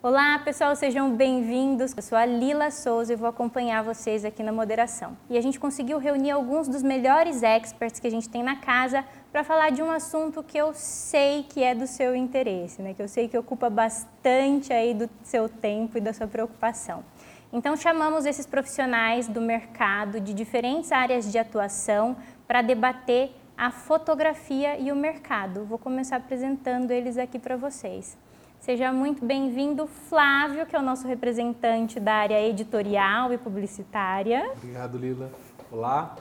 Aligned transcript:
Olá 0.00 0.38
pessoal, 0.38 0.76
sejam 0.76 1.10
bem-vindos. 1.16 1.92
Eu 1.96 2.02
sou 2.04 2.16
a 2.16 2.24
Lila 2.24 2.70
Souza 2.70 3.12
e 3.12 3.16
vou 3.16 3.28
acompanhar 3.28 3.82
vocês 3.82 4.24
aqui 4.24 4.44
na 4.44 4.52
moderação. 4.52 5.18
E 5.28 5.36
a 5.36 5.40
gente 5.40 5.58
conseguiu 5.58 5.98
reunir 5.98 6.30
alguns 6.30 6.68
dos 6.68 6.84
melhores 6.84 7.42
experts 7.42 7.98
que 7.98 8.06
a 8.06 8.10
gente 8.10 8.28
tem 8.28 8.40
na 8.40 8.54
casa 8.54 9.04
para 9.32 9.42
falar 9.42 9.70
de 9.70 9.82
um 9.82 9.90
assunto 9.90 10.40
que 10.40 10.56
eu 10.56 10.72
sei 10.72 11.42
que 11.42 11.64
é 11.64 11.74
do 11.74 11.84
seu 11.84 12.14
interesse, 12.14 12.80
né? 12.80 12.94
que 12.94 13.02
eu 13.02 13.08
sei 13.08 13.26
que 13.26 13.36
ocupa 13.36 13.68
bastante 13.68 14.72
aí 14.72 14.94
do 14.94 15.10
seu 15.24 15.48
tempo 15.48 15.98
e 15.98 16.00
da 16.00 16.12
sua 16.12 16.28
preocupação. 16.28 17.04
Então 17.52 17.76
chamamos 17.76 18.24
esses 18.24 18.46
profissionais 18.46 19.26
do 19.26 19.40
mercado 19.40 20.20
de 20.20 20.32
diferentes 20.32 20.92
áreas 20.92 21.32
de 21.32 21.38
atuação 21.38 22.16
para 22.46 22.62
debater 22.62 23.32
a 23.56 23.72
fotografia 23.72 24.78
e 24.78 24.92
o 24.92 24.96
mercado. 24.96 25.64
Vou 25.64 25.76
começar 25.76 26.18
apresentando 26.18 26.92
eles 26.92 27.18
aqui 27.18 27.36
para 27.36 27.56
vocês. 27.56 28.16
Seja 28.60 28.92
muito 28.92 29.24
bem-vindo, 29.24 29.86
Flávio, 29.86 30.66
que 30.66 30.74
é 30.74 30.78
o 30.78 30.82
nosso 30.82 31.06
representante 31.06 31.98
da 32.00 32.12
área 32.12 32.46
editorial 32.46 33.32
e 33.32 33.38
publicitária. 33.38 34.50
Obrigado, 34.56 34.98
Lila. 34.98 35.30
Olá, 35.70 36.16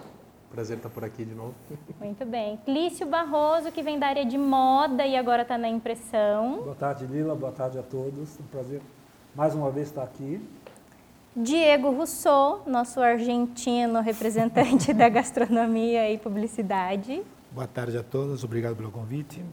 prazer 0.50 0.78
estar 0.78 0.90
por 0.90 1.04
aqui 1.04 1.26
de 1.26 1.34
novo. 1.34 1.56
Muito 2.00 2.26
bem. 2.26 2.58
Clício 2.64 3.06
Barroso, 3.08 3.72
que 3.72 3.82
vem 3.82 4.00
da 4.00 4.08
área 4.08 4.24
de 4.24 4.38
moda 4.38 5.06
e 5.06 5.18
agora 5.18 5.42
está 5.42 5.58
na 5.58 5.68
impressão. 5.68 6.62
Boa 6.64 6.76
tarde, 6.76 7.06
Lila. 7.06 7.36
Boa 7.36 7.52
tarde 7.52 7.80
a 7.80 7.84
todos. 7.84 8.40
Um 8.40 8.44
prazer 8.44 8.82
mais 9.36 9.54
uma 9.54 9.70
vez 9.72 9.88
estar 9.88 10.04
aqui. 10.04 10.40
Diego 11.36 11.92
Rousseau, 11.92 12.64
nosso 12.66 13.02
argentino 13.02 14.00
representante 14.00 14.94
da 14.94 15.10
gastronomia 15.10 16.10
e 16.10 16.18
publicidade. 16.18 17.22
Boa 17.52 17.68
tarde 17.68 17.98
a 17.98 18.04
todos, 18.04 18.44
obrigado 18.44 18.76
pelo 18.76 18.92
convite 18.92 19.44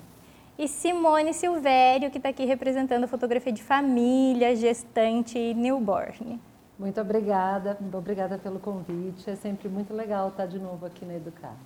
e 0.58 0.68
Simone 0.68 1.34
Silvério, 1.34 2.10
que 2.10 2.18
está 2.18 2.28
aqui 2.28 2.44
representando 2.44 3.04
a 3.04 3.08
fotografia 3.08 3.52
de 3.52 3.62
família, 3.62 4.54
gestante 4.54 5.38
e 5.38 5.54
newborn. 5.54 6.40
Muito 6.78 7.00
obrigada, 7.00 7.78
obrigada 7.92 8.38
pelo 8.38 8.58
convite. 8.58 9.28
É 9.28 9.36
sempre 9.36 9.69
muito 9.69 9.92
legal 9.94 10.28
estar 10.28 10.47
de 10.47 10.58
novo 10.58 10.86
aqui 10.86 11.05
na 11.05 11.14
Educar. 11.14 11.56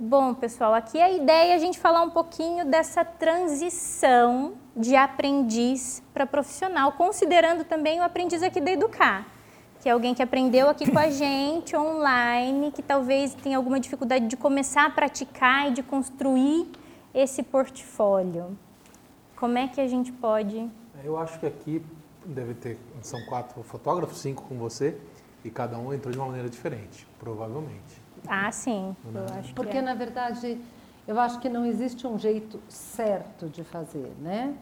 Bom, 0.00 0.32
pessoal, 0.32 0.74
aqui 0.74 1.00
a 1.00 1.10
ideia 1.10 1.54
é 1.54 1.54
a 1.56 1.58
gente 1.58 1.76
falar 1.76 2.02
um 2.02 2.10
pouquinho 2.10 2.64
dessa 2.64 3.04
transição 3.04 4.52
de 4.76 4.94
aprendiz 4.94 6.00
para 6.14 6.24
profissional, 6.24 6.92
considerando 6.92 7.64
também 7.64 7.98
o 7.98 8.04
aprendiz 8.04 8.40
aqui 8.40 8.60
da 8.60 8.70
Educar, 8.70 9.26
que 9.80 9.88
é 9.88 9.92
alguém 9.92 10.14
que 10.14 10.22
aprendeu 10.22 10.68
aqui 10.68 10.88
com 10.88 11.00
a 11.00 11.10
gente 11.10 11.76
online, 11.76 12.70
que 12.70 12.80
talvez 12.80 13.34
tenha 13.34 13.56
alguma 13.56 13.80
dificuldade 13.80 14.28
de 14.28 14.36
começar 14.36 14.86
a 14.86 14.90
praticar 14.90 15.68
e 15.68 15.72
de 15.72 15.82
construir 15.82 16.70
esse 17.12 17.42
portfólio. 17.42 18.56
Como 19.34 19.58
é 19.58 19.66
que 19.66 19.80
a 19.80 19.88
gente 19.88 20.12
pode? 20.12 20.70
Eu 21.02 21.18
acho 21.18 21.40
que 21.40 21.46
aqui 21.46 21.84
deve 22.24 22.54
ter, 22.54 22.78
são 23.02 23.20
quatro 23.26 23.60
fotógrafos, 23.64 24.18
cinco 24.18 24.44
com 24.44 24.58
você, 24.58 24.96
e 25.44 25.50
cada 25.50 25.76
um 25.76 25.92
entrou 25.92 26.12
de 26.12 26.18
uma 26.18 26.28
maneira 26.28 26.48
diferente, 26.48 27.04
provavelmente. 27.18 27.97
Ah, 28.26 28.50
sim. 28.50 28.96
Eu 29.14 29.24
acho 29.38 29.54
Porque, 29.54 29.78
é. 29.78 29.82
na 29.82 29.94
verdade, 29.94 30.58
eu 31.06 31.18
acho 31.18 31.38
que 31.40 31.48
não 31.48 31.64
existe 31.64 32.06
um 32.06 32.18
jeito 32.18 32.60
certo 32.68 33.46
de 33.46 33.62
fazer, 33.62 34.12
né? 34.20 34.54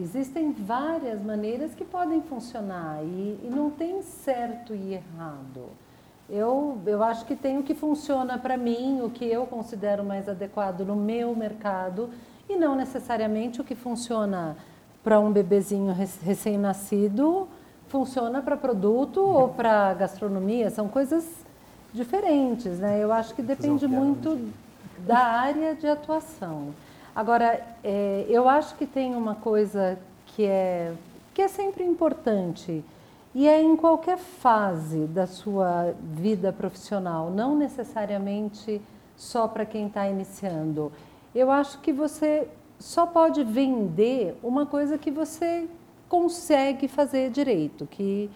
Existem 0.00 0.52
várias 0.52 1.20
maneiras 1.20 1.74
que 1.74 1.84
podem 1.84 2.22
funcionar 2.22 3.02
e, 3.02 3.40
e 3.42 3.50
não 3.50 3.70
tem 3.70 4.02
certo 4.02 4.74
e 4.74 4.94
errado. 4.94 5.68
Eu, 6.28 6.78
eu 6.86 7.02
acho 7.02 7.24
que 7.24 7.34
tem 7.34 7.58
o 7.58 7.64
que 7.64 7.74
funciona 7.74 8.38
para 8.38 8.56
mim, 8.56 9.00
o 9.02 9.10
que 9.10 9.24
eu 9.24 9.46
considero 9.46 10.04
mais 10.04 10.28
adequado 10.28 10.82
no 10.82 10.94
meu 10.94 11.34
mercado 11.34 12.10
e 12.48 12.54
não 12.54 12.76
necessariamente 12.76 13.60
o 13.60 13.64
que 13.64 13.74
funciona 13.74 14.56
para 15.02 15.18
um 15.18 15.32
bebezinho 15.32 15.92
recém-nascido 15.92 17.48
funciona 17.90 18.40
para 18.40 18.56
produto 18.56 19.20
ou 19.20 19.48
para 19.48 19.92
gastronomia. 19.94 20.70
São 20.70 20.88
coisas 20.88 21.44
diferentes, 21.92 22.78
né? 22.78 23.02
Eu 23.02 23.12
acho 23.12 23.34
que 23.34 23.42
depende 23.42 23.86
muito 23.86 24.50
da 25.06 25.18
área 25.18 25.74
de 25.74 25.86
atuação. 25.86 26.74
Agora, 27.14 27.60
é, 27.82 28.24
eu 28.28 28.48
acho 28.48 28.74
que 28.76 28.86
tem 28.86 29.14
uma 29.14 29.34
coisa 29.34 29.98
que 30.26 30.44
é, 30.44 30.92
que 31.34 31.42
é 31.42 31.48
sempre 31.48 31.84
importante 31.84 32.84
e 33.34 33.48
é 33.48 33.60
em 33.60 33.76
qualquer 33.76 34.18
fase 34.18 35.06
da 35.06 35.26
sua 35.26 35.94
vida 36.00 36.52
profissional, 36.52 37.30
não 37.30 37.56
necessariamente 37.56 38.80
só 39.16 39.46
para 39.46 39.64
quem 39.64 39.86
está 39.86 40.08
iniciando. 40.08 40.92
Eu 41.34 41.50
acho 41.50 41.78
que 41.78 41.92
você 41.92 42.48
só 42.78 43.06
pode 43.06 43.44
vender 43.44 44.36
uma 44.42 44.66
coisa 44.66 44.96
que 44.96 45.10
você 45.10 45.68
consegue 46.08 46.88
fazer 46.88 47.30
direito, 47.30 47.86
que, 47.86 48.28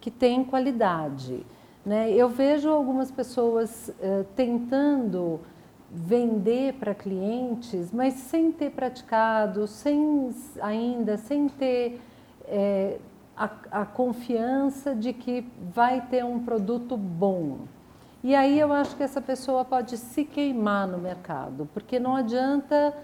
que 0.00 0.10
tem 0.10 0.42
qualidade. 0.42 1.44
Né? 1.84 2.10
Eu 2.12 2.28
vejo 2.28 2.68
algumas 2.68 3.10
pessoas 3.10 3.88
uh, 3.88 4.24
tentando 4.36 5.40
vender 5.90 6.74
para 6.74 6.94
clientes, 6.94 7.90
mas 7.90 8.14
sem 8.14 8.52
ter 8.52 8.70
praticado, 8.70 9.66
sem 9.66 10.30
ainda, 10.60 11.16
sem 11.16 11.48
ter 11.48 12.00
é, 12.44 12.98
a, 13.36 13.50
a, 13.70 13.84
confiança 13.84 14.94
de 14.94 15.12
que 15.12 15.44
vai 15.74 16.00
ter 16.02 16.24
um 16.24 16.38
produto 16.44 16.96
bom. 16.96 17.60
E 18.22 18.34
aí 18.36 18.60
eu 18.60 18.72
acho 18.72 18.96
que 18.96 19.02
essa 19.02 19.20
pessoa 19.20 19.64
pode 19.64 19.96
se 19.96 20.24
queimar 20.24 20.86
no 20.86 20.98
mercado, 20.98 21.68
porque 21.74 21.98
não 21.98 22.14
adianta 22.14 22.94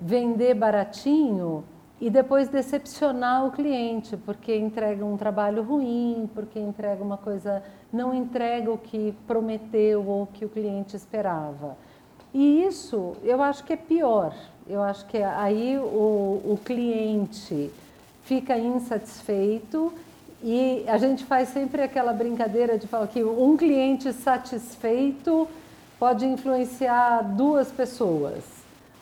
vender 0.00 0.52
baratinho 0.54 1.64
e 2.00 2.08
depois 2.08 2.48
decepcionar 2.48 3.46
o 3.46 3.50
cliente, 3.50 4.16
porque 4.16 4.56
entrega 4.56 5.04
um 5.04 5.16
trabalho 5.16 5.62
ruim, 5.62 6.30
porque 6.34 6.58
entrega 6.58 7.02
uma 7.02 7.16
coisa, 7.16 7.62
não 7.92 8.14
entrega 8.14 8.70
o 8.70 8.78
que 8.78 9.14
prometeu 9.26 10.06
ou 10.06 10.26
que 10.26 10.44
o 10.44 10.48
cliente 10.48 10.94
esperava. 10.94 11.76
E 12.32 12.62
isso 12.64 13.14
eu 13.24 13.42
acho 13.42 13.64
que 13.64 13.72
é 13.72 13.76
pior. 13.76 14.34
Eu 14.68 14.82
acho 14.82 15.06
que 15.06 15.16
aí 15.16 15.78
o, 15.78 16.42
o 16.44 16.60
cliente 16.64 17.70
fica 18.22 18.56
insatisfeito 18.56 19.92
e 20.42 20.84
a 20.86 20.98
gente 20.98 21.24
faz 21.24 21.48
sempre 21.48 21.82
aquela 21.82 22.12
brincadeira 22.12 22.78
de 22.78 22.86
falar 22.86 23.08
que 23.08 23.24
um 23.24 23.56
cliente 23.56 24.12
satisfeito 24.12 25.48
pode 25.98 26.26
influenciar 26.26 27.22
duas 27.22 27.72
pessoas. 27.72 28.57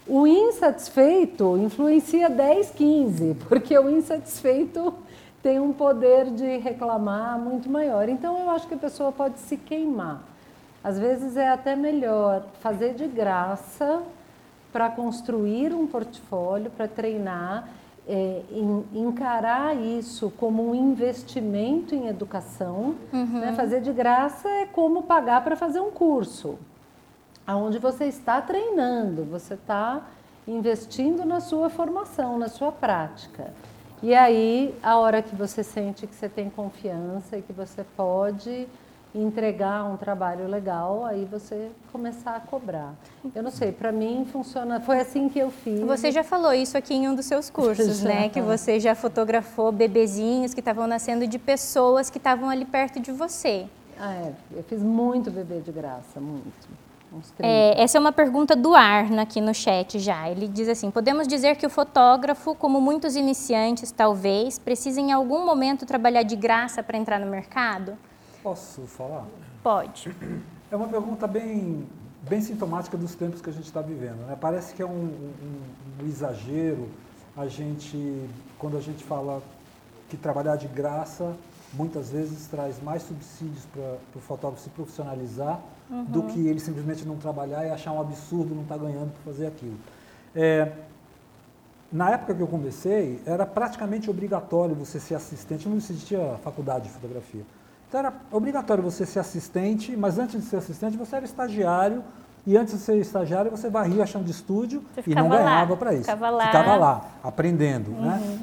O 0.09 0.25
insatisfeito 0.25 1.57
influencia 1.59 2.31
10, 2.31 2.71
15, 2.71 3.37
porque 3.49 3.77
o 3.77 3.91
insatisfeito 3.91 4.95
tem 5.43 5.59
um 5.59 5.73
poder 5.73 6.27
de 6.27 6.59
reclamar 6.59 7.39
muito 7.41 7.69
maior. 7.69 8.09
Então 8.09 8.39
eu 8.39 8.51
acho 8.51 8.69
que 8.69 8.75
a 8.75 8.79
pessoa 8.79 9.11
pode 9.11 9.41
se 9.41 9.57
queimar. 9.57 10.23
Às 10.83 10.97
vezes 10.97 11.37
é 11.37 11.49
até 11.49 11.75
melhor 11.75 12.45
fazer 12.61 12.95
de 12.95 13.09
graça 13.09 14.03
para 14.73 14.89
construir 14.89 15.75
um 15.75 15.89
portfólio, 15.89 16.71
para 16.71 16.87
treinar, 16.87 17.69
é, 18.07 18.43
encarar 18.95 19.77
isso 19.77 20.33
como 20.39 20.71
um 20.71 20.75
investimento 20.75 21.97
em 21.97 22.07
educação. 22.07 22.95
Uhum. 23.13 23.41
Né? 23.41 23.55
Fazer 23.57 23.81
de 23.81 23.93
graça 23.93 24.49
é 24.49 24.67
como 24.67 25.03
pagar 25.03 25.43
para 25.43 25.57
fazer 25.57 25.81
um 25.81 25.91
curso 25.91 26.57
aonde 27.47 27.79
você 27.79 28.05
está 28.07 28.41
treinando, 28.41 29.25
você 29.25 29.55
está 29.55 30.03
investindo 30.47 31.25
na 31.25 31.41
sua 31.41 31.69
formação, 31.71 32.39
na 32.39 32.49
sua 32.49 32.73
prática. 32.73 33.53
E 34.03 34.15
aí, 34.15 34.75
a 34.83 34.97
hora 34.97 35.23
que 35.23 35.35
você 35.35 35.63
sente 35.63 36.07
que 36.07 36.15
você 36.15 36.29
tem 36.29 36.51
confiança 36.51 37.39
e 37.39 37.43
que 37.43 37.53
você 37.53 37.85
pode 37.97 38.69
entregar 39.15 39.85
um 39.85 39.97
trabalho 39.97 40.47
legal, 40.47 41.05
aí 41.07 41.25
você 41.25 41.71
começar 41.91 42.37
a 42.37 42.41
cobrar. 42.41 42.95
Eu 43.35 43.43
não 43.43 43.51
sei, 43.51 43.73
para 43.73 43.91
mim 43.91 44.27
funciona, 44.31 44.79
foi 44.81 45.01
assim 45.01 45.29
que 45.29 45.39
eu 45.39 45.51
fiz. 45.51 45.81
Você 45.81 46.13
já 46.13 46.23
falou 46.23 46.53
isso 46.53 46.77
aqui 46.77 46.95
em 46.95 47.09
um 47.09 47.15
dos 47.15 47.25
seus 47.25 47.49
cursos, 47.49 48.03
né? 48.03 48.29
Que 48.29 48.43
você 48.43 48.79
já 48.79 48.95
fotografou 48.95 49.73
bebezinhos 49.73 50.53
que 50.53 50.61
estavam 50.61 50.87
nascendo 50.87 51.27
de 51.27 51.39
pessoas 51.39 52.11
que 52.11 52.19
estavam 52.19 52.51
ali 52.51 52.67
perto 52.67 53.01
de 53.01 53.11
você. 53.11 53.67
Ah, 53.99 54.15
é. 54.15 54.33
Eu 54.55 54.63
fiz 54.63 54.83
muito 54.83 55.31
bebê 55.31 55.61
de 55.61 55.73
graça, 55.73 56.21
muito. 56.21 56.86
É, 57.39 57.83
essa 57.83 57.99
é 57.99 58.01
uma 58.01 58.13
pergunta 58.13 58.55
do 58.57 58.75
Arna 58.75 59.23
aqui 59.23 59.41
no 59.41 59.55
chat 59.55 59.99
já. 59.99 60.29
Ele 60.31 60.49
diz 60.49 60.69
assim: 60.69 60.91
podemos 60.91 61.27
dizer 61.27 61.57
que 61.57 61.67
o 61.67 61.71
fotógrafo, 61.71 62.55
como 62.55 62.81
muitos 62.81 63.17
iniciantes, 63.17 63.91
talvez, 63.91 64.59
precisa 64.59 65.01
em 65.01 65.13
algum 65.13 65.45
momento 65.45 65.87
trabalhar 65.87 66.23
de 66.23 66.37
graça 66.37 66.83
para 66.83 66.99
entrar 66.99 67.19
no 67.19 67.27
mercado? 67.27 67.97
Posso 68.43 68.83
falar? 68.83 69.25
Pode. 69.63 70.15
É 70.71 70.77
uma 70.77 70.89
pergunta 70.89 71.27
bem, 71.27 71.87
bem 72.23 72.41
sintomática 72.41 72.97
dos 72.97 73.15
tempos 73.15 73.41
que 73.41 73.51
a 73.51 73.53
gente 73.53 73.67
está 73.67 73.81
vivendo. 73.81 74.27
Né? 74.27 74.37
Parece 74.41 74.75
que 74.75 74.83
é 74.83 74.87
um, 74.87 74.91
um, 74.91 76.03
um 76.03 76.07
exagero 76.07 76.89
a 77.37 77.47
gente, 77.47 78.29
quando 78.59 78.77
a 78.77 78.81
gente 78.81 79.05
fala 79.05 79.43
que 80.09 80.17
trabalhar 80.17 80.57
de 80.57 80.69
graça 80.69 81.37
muitas 81.73 82.11
vezes 82.11 82.47
traz 82.47 82.83
mais 82.83 83.03
subsídios 83.03 83.65
para 83.73 83.97
o 84.15 84.21
fotógrafo 84.21 84.63
se 84.63 84.71
profissionalizar 84.71 85.61
do 86.09 86.25
que 86.25 86.47
ele 86.47 86.59
simplesmente 86.59 87.07
não 87.07 87.17
trabalhar 87.17 87.65
e 87.65 87.71
achar 87.71 87.93
um 87.93 88.01
absurdo 88.01 88.55
não 88.55 88.63
estar 88.63 88.77
ganhando 88.77 89.13
por 89.13 89.33
fazer 89.33 89.47
aquilo. 89.47 89.77
É, 90.35 90.73
na 91.93 92.11
época 92.11 92.35
que 92.35 92.43
eu 92.43 92.47
comecei, 92.47 93.23
era 93.25 93.47
praticamente 93.47 94.11
obrigatório 94.11 94.75
você 94.75 94.99
ser 94.99 95.15
assistente, 95.15 95.69
não 95.69 95.77
existia 95.77 96.37
faculdade 96.43 96.85
de 96.85 96.91
fotografia. 96.91 97.43
Então 97.89 98.01
era 98.01 98.13
obrigatório 98.33 98.83
você 98.83 99.07
ser 99.07 99.21
assistente, 99.21 99.97
mas 99.97 100.19
antes 100.19 100.41
de 100.41 100.47
ser 100.47 100.57
assistente 100.57 100.97
você 100.97 101.17
era 101.17 101.25
estagiário, 101.25 102.03
e 102.47 102.57
antes 102.57 102.75
de 102.75 102.81
ser 102.81 102.97
estagiário 102.99 103.51
você 103.51 103.69
varria 103.69 104.05
achando 104.05 104.25
de 104.25 104.31
estúdio 104.31 104.83
e 105.05 105.15
não 105.15 105.29
ganhava 105.29 105.77
para 105.77 105.93
isso. 105.95 106.05
ficava 106.05 106.31
lá. 106.31 106.47
Ficava 106.47 106.77
lá, 106.77 107.05
aprendendo. 107.23 107.91
Né? 107.91 108.41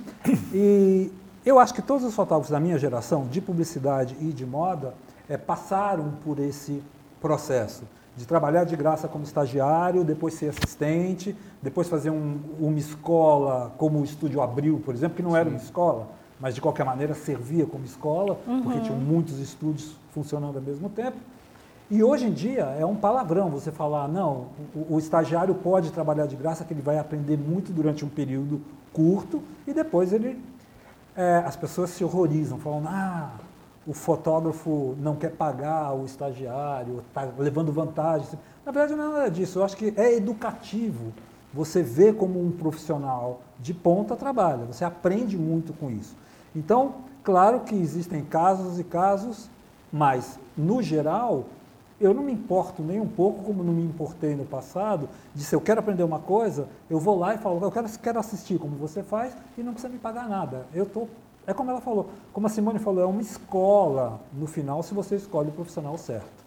E 0.54 1.12
eu 1.46 1.60
acho 1.60 1.74
que 1.74 1.82
todos 1.82 2.06
os 2.06 2.14
fotógrafos 2.14 2.52
da 2.52 2.60
minha 2.60 2.78
geração, 2.78 3.28
de 3.28 3.42
publicidade 3.42 4.16
e 4.20 4.32
de 4.32 4.46
moda, 4.46 4.94
eh, 5.30 5.38
passaram 5.38 6.14
por 6.24 6.40
esse 6.40 6.82
processo 7.22 7.84
de 8.16 8.28
trabalhar 8.28 8.64
de 8.64 8.76
graça 8.76 9.08
como 9.08 9.24
estagiário, 9.24 10.04
depois 10.04 10.36
ser 10.36 10.50
assistente, 10.50 11.36
depois 11.62 11.90
fazer 11.90 12.12
um- 12.12 12.38
uma 12.60 12.78
escola 12.78 13.72
como 13.78 14.00
o 14.00 14.04
Estúdio 14.04 14.40
Abril, 14.42 14.82
por 14.86 14.94
exemplo, 14.94 15.16
que 15.18 15.24
não 15.24 15.36
era 15.36 15.50
uma 15.50 15.58
escola, 15.58 16.08
mas 16.40 16.54
de 16.54 16.62
qualquer 16.62 16.86
maneira 16.86 17.14
servia 17.16 17.66
como 17.66 17.84
escola, 17.86 18.38
porque 18.64 18.80
tinham 18.82 18.98
muitos 19.00 19.40
estúdios 19.40 19.96
funcionando 20.14 20.58
ao 20.58 20.62
mesmo 20.62 20.90
tempo. 20.90 21.18
E 21.90 22.04
hoje 22.04 22.26
em 22.28 22.32
dia 22.32 22.64
é 22.80 22.86
um 22.86 22.96
palavrão 22.96 23.50
você 23.50 23.72
falar, 23.72 24.08
não, 24.08 24.48
o, 24.76 24.96
o 24.96 25.00
estagiário 25.00 25.54
pode 25.56 25.92
trabalhar 25.92 26.26
de 26.28 26.36
graça, 26.36 26.64
que 26.64 26.74
ele 26.74 26.82
vai 26.82 27.00
aprender 27.00 27.38
muito 27.38 27.72
durante 27.74 28.06
um 28.06 28.10
período 28.10 28.62
curto 28.94 29.42
e 29.68 29.74
depois 29.74 30.14
ele. 30.14 30.40
É, 31.16 31.44
as 31.46 31.56
pessoas 31.56 31.92
se 31.92 32.04
horrorizam, 32.04 32.58
falam, 32.60 32.84
ah, 32.88 33.32
o 33.86 33.94
fotógrafo 33.94 34.96
não 35.00 35.16
quer 35.16 35.32
pagar 35.32 35.94
o 35.94 36.06
estagiário, 36.06 37.04
está 37.08 37.28
levando 37.38 37.72
vantagem. 37.72 38.28
Na 38.66 38.72
verdade, 38.72 38.96
não 38.96 39.12
é 39.12 39.18
nada 39.18 39.32
disso. 39.32 39.60
Eu 39.60 39.64
acho 39.64 39.76
que 39.76 39.94
é 39.98 40.16
educativo 40.16 41.14
você 41.54 41.84
ver 41.84 42.16
como 42.16 42.44
um 42.44 42.52
profissional 42.52 43.42
de 43.60 43.74
ponta 43.74 44.16
trabalha. 44.16 44.66
Você 44.66 44.84
aprende 44.84 45.38
muito 45.38 45.74
com 45.74 45.92
isso. 45.92 46.16
Então, 46.56 46.96
claro 47.24 47.62
que 47.62 47.76
existem 47.76 48.24
casos 48.24 48.80
e 48.80 48.84
casos, 48.84 49.50
mas, 49.92 50.40
no 50.58 50.82
geral, 50.82 51.46
eu 52.04 52.14
não 52.14 52.24
me 52.24 52.34
importo 52.34 52.84
nem 52.84 53.00
um 53.00 53.08
pouco, 53.08 53.44
como 53.44 53.64
não 53.64 53.72
me 53.72 53.84
importei 53.84 54.36
no 54.36 54.44
passado, 54.44 55.08
de 55.34 55.44
se 55.44 55.56
eu 55.56 55.62
quero 55.62 55.80
aprender 55.80 56.04
uma 56.04 56.20
coisa, 56.20 56.68
eu 56.90 57.00
vou 57.00 57.18
lá 57.18 57.34
e 57.34 57.38
falo, 57.38 57.64
eu 57.64 57.72
quero, 57.72 57.88
quero 58.00 58.20
assistir 58.20 58.60
como 58.60 58.76
você 58.76 59.02
faz 59.02 59.36
e 59.58 59.64
não 59.64 59.72
precisa 59.72 59.92
me 59.92 60.00
pagar 60.00 60.28
nada. 60.28 60.66
Eu 60.74 60.86
tô, 60.86 61.08
é 61.48 61.54
como 61.54 61.72
ela 61.72 61.80
falou, 61.80 62.10
como 62.34 62.46
a 62.46 62.50
Simone 62.50 62.78
falou, 62.78 63.02
é 63.02 63.06
uma 63.06 63.22
escola 63.22 64.20
no 64.34 64.48
final 64.48 64.84
se 64.84 64.94
você 64.94 65.16
escolhe 65.16 65.50
o 65.50 65.54
profissional 65.54 65.98
certo. 65.98 66.44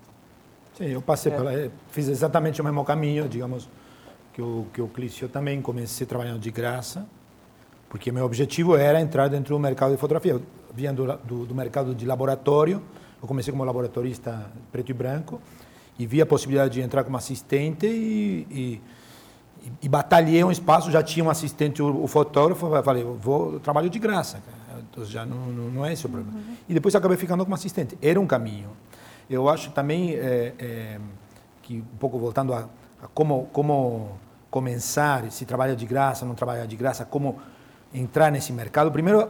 Sim, 0.77 0.89
eu 0.89 1.01
passei 1.01 1.33
pela, 1.33 1.55
eh, 1.55 1.71
fiz 1.89 2.07
exatamente 2.09 2.61
o 2.61 2.65
mesmo 2.65 2.85
caminho, 2.85 3.27
digamos, 3.27 3.67
que 4.35 4.43
o 4.43 4.67
que 4.75 4.83
o 4.83 4.89
Clício 4.89 5.25
eu 5.25 5.29
também 5.31 5.63
comecei 5.63 6.07
trabalhando 6.07 6.39
de 6.39 6.51
graça, 6.51 7.07
porque 7.89 8.13
meu 8.13 8.27
objetivo 8.27 8.77
era 8.77 9.01
entrar 9.01 9.29
dentro 9.29 9.55
do 9.55 9.59
mercado 9.59 9.93
de 9.93 9.97
fotografia. 9.97 10.33
Eu 10.33 10.43
vinha 10.75 10.93
do, 10.93 11.07
do, 11.25 11.47
do 11.47 11.55
mercado 11.55 11.95
de 11.95 12.05
laboratório, 12.05 12.83
eu 13.21 13.29
comecei 13.29 13.53
como 13.53 13.65
laboratorista 13.65 14.51
preto 14.71 14.91
e 14.91 14.95
branco 14.95 15.41
e 15.99 16.07
vi 16.07 16.21
a 16.21 16.27
possibilidade 16.27 16.75
de 16.75 16.81
entrar 16.81 17.05
como 17.05 17.17
assistente 17.17 17.87
e, 17.87 18.47
e, 18.51 18.83
e, 19.83 19.89
batalhei 19.89 20.45
um 20.45 20.51
espaço, 20.51 20.91
já 20.91 21.03
tinha 21.03 21.25
um 21.25 21.31
assistente, 21.31 21.83
o, 21.83 22.03
o 22.03 22.07
fotógrafo, 22.07 22.71
falei, 22.83 23.03
eu 23.03 23.15
vou 23.15 23.55
eu 23.55 23.61
trabalho 23.61 23.89
de 23.89 23.99
graça, 23.99 24.41
cara. 24.45 24.83
então 24.91 25.05
já 25.05 25.25
não, 25.25 25.47
não, 25.47 25.71
não 25.71 25.87
é 25.87 25.93
esse 25.93 26.05
o 26.07 26.09
problema. 26.09 26.39
E 26.69 26.75
depois 26.75 26.95
acabei 26.95 27.17
ficando 27.17 27.45
como 27.45 27.55
assistente. 27.55 27.97
Era 28.03 28.21
um 28.21 28.27
caminho. 28.27 28.71
Eu 29.29 29.49
acho 29.49 29.71
também 29.71 30.15
é, 30.15 30.55
é, 30.59 31.01
que, 31.63 31.79
um 31.79 31.99
pouco 31.99 32.19
voltando 32.19 32.53
a, 32.53 32.69
a 33.03 33.09
como, 33.09 33.49
como 33.53 34.19
começar, 34.51 35.31
se 35.31 35.45
trabalha 35.45 35.75
de 35.75 35.85
graça, 35.87 36.25
não 36.25 36.35
trabalha 36.35 36.67
de 36.67 36.77
graça, 36.77 37.05
como 37.05 37.39
entrar 37.93 38.31
nesse 38.31 38.53
mercado. 38.53 38.91
Primeiro, 38.93 39.29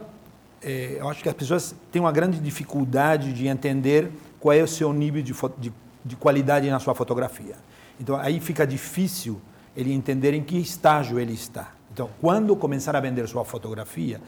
é, 0.61 0.97
eu 0.99 1.07
acho 1.09 1.21
que 1.21 1.29
as 1.29 1.35
pessoas 1.35 1.75
têm 1.91 2.01
uma 2.01 2.11
grande 2.11 2.39
dificuldade 2.39 3.33
de 3.33 3.47
entender 3.47 4.11
qual 4.39 4.53
é 4.53 4.61
o 4.61 4.67
seu 4.67 4.91
nível 4.93 5.21
de, 5.21 5.33
de, 5.57 5.73
de 6.03 6.15
qualidade 6.15 6.69
na 6.69 6.79
sua 6.79 6.95
fotografia. 6.95 7.55
Então, 7.99 8.15
aí 8.15 8.39
fica 8.39 8.65
difícil 8.65 9.41
ele 9.75 9.93
entender 9.93 10.33
em 10.33 10.43
que 10.43 10.57
estágio 10.57 11.19
ele 11.19 11.33
está. 11.33 11.71
Então, 11.91 12.09
quando 12.21 12.55
começar 12.55 12.95
a 12.95 12.99
vender 12.99 13.27
sua 13.27 13.43
fotografia, 13.43 14.21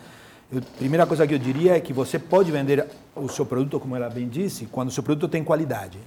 a 0.56 0.78
primeira 0.78 1.06
coisa 1.06 1.28
que 1.28 1.34
eu 1.34 1.40
diria 1.40 1.76
é 1.76 1.80
que 1.80 1.94
você 1.94 2.18
pode 2.18 2.52
vender 2.52 2.88
o 3.16 3.28
seu 3.28 3.46
produto, 3.46 3.80
como 3.80 3.96
ela 3.96 4.10
bem 4.10 4.28
disse, 4.28 4.66
quando 4.66 4.90
o 4.90 4.92
seu 4.92 5.04
produto 5.04 5.28
tem 5.30 5.44
qualidade. 5.44 6.00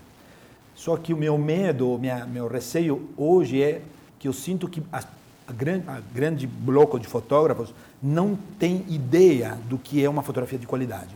Só 0.74 0.96
que 0.96 1.14
o 1.14 1.16
meu 1.16 1.38
medo, 1.38 1.96
minha, 1.98 2.26
meu 2.26 2.48
receio 2.48 3.10
hoje 3.16 3.62
é 3.62 3.82
que 4.18 4.26
eu 4.26 4.32
sinto 4.32 4.68
que 4.68 4.82
a, 4.92 5.04
a, 5.46 5.52
grande, 5.52 5.88
a 5.88 6.00
grande 6.14 6.46
bloco 6.46 6.98
de 6.98 7.06
fotógrafos 7.06 7.74
não 8.02 8.38
tem 8.58 8.84
ideia 8.88 9.58
do 9.68 9.78
que 9.78 10.04
é 10.04 10.08
uma 10.08 10.22
fotografia 10.22 10.58
de 10.58 10.66
qualidade. 10.66 11.14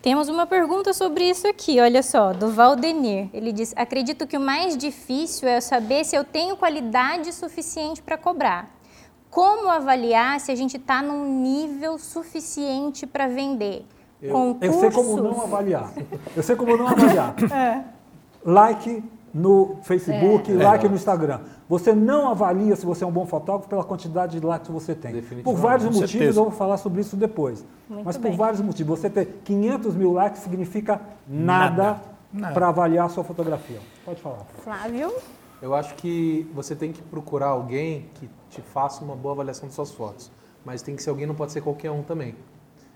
Temos 0.00 0.28
uma 0.28 0.46
pergunta 0.46 0.92
sobre 0.92 1.28
isso 1.28 1.46
aqui, 1.48 1.80
olha 1.80 2.02
só, 2.02 2.32
do 2.32 2.50
Valdenir. 2.50 3.28
Ele 3.32 3.52
diz: 3.52 3.74
Acredito 3.76 4.26
que 4.26 4.36
o 4.36 4.40
mais 4.40 4.76
difícil 4.76 5.48
é 5.48 5.56
eu 5.56 5.62
saber 5.62 6.04
se 6.04 6.14
eu 6.14 6.24
tenho 6.24 6.56
qualidade 6.56 7.32
suficiente 7.32 8.00
para 8.00 8.16
cobrar. 8.16 8.70
Como 9.28 9.68
avaliar 9.68 10.40
se 10.40 10.50
a 10.52 10.54
gente 10.54 10.76
está 10.76 11.02
num 11.02 11.42
nível 11.42 11.98
suficiente 11.98 13.06
para 13.06 13.26
vender? 13.28 13.84
Eu, 14.22 14.56
eu 14.60 14.72
sei 14.72 14.90
como 14.90 15.16
não 15.16 15.30
Concursos? 15.30 15.44
avaliar. 15.44 15.92
Eu 16.36 16.42
sei 16.42 16.56
como 16.56 16.76
não 16.76 16.88
avaliar. 16.88 17.34
Like 18.44 19.02
no 19.32 19.76
Facebook, 19.82 20.50
É. 20.50 20.54
like 20.62 20.86
É. 20.86 20.88
no 20.88 20.94
Instagram. 20.94 21.40
Você 21.68 21.92
não 21.94 22.28
avalia 22.28 22.74
se 22.76 22.86
você 22.86 23.04
é 23.04 23.06
um 23.06 23.10
bom 23.12 23.26
fotógrafo 23.26 23.68
pela 23.68 23.84
quantidade 23.84 24.38
de 24.40 24.46
likes 24.46 24.66
que 24.68 24.72
você 24.72 24.94
tem. 24.94 25.12
Definitivamente. 25.12 25.44
Por 25.44 25.54
vários 25.56 25.86
Com 25.86 25.92
motivos, 25.94 26.10
certeza. 26.10 26.40
eu 26.40 26.44
vou 26.44 26.52
falar 26.52 26.76
sobre 26.78 27.00
isso 27.00 27.16
depois. 27.16 27.64
Muito 27.88 28.04
Mas 28.04 28.16
por 28.16 28.22
bem. 28.28 28.36
vários 28.36 28.60
motivos. 28.60 28.98
Você 28.98 29.10
ter 29.10 29.40
500 29.44 29.94
mil 29.94 30.12
likes 30.12 30.42
significa 30.42 31.00
nada, 31.28 31.82
Nada. 31.82 32.00
Nada. 32.32 32.54
para 32.54 32.68
avaliar 32.68 33.06
a 33.06 33.08
sua 33.08 33.24
fotografia. 33.24 33.78
Pode 34.04 34.20
falar. 34.20 34.44
Flávio? 34.64 35.12
Eu 35.60 35.74
acho 35.74 35.94
que 35.96 36.48
você 36.54 36.74
tem 36.76 36.92
que 36.92 37.02
procurar 37.02 37.48
alguém 37.48 38.06
que 38.14 38.28
te 38.48 38.60
faça 38.62 39.04
uma 39.04 39.16
boa 39.16 39.34
avaliação 39.34 39.68
de 39.68 39.74
suas 39.74 39.90
fotos. 39.90 40.30
Mas 40.64 40.82
tem 40.82 40.94
que 40.96 41.02
ser 41.02 41.10
alguém, 41.10 41.26
não 41.26 41.34
pode 41.34 41.52
ser 41.52 41.60
qualquer 41.60 41.90
um 41.90 42.02
também. 42.02 42.34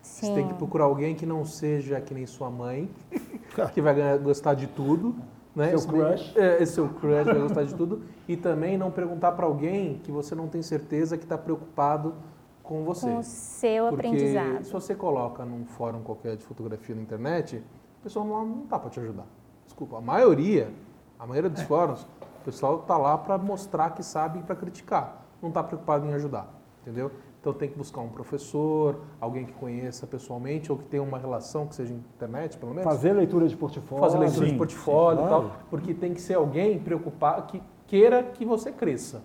Você 0.02 0.26
tem 0.32 0.44
que 0.44 0.50
Sim. 0.52 0.58
procurar 0.58 0.85
alguém 0.85 1.14
que 1.14 1.25
não 1.25 1.44
seja 1.44 2.00
que 2.00 2.12
nem 2.12 2.26
sua 2.26 2.50
mãe, 2.50 2.90
que 3.73 3.81
vai 3.81 4.19
gostar 4.19 4.55
de 4.55 4.67
tudo. 4.67 5.14
Né? 5.54 5.76
Seu 5.76 5.88
crush. 5.88 6.32
É, 6.37 6.62
esse 6.62 6.72
seu 6.72 6.88
crush 6.88 7.25
vai 7.25 7.38
gostar 7.40 7.64
de 7.64 7.75
tudo. 7.75 8.02
E 8.26 8.37
também 8.37 8.78
não 8.78 8.90
perguntar 8.90 9.32
para 9.32 9.44
alguém 9.47 9.99
que 10.02 10.11
você 10.11 10.35
não 10.35 10.49
tem 10.49 10.62
certeza 10.62 11.16
que 11.18 11.25
está 11.25 11.37
preocupado 11.37 12.14
com 12.62 12.85
você. 12.85 13.06
Com 13.06 13.18
o 13.18 13.23
seu 13.23 13.88
Porque 13.90 14.06
aprendizado. 14.06 14.64
se 14.64 14.73
você 14.73 14.94
coloca 14.94 15.44
num 15.44 15.64
fórum 15.66 16.02
qualquer 16.02 16.37
de 16.37 16.44
fotografia 16.44 16.94
na 16.94 17.02
internet, 17.02 17.62
o 18.00 18.02
pessoal 18.02 18.25
não, 18.25 18.47
não 18.47 18.66
tá 18.66 18.78
para 18.78 18.88
te 18.90 19.00
ajudar. 19.00 19.26
Desculpa, 19.64 19.99
a 19.99 20.00
maioria, 20.00 20.71
a 21.18 21.26
maioria 21.26 21.49
É. 21.49 21.52
dos 21.52 21.62
fóruns, 21.64 22.02
o 22.40 22.44
pessoal 22.44 22.78
tá 22.80 22.97
lá 22.97 23.16
para 23.18 23.37
mostrar 23.38 23.90
que 23.90 24.02
sabe 24.02 24.38
e 24.38 24.42
para 24.42 24.56
criticar. 24.56 25.25
Não 25.42 25.50
tá 25.50 25.62
preocupado 25.62 26.06
em 26.06 26.14
ajudar, 26.14 26.49
entendeu? 26.82 27.11
Então 27.42 27.52
tem 27.52 27.68
que 27.68 27.76
buscar 27.76 28.00
um 28.00 28.08
professor, 28.08 29.00
alguém 29.20 29.44
que 29.44 29.52
conheça 29.54 30.06
pessoalmente 30.06 30.70
ou 30.70 30.78
que 30.78 30.84
tenha 30.84 31.02
uma 31.02 31.18
relação 31.18 31.66
que 31.66 31.75
seja 31.75 31.92
internet, 31.92 32.56
pelo 32.56 32.72
menos. 32.72 32.84
Fazer 32.84 33.12
leitura 33.12 33.49
de 33.49 33.56
portfólio. 33.56 34.04
Fazer 34.04 34.18
leitura 34.18 34.46
de 34.46 34.52
Sim, 34.52 34.56
portfólio 34.56 35.18
sim, 35.18 35.25
e 35.25 35.28
claro. 35.28 35.49
tal, 35.49 35.56
porque 35.68 35.92
tem 35.92 36.14
que 36.14 36.20
ser 36.20 36.34
alguém 36.34 36.78
preocupado 36.78 37.49
que 37.49 37.61
queira 37.88 38.22
que 38.22 38.44
você 38.44 38.70
cresça. 38.70 39.25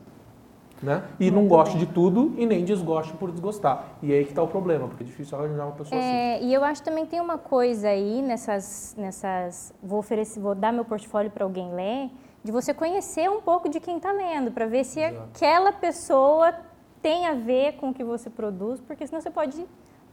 Né? 0.82 1.04
E 1.20 1.30
não 1.30 1.48
goste 1.48 1.78
de 1.78 1.86
tudo 1.86 2.34
e 2.38 2.46
nem 2.48 2.66
desgoste 2.66 3.14
por 3.14 3.32
desgostar. 3.32 3.86
E 4.02 4.12
aí 4.12 4.24
que 4.24 4.32
está 4.32 4.42
o 4.42 4.48
problema, 4.48 4.88
porque 4.88 5.04
é 5.04 5.06
difícil 5.06 5.38
arranjar 5.38 5.66
uma 5.66 5.76
pessoa 5.76 6.00
assim. 6.00 6.10
É, 6.10 6.44
e 6.44 6.52
eu 6.52 6.64
acho 6.64 6.82
também 6.82 7.06
tem 7.06 7.22
uma 7.22 7.38
coisa 7.38 7.90
aí 7.90 8.24
nessas, 8.24 8.96
nessas 8.98 9.74
vou 9.82 10.00
oferecer, 10.00 10.40
vou 10.40 10.56
dar 10.56 10.74
meu 10.74 10.86
portfólio 10.86 11.30
para 11.30 11.44
alguém 11.44 11.72
ler, 11.72 12.10
de 12.44 12.52
você 12.52 12.74
conhecer 12.74 13.30
um 13.30 13.42
pouco 13.42 13.70
de 13.70 13.80
quem 13.80 13.98
está 13.98 14.12
lendo, 14.12 14.52
para 14.52 14.66
ver 14.66 14.84
se 14.84 15.02
Exato. 15.02 15.30
aquela 15.34 15.72
pessoa 15.72 16.54
tem 17.02 17.28
a 17.28 17.34
ver 17.34 17.74
com 17.74 17.90
o 17.90 17.94
que 17.94 18.04
você 18.04 18.30
produz, 18.30 18.80
porque 18.82 19.06
senão 19.08 19.22
você 19.22 19.30
pode 19.32 19.66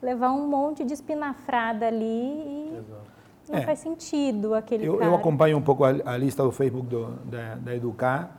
levar 0.02 0.32
um 0.32 0.46
monte 0.46 0.84
de 0.84 0.92
espinafrada 0.94 1.86
ali 1.86 2.04
e 2.04 2.72
Exato. 2.78 3.00
não 3.48 3.58
É. 3.58 3.62
faz 3.62 3.78
sentido 3.78 4.54
aquele 4.54 4.84
Eu, 4.86 4.98
cara. 4.98 5.10
eu 5.10 5.14
acompanho 5.14 5.56
um 5.56 5.62
pouco 5.62 5.84
a, 5.84 5.90
a 6.04 6.16
lista 6.16 6.42
do 6.42 6.52
Facebook 6.52 6.86
do, 6.88 7.06
da, 7.24 7.54
da 7.56 7.74
Educar 7.74 8.36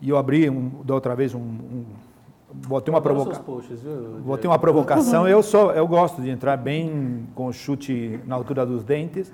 e 0.00 0.08
eu 0.10 0.16
abri 0.16 0.48
um, 0.50 0.82
da 0.84 0.94
outra 0.94 1.14
vez 1.14 1.34
um, 1.34 1.38
um 1.38 1.84
botei 2.66 2.92
uma 2.92 3.00
provocação. 3.00 3.44
seus 3.44 3.46
posts, 3.46 3.82
viu? 3.82 4.20
Vou 4.22 4.36
ter 4.36 4.40
Diego? 4.42 4.52
uma 4.52 4.58
provocação. 4.58 5.28
Eu 5.28 5.40
sou, 5.40 5.70
eu 5.72 5.86
gosto 5.86 6.20
de 6.20 6.30
entrar 6.30 6.56
bem 6.56 7.28
com 7.36 7.46
o 7.46 7.52
chute 7.52 8.18
na 8.26 8.34
altura 8.34 8.66
dos 8.66 8.82
dentes. 8.82 9.32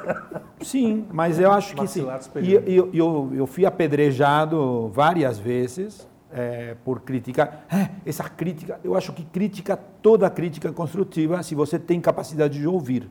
Sim, 0.62 1.06
mas 1.12 1.38
eu 1.38 1.52
acho 1.52 1.74
que 1.76 1.86
sim. 1.86 2.06
E 2.42 2.54
eu, 2.54 2.88
eu, 2.94 3.30
eu 3.34 3.46
fui 3.46 3.66
apedrejado 3.66 4.88
várias 4.88 5.38
vezes 5.38 6.08
eh, 6.36 6.76
por 6.84 7.00
criticar. 7.00 7.64
É, 7.72 7.88
essa 8.04 8.24
crítica, 8.28 8.78
eu 8.84 8.94
acho 8.94 9.12
que 9.12 9.24
crítica, 9.24 9.76
toda 9.76 10.28
crítica 10.30 10.68
é 10.68 10.72
construtiva, 10.72 11.42
se 11.42 11.54
você 11.54 11.78
tem 11.78 12.00
capacidade 12.00 12.58
de 12.58 12.66
ouvir. 12.66 13.08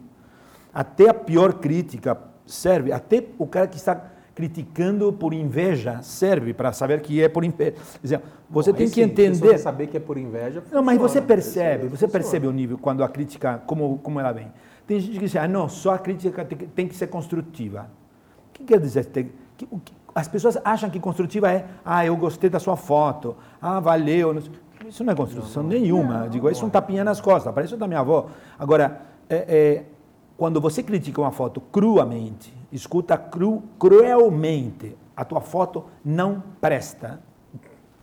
até 0.74 1.10
a 1.10 1.14
pior 1.14 1.54
crítica 1.54 2.18
serve, 2.46 2.92
até 2.92 3.26
o 3.40 3.48
cara 3.48 3.66
que 3.68 3.78
está 3.78 4.12
criticando 4.36 5.14
por 5.14 5.34
inveja 5.34 6.02
serve 6.02 6.54
para 6.54 6.74
saber 6.74 7.00
que 7.02 7.24
é 7.24 7.30
por 7.30 7.44
inveja. 7.46 7.76
Dizer, 8.04 8.22
você 8.50 8.72
Bom, 8.74 8.78
tem 8.78 8.88
que 8.90 8.96
sim, 8.96 9.02
entender. 9.04 9.58
saber 9.58 9.88
que 9.88 9.96
é 9.96 10.00
por 10.02 10.18
inveja. 10.18 10.62
Não, 10.72 10.84
mas 10.84 10.98
você 10.98 11.22
funciona, 11.22 11.28
percebe, 11.28 11.84
você 11.84 11.90
funciona. 11.90 12.12
percebe 12.12 12.46
o 12.48 12.52
nível 12.52 12.78
quando 12.78 13.04
a 13.04 13.08
crítica, 13.10 13.64
como, 13.66 13.98
como 14.00 14.20
ela 14.20 14.34
vem. 14.34 14.52
Tem 14.86 15.00
gente 15.00 15.14
que 15.14 15.20
diz, 15.26 15.36
ah, 15.38 15.48
não, 15.48 15.68
só 15.70 15.94
a 15.96 15.98
crítica 15.98 16.44
tem 16.46 16.58
que, 16.58 16.66
tem 16.68 16.88
que 16.88 16.96
ser 16.96 17.08
construtiva. 17.08 17.90
O 18.50 18.54
que 18.54 18.66
quer 18.66 18.80
dizer? 18.80 19.06
Tem, 19.06 19.32
que, 19.58 19.66
o 19.72 19.80
que- 19.80 19.94
as 20.16 20.30
pessoas 20.30 20.58
acham 20.64 20.90
que 20.90 20.98
construtiva 20.98 21.52
é, 21.52 21.66
ah, 21.84 22.06
eu 22.06 22.16
gostei 22.16 22.50
da 22.50 22.58
sua 22.58 22.78
foto, 22.78 23.36
ah, 23.62 23.82
valeu. 23.82 24.34
não 24.34 24.42
Isso 24.88 25.04
não 25.04 25.12
é 25.12 25.16
construção 25.16 25.62
nenhuma. 25.62 26.30
Digo, 26.30 26.50
isso 26.50 26.64
é 26.64 26.68
um 26.68 26.70
tapinha 26.70 27.04
nas 27.04 27.20
costas, 27.20 27.54
parece 27.54 27.74
o 27.74 27.78
da 27.78 27.86
minha 27.86 28.00
avó. 28.00 28.28
Agora, 28.58 29.02
é, 29.30 29.36
é, 29.36 29.86
quando 30.38 30.62
você 30.62 30.82
critica 30.82 31.20
uma 31.20 31.32
foto 31.32 31.60
cruamente, 31.60 32.54
escuta 32.72 33.18
cru, 33.18 33.62
cruelmente, 33.78 34.96
a 35.18 35.26
tua 35.26 35.42
foto 35.42 35.84
não 36.04 36.42
presta. 36.62 37.22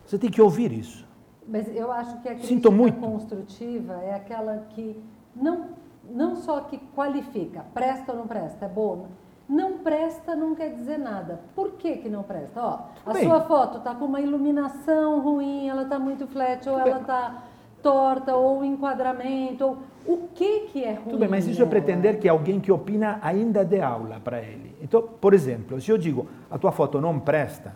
Você 0.04 0.18
tem 0.18 0.30
que 0.30 0.42
ouvir 0.42 0.70
isso. 0.70 1.08
Mas 1.48 1.74
eu 1.74 1.90
acho 1.90 2.20
que 2.20 2.28
a 2.28 2.32
Sinto 2.32 2.46
crítica 2.46 2.70
muito. 2.70 3.00
construtiva 3.00 3.94
é 4.02 4.14
aquela 4.14 4.58
que 4.68 5.02
não, 5.34 5.68
não 6.10 6.36
só 6.36 6.60
que 6.60 6.78
qualifica, 6.94 7.64
presta 7.72 8.12
ou 8.12 8.18
não 8.18 8.26
presta, 8.26 8.66
é 8.66 8.68
boa. 8.68 9.06
Não 9.52 9.76
presta 9.76 10.34
não 10.34 10.54
quer 10.54 10.70
dizer 10.70 10.96
nada. 10.96 11.40
Por 11.54 11.72
que, 11.72 11.98
que 11.98 12.08
não 12.08 12.22
presta? 12.22 12.58
Ó, 12.58 12.78
a 13.04 13.12
bem. 13.12 13.24
sua 13.24 13.42
foto 13.42 13.76
está 13.76 13.94
com 13.94 14.06
uma 14.06 14.18
iluminação 14.18 15.20
ruim, 15.20 15.68
ela 15.68 15.82
está 15.82 15.98
muito 15.98 16.26
flat, 16.26 16.66
ou 16.66 16.78
ela 16.78 17.02
está 17.02 17.42
torta, 17.82 18.34
ou 18.34 18.60
o 18.60 18.64
enquadramento, 18.64 19.66
ou 19.66 19.76
o 20.06 20.28
que, 20.34 20.60
que 20.72 20.82
é 20.82 20.94
ruim? 20.94 21.04
Tudo 21.04 21.18
bem, 21.18 21.28
mas 21.28 21.46
isso 21.46 21.62
é 21.62 21.66
pretender 21.66 22.18
que 22.18 22.26
alguém 22.26 22.60
que 22.60 22.72
opina 22.72 23.18
ainda 23.20 23.62
dê 23.62 23.82
aula 23.82 24.18
para 24.24 24.40
ele. 24.40 24.74
Então, 24.80 25.02
por 25.02 25.34
exemplo, 25.34 25.78
se 25.78 25.90
eu 25.90 25.98
digo 25.98 26.26
a 26.50 26.56
tua 26.56 26.72
foto 26.72 26.98
não 26.98 27.20
presta, 27.20 27.74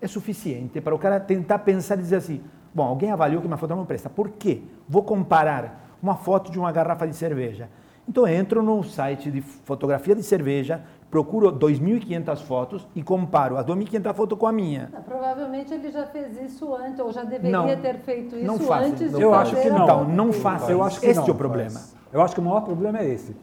é 0.00 0.06
suficiente 0.06 0.80
para 0.80 0.94
o 0.94 0.98
cara 1.00 1.18
tentar 1.18 1.58
pensar 1.58 1.98
e 1.98 2.02
dizer 2.02 2.16
assim: 2.16 2.40
bom, 2.72 2.84
alguém 2.84 3.10
avaliou 3.10 3.42
que 3.42 3.48
minha 3.48 3.58
foto 3.58 3.74
não 3.74 3.84
presta. 3.84 4.08
Por 4.08 4.30
quê? 4.30 4.62
Vou 4.88 5.02
comparar 5.02 5.96
uma 6.00 6.14
foto 6.14 6.52
de 6.52 6.60
uma 6.60 6.70
garrafa 6.70 7.08
de 7.08 7.16
cerveja. 7.16 7.68
Então, 8.08 8.26
eu 8.26 8.34
entro 8.34 8.62
no 8.62 8.82
site 8.84 9.30
de 9.30 9.40
fotografia 9.40 10.14
de 10.14 10.22
cerveja, 10.22 10.80
procuro 11.10 11.50
2.500 11.52 12.36
fotos 12.42 12.86
e 12.94 13.02
comparo 13.02 13.56
as 13.56 13.66
2.500 13.66 14.14
fotos 14.14 14.38
com 14.38 14.46
a 14.46 14.52
minha. 14.52 14.90
Ah, 14.94 15.00
Provavelmente 15.00 15.74
ele 15.74 15.90
já 15.90 16.06
fez 16.06 16.40
isso 16.40 16.72
antes, 16.74 17.00
ou 17.00 17.12
já 17.12 17.24
deveria 17.24 17.50
Não, 17.50 17.66
ter 17.80 17.98
feito 17.98 18.36
isso 18.36 18.46
não 18.46 18.72
antes 18.72 19.10
não 19.10 19.18
de 19.18 19.24
Eu 19.24 19.30
fazer 19.32 19.42
acho 19.56 19.62
que 19.62 19.68
a 19.68 19.72
não. 19.72 19.84
Então, 19.84 20.04
não 20.08 20.32
façam. 20.32 20.70
Eu 20.70 20.82
acho 20.82 21.00
que 21.00 21.06
Este 21.06 21.18
não, 21.20 21.26
é 21.26 21.30
o 21.30 21.34
problema. 21.34 21.70
faz. 21.70 21.96
Eu 22.12 22.22
acho 22.22 22.34
que 22.34 22.40
o 22.40 22.44
maior 22.44 22.60
problema 22.60 22.98
é 23.00 23.08
esse. 23.08 23.34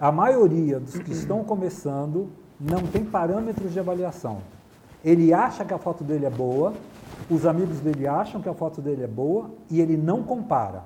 A 0.00 0.10
maioria 0.10 0.80
dos 0.80 0.96
que 0.98 1.12
estão 1.12 1.44
começando 1.44 2.30
não 2.58 2.80
tem 2.82 3.04
parâmetros 3.04 3.72
de 3.72 3.78
avaliação. 3.78 4.38
Ele 5.04 5.32
acha 5.32 5.64
que 5.64 5.74
a 5.74 5.78
foto 5.78 6.02
dele 6.02 6.24
é 6.26 6.30
boa, 6.30 6.72
os 7.30 7.44
amigos 7.46 7.80
dele 7.80 8.06
acham 8.06 8.40
que 8.40 8.48
a 8.48 8.54
foto 8.54 8.80
dele 8.80 9.04
é 9.04 9.06
boa 9.06 9.50
e 9.70 9.80
ele 9.80 9.96
não 9.96 10.22
compara. 10.22 10.84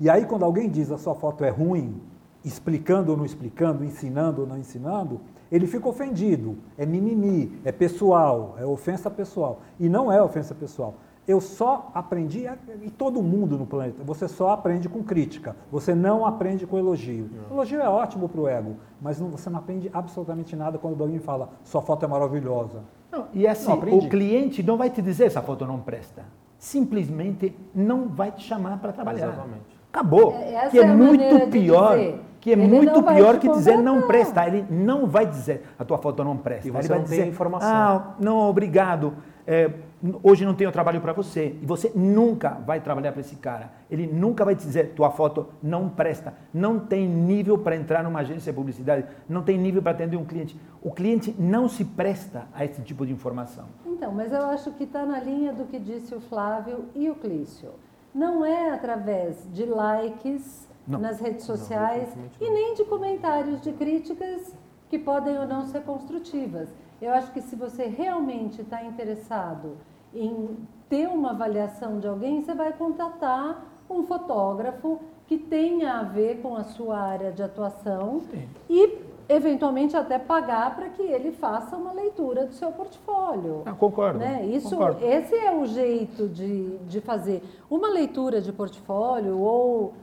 E 0.00 0.10
aí, 0.10 0.24
quando 0.26 0.44
alguém 0.44 0.68
diz 0.68 0.90
a 0.90 0.98
sua 0.98 1.14
foto 1.14 1.44
é 1.44 1.50
ruim, 1.50 2.00
explicando 2.44 3.10
ou 3.12 3.16
não 3.16 3.24
explicando, 3.24 3.84
ensinando 3.84 4.42
ou 4.42 4.46
não 4.46 4.58
ensinando, 4.58 5.20
ele 5.50 5.66
fica 5.66 5.88
ofendido. 5.88 6.56
É 6.76 6.84
mimimi, 6.84 7.58
é 7.64 7.72
pessoal, 7.72 8.56
é 8.58 8.64
ofensa 8.66 9.10
pessoal. 9.10 9.60
E 9.78 9.88
não 9.88 10.10
é 10.12 10.22
ofensa 10.22 10.54
pessoal. 10.54 10.94
Eu 11.26 11.40
só 11.40 11.90
aprendi, 11.94 12.44
e 12.82 12.90
todo 12.90 13.22
mundo 13.22 13.56
no 13.56 13.64
planeta, 13.64 14.04
você 14.04 14.28
só 14.28 14.50
aprende 14.50 14.90
com 14.90 15.02
crítica, 15.02 15.56
você 15.72 15.94
não 15.94 16.26
aprende 16.26 16.66
com 16.66 16.76
elogio. 16.76 17.30
Elogio 17.50 17.80
é 17.80 17.88
ótimo 17.88 18.28
para 18.28 18.40
o 18.42 18.46
ego, 18.46 18.76
mas 19.00 19.18
não- 19.18 19.28
você 19.30 19.48
não 19.48 19.58
aprende 19.58 19.90
absolutamente 19.94 20.54
nada 20.54 20.76
quando 20.76 21.00
alguém 21.02 21.18
fala, 21.18 21.48
sua 21.62 21.80
foto 21.80 22.04
é 22.04 22.08
maravilhosa. 22.08 22.80
Não, 23.10 23.24
e 23.32 23.46
assim, 23.46 23.68
Não, 23.68 23.74
aprendi. 23.74 24.06
o 24.06 24.10
cliente 24.10 24.62
não 24.62 24.76
vai 24.76 24.90
te 24.90 25.00
dizer 25.00 25.24
essa 25.26 25.40
foto 25.40 25.64
não 25.66 25.78
presta. 25.80 26.24
Simplesmente 26.58 27.56
não 27.74 28.08
vai 28.08 28.30
te 28.32 28.42
chamar 28.42 28.78
para 28.78 28.92
trabalhar. 28.92 29.28
Exatamente. 29.28 29.74
Acabou. 29.92 30.32
É, 30.34 30.54
essa 30.54 30.70
que 30.70 30.78
é, 30.78 30.82
é 30.82 30.86
muito 30.94 31.38
de 31.38 31.46
pior. 31.46 31.96
dizer. 31.96 32.20
Que 32.44 32.50
é 32.50 32.52
Ele 32.52 32.68
muito 32.68 33.02
pior 33.02 33.38
que 33.38 33.48
dizer 33.48 33.78
não 33.78 34.02
presta. 34.02 34.46
Ele 34.46 34.66
não 34.68 35.06
vai 35.06 35.24
dizer 35.24 35.62
a 35.78 35.84
tua 35.84 35.96
foto 35.96 36.22
não 36.22 36.36
presta. 36.36 36.68
E 36.68 36.70
Ele 36.70 36.76
você 36.76 36.88
vai 36.88 36.98
não 36.98 37.06
tem 37.06 37.18
dizer, 37.18 37.26
informação. 37.30 37.70
Ah, 37.72 38.14
não, 38.20 38.36
obrigado. 38.36 39.14
É, 39.46 39.70
hoje 40.22 40.44
não 40.44 40.52
tenho 40.52 40.70
trabalho 40.70 41.00
para 41.00 41.14
você. 41.14 41.56
E 41.62 41.64
você 41.64 41.90
nunca 41.94 42.50
vai 42.50 42.82
trabalhar 42.82 43.12
para 43.12 43.22
esse 43.22 43.36
cara. 43.36 43.72
Ele 43.90 44.06
nunca 44.06 44.44
vai 44.44 44.54
te 44.54 44.62
dizer 44.62 44.90
tua 44.90 45.10
foto 45.10 45.48
não 45.62 45.88
presta. 45.88 46.34
Não 46.52 46.78
tem 46.78 47.08
nível 47.08 47.56
para 47.56 47.76
entrar 47.76 48.04
numa 48.04 48.20
agência 48.20 48.52
de 48.52 48.56
publicidade. 48.56 49.06
Não 49.26 49.42
tem 49.42 49.56
nível 49.56 49.80
para 49.80 49.92
atender 49.92 50.18
um 50.18 50.24
cliente. 50.26 50.54
O 50.82 50.90
cliente 50.90 51.34
não 51.38 51.66
se 51.66 51.82
presta 51.82 52.42
a 52.52 52.62
esse 52.62 52.82
tipo 52.82 53.06
de 53.06 53.12
informação. 53.14 53.64
Então, 53.86 54.12
mas 54.12 54.30
eu 54.30 54.42
acho 54.48 54.70
que 54.72 54.84
está 54.84 55.06
na 55.06 55.18
linha 55.18 55.54
do 55.54 55.64
que 55.64 55.78
disse 55.78 56.14
o 56.14 56.20
Flávio 56.20 56.84
e 56.94 57.08
o 57.08 57.14
Clício. 57.14 57.70
Não 58.14 58.44
é 58.44 58.68
através 58.68 59.48
de 59.50 59.64
likes 59.64 60.73
Não. 60.86 60.98
nas 60.98 61.20
redes 61.20 61.44
sociais 61.44 62.08
definitivamente 62.08 62.36
e 62.40 62.50
nem 62.50 62.74
de 62.74 62.84
comentários 62.84 63.60
de 63.60 63.72
críticas 63.72 64.54
que 64.88 64.98
podem 64.98 65.38
ou 65.38 65.46
não 65.46 65.64
ser 65.64 65.82
construtivas. 65.82 66.68
Eu 67.00 67.12
acho 67.12 67.32
que 67.32 67.40
se 67.40 67.56
você 67.56 67.84
realmente 67.86 68.62
está 68.62 68.84
interessado 68.84 69.76
em 70.14 70.56
ter 70.88 71.08
uma 71.08 71.30
avaliação 71.30 71.98
de 71.98 72.06
alguém, 72.06 72.42
você 72.42 72.54
vai 72.54 72.72
contatar 72.72 73.64
um 73.90 74.04
fotógrafo 74.04 75.00
que 75.26 75.36
tenha 75.38 75.98
a 75.98 76.02
ver 76.02 76.40
com 76.40 76.54
a 76.54 76.64
sua 76.64 76.98
área 76.98 77.32
de 77.32 77.42
atuação 77.42 78.22
e 78.68 78.98
eventualmente 79.28 79.96
até 79.96 80.18
pagar 80.18 80.74
para 80.76 80.90
que 80.90 81.02
ele 81.02 81.32
faça 81.32 81.76
uma 81.76 81.92
leitura 81.92 82.46
do 82.46 82.52
seu 82.52 82.70
portfólio. 82.70 83.62
Ah, 83.64 83.72
concordo. 83.72 84.18
Né? 84.18 84.44
Isso, 84.46 84.70
concordo. 84.70 85.04
esse 85.04 85.34
é 85.34 85.54
o 85.54 85.64
jeito 85.66 86.28
de, 86.28 86.76
de 86.78 87.00
fazer 87.00 87.42
uma 87.70 87.88
leitura 87.88 88.40
de 88.40 88.52
portfólio 88.52 89.38
ou 89.38 89.94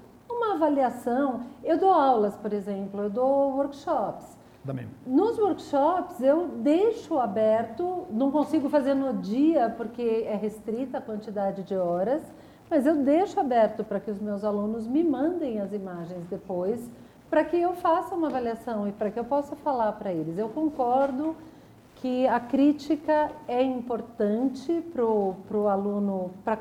uma 0.41 0.55
avaliação. 0.55 1.41
Eu 1.63 1.77
dou 1.77 1.91
aulas, 1.91 2.35
por 2.35 2.51
exemplo, 2.51 3.03
eu 3.03 3.09
dou 3.09 3.55
workshops. 3.55 4.39
Também. 4.65 4.87
Nos 5.05 5.37
workshops 5.39 6.21
eu 6.21 6.47
deixo 6.47 7.19
aberto, 7.19 8.05
não 8.11 8.31
consigo 8.31 8.69
fazer 8.69 8.93
no 8.93 9.13
dia 9.13 9.73
porque 9.75 10.25
é 10.27 10.35
restrita 10.35 10.97
a 10.97 11.01
quantidade 11.01 11.63
de 11.63 11.75
horas, 11.75 12.21
mas 12.69 12.85
eu 12.85 12.97
deixo 12.97 13.39
aberto 13.39 13.83
para 13.83 13.99
que 13.99 14.11
os 14.11 14.19
meus 14.19 14.43
alunos 14.43 14.87
me 14.87 15.03
mandem 15.03 15.59
as 15.59 15.73
imagens 15.73 16.25
depois, 16.29 16.89
para 17.29 17.43
que 17.43 17.57
eu 17.57 17.73
faça 17.73 18.13
uma 18.13 18.27
avaliação 18.27 18.87
e 18.87 18.91
para 18.91 19.09
que 19.09 19.19
eu 19.19 19.23
possa 19.23 19.55
falar 19.55 19.93
para 19.93 20.11
eles. 20.11 20.37
Eu 20.37 20.49
concordo 20.49 21.35
que 21.95 22.27
a 22.27 22.39
crítica 22.39 23.31
é 23.47 23.63
importante 23.63 24.83
para 24.93 25.05
o 25.05 25.67
aluno, 25.67 26.31
para 26.43 26.59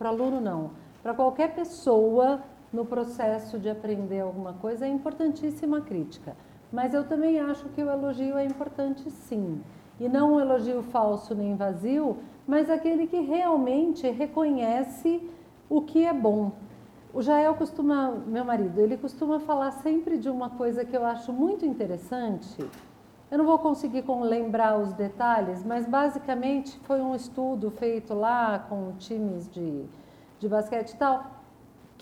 o 0.00 0.06
aluno 0.06 0.40
não, 0.40 0.70
para 1.02 1.14
qualquer 1.14 1.54
pessoa 1.54 2.40
no 2.74 2.84
processo 2.84 3.58
de 3.58 3.70
aprender 3.70 4.20
alguma 4.20 4.52
coisa, 4.54 4.84
é 4.84 4.88
importantíssima 4.88 5.78
a 5.78 5.80
crítica. 5.80 6.36
Mas 6.72 6.92
eu 6.92 7.04
também 7.04 7.38
acho 7.38 7.68
que 7.68 7.82
o 7.82 7.88
elogio 7.88 8.36
é 8.36 8.44
importante 8.44 9.08
sim. 9.10 9.62
E 10.00 10.08
não 10.08 10.34
um 10.34 10.40
elogio 10.40 10.82
falso 10.82 11.34
nem 11.36 11.54
vazio, 11.54 12.18
mas 12.46 12.68
aquele 12.68 13.06
que 13.06 13.20
realmente 13.20 14.10
reconhece 14.10 15.22
o 15.70 15.80
que 15.82 16.04
é 16.04 16.12
bom. 16.12 16.50
O 17.12 17.22
Jael 17.22 17.54
costuma, 17.54 18.10
meu 18.10 18.44
marido, 18.44 18.80
ele 18.80 18.96
costuma 18.96 19.38
falar 19.38 19.70
sempre 19.70 20.18
de 20.18 20.28
uma 20.28 20.50
coisa 20.50 20.84
que 20.84 20.96
eu 20.96 21.06
acho 21.06 21.32
muito 21.32 21.64
interessante. 21.64 22.68
Eu 23.30 23.38
não 23.38 23.46
vou 23.46 23.58
conseguir 23.60 24.04
lembrar 24.22 24.76
os 24.78 24.92
detalhes, 24.92 25.64
mas 25.64 25.86
basicamente 25.86 26.76
foi 26.80 27.00
um 27.00 27.14
estudo 27.14 27.70
feito 27.70 28.14
lá 28.14 28.58
com 28.68 28.92
times 28.98 29.48
de, 29.48 29.84
de 30.40 30.48
basquete 30.48 30.90
e 30.90 30.96
tal, 30.96 31.24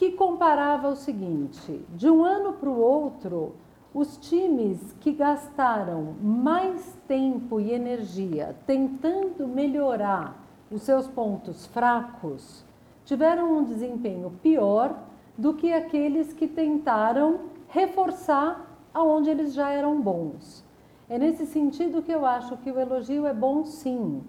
que 0.02 0.10
comparava 0.10 0.88
o 0.88 0.96
seguinte: 0.96 1.80
de 1.90 2.10
um 2.10 2.24
ano 2.24 2.54
para 2.54 2.68
o 2.68 2.76
outro, 2.76 3.54
os 3.94 4.16
times 4.16 4.92
que 4.98 5.12
gastaram 5.12 6.16
mais 6.20 6.98
tempo 7.06 7.60
e 7.60 7.70
energia 7.70 8.56
tentando 8.66 9.46
melhorar 9.46 10.44
os 10.72 10.82
seus 10.82 11.06
pontos 11.06 11.66
fracos 11.66 12.64
tiveram 13.04 13.58
um 13.58 13.62
desempenho 13.62 14.32
pior 14.42 14.98
do 15.38 15.54
que 15.54 15.72
aqueles 15.72 16.32
que 16.32 16.48
tentaram 16.48 17.42
reforçar 17.68 18.76
aonde 18.92 19.30
eles 19.30 19.54
já 19.54 19.70
eram 19.70 20.00
bons. 20.00 20.64
É 21.08 21.16
nesse 21.16 21.46
sentido 21.46 22.02
que 22.02 22.10
eu 22.10 22.26
acho 22.26 22.56
que 22.56 22.72
o 22.72 22.80
elogio 22.80 23.24
é 23.24 23.32
bom 23.32 23.64
sim, 23.64 24.20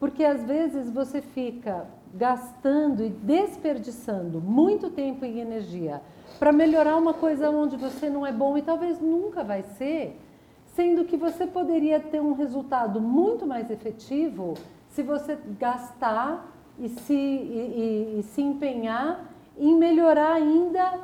porque 0.00 0.24
às 0.24 0.42
vezes 0.44 0.90
você 0.90 1.20
fica 1.20 1.86
gastando 2.14 3.04
e 3.04 3.08
desperdiçando 3.10 4.40
muito 4.40 4.90
tempo 4.90 5.24
e 5.24 5.40
energia 5.40 6.00
para 6.38 6.52
melhorar 6.52 6.96
uma 6.96 7.14
coisa 7.14 7.50
onde 7.50 7.76
você 7.76 8.08
não 8.08 8.26
é 8.26 8.32
bom 8.32 8.56
e 8.56 8.62
talvez 8.62 9.00
nunca 9.00 9.42
vai 9.44 9.62
ser, 9.62 10.18
sendo 10.66 11.04
que 11.04 11.16
você 11.16 11.46
poderia 11.46 11.98
ter 12.00 12.20
um 12.20 12.34
resultado 12.34 13.00
muito 13.00 13.46
mais 13.46 13.70
efetivo 13.70 14.54
se 14.88 15.02
você 15.02 15.36
gastar 15.58 16.54
e 16.78 16.88
se, 16.88 17.12
e, 17.14 18.14
e- 18.16 18.20
e 18.20 18.22
se 18.22 18.40
empenhar 18.42 19.32
em 19.58 19.74
melhorar 19.76 20.34
ainda 20.34 21.00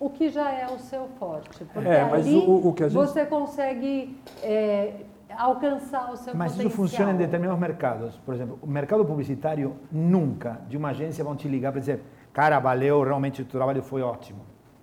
o 0.00 0.10
que 0.10 0.28
já 0.28 0.50
é 0.50 0.66
o 0.66 0.78
seu 0.80 1.06
forte. 1.18 1.64
Porque 1.66 1.88
É, 1.88 2.04
mas 2.04 2.26
ali 2.26 2.36
o- 2.36 2.68
o 2.68 2.72
que 2.72 2.82
a 2.82 2.88
gente- 2.88 2.98
você 2.98 3.24
consegue 3.24 4.16
é, 4.42 4.94
alcançar 5.38 6.10
o 6.12 6.16
seu 6.16 6.34
Mas 6.34 6.52
potencial. 6.52 6.66
isso 6.68 6.76
funciona 6.76 7.12
em 7.12 7.16
determinados 7.16 7.60
mercados. 7.60 8.16
Por 8.24 8.34
exemplo, 8.34 8.58
o 8.62 8.66
mercado 8.66 9.04
publicitário 9.04 9.74
nunca, 9.90 10.60
de 10.68 10.76
uma 10.76 10.90
agência, 10.90 11.22
vão 11.24 11.34
te 11.36 11.48
ligar 11.48 11.70
para 11.72 11.80
dizer 11.80 12.00
cara, 12.32 12.58
valeu, 12.58 13.02
realmente 13.02 13.42
o 13.42 13.44
teu 13.44 13.58
trabalho 13.58 13.82
foi 13.82 14.00
ótimo. 14.02 14.40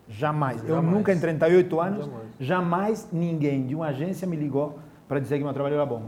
Jamais. 0.08 0.62
Eu 0.64 0.76
Jamais. 0.76 0.94
nunca, 0.96 1.14
em 1.14 1.20
38 1.20 1.80
anos, 1.82 2.06
Jamais. 2.06 2.24
jamais 2.40 3.10
ninguém 3.12 3.66
de 3.66 3.76
uma 3.76 3.88
agência 3.88 4.28
me 4.28 4.36
ligou 4.36 4.80
para 5.08 5.20
dizer 5.20 5.38
que 5.38 5.44
meu 5.44 5.54
trabalho 5.54 5.76
era 5.76 5.86
bom. 5.86 6.04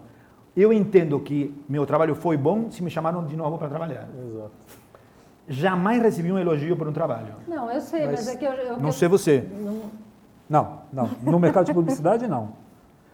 Eu 0.56 0.74
entendo 0.74 1.20
que 1.20 1.56
meu 1.70 1.86
trabalho 1.86 2.14
foi 2.16 2.36
bom 2.38 2.70
se 2.72 2.84
me 2.84 2.90
chamaram 2.90 3.26
de 3.26 3.36
novo 3.38 3.58
para 3.58 3.70
trabalhar. 3.70 4.08
Exato. 4.18 4.52
Jamais 5.48 6.02
recebi 6.02 6.32
um 6.32 6.38
elogio 6.38 6.78
por 6.78 6.88
um 6.88 6.94
trabalho. 6.94 7.34
Não, 7.48 7.70
eu 7.72 7.82
sei, 7.82 8.06
mas, 8.06 8.26
Mas 8.26 8.28
é 8.28 8.38
que 8.38 8.46
eu... 8.46 8.52
eu 8.52 8.78
Não 8.80 8.88
eu- 8.88 8.92
sei 8.94 9.08
você. 9.08 9.48
não- 9.60 9.82
Não, 10.50 10.80
não. 10.92 11.10
No 11.24 11.40
mercado 11.40 11.66
de 11.66 11.74
publicidade, 11.74 12.28
não. 12.28 12.50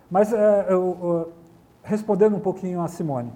Mas, 0.10 0.32
é, 0.34 0.66
eu, 0.70 0.98
eu- 1.02 1.30
respondendo 1.84 2.36
um 2.36 2.40
pouquinho 2.40 2.82
a 2.82 2.88
Simone, 2.88 3.32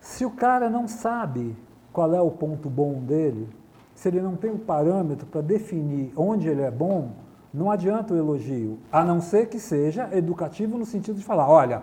se 0.00 0.24
o 0.24 0.30
cara 0.30 0.70
não 0.70 0.86
sabe 0.86 1.56
qual 1.92 2.14
é 2.14 2.20
o 2.20 2.30
ponto 2.30 2.68
bom 2.68 2.94
dele, 3.00 3.48
se 3.94 4.08
ele 4.08 4.20
não 4.20 4.36
tem 4.36 4.50
um 4.50 4.58
parâmetro 4.58 5.26
para 5.26 5.40
definir 5.40 6.12
onde 6.16 6.48
ele 6.48 6.62
é 6.62 6.70
bom, 6.70 7.10
não 7.52 7.70
adianta 7.70 8.12
o 8.12 8.16
elogio, 8.16 8.78
a 8.92 9.02
não 9.04 9.20
ser 9.20 9.48
que 9.48 9.58
seja 9.58 10.08
educativo 10.12 10.76
no 10.76 10.84
sentido 10.84 11.16
de 11.16 11.24
falar, 11.24 11.48
olha, 11.48 11.82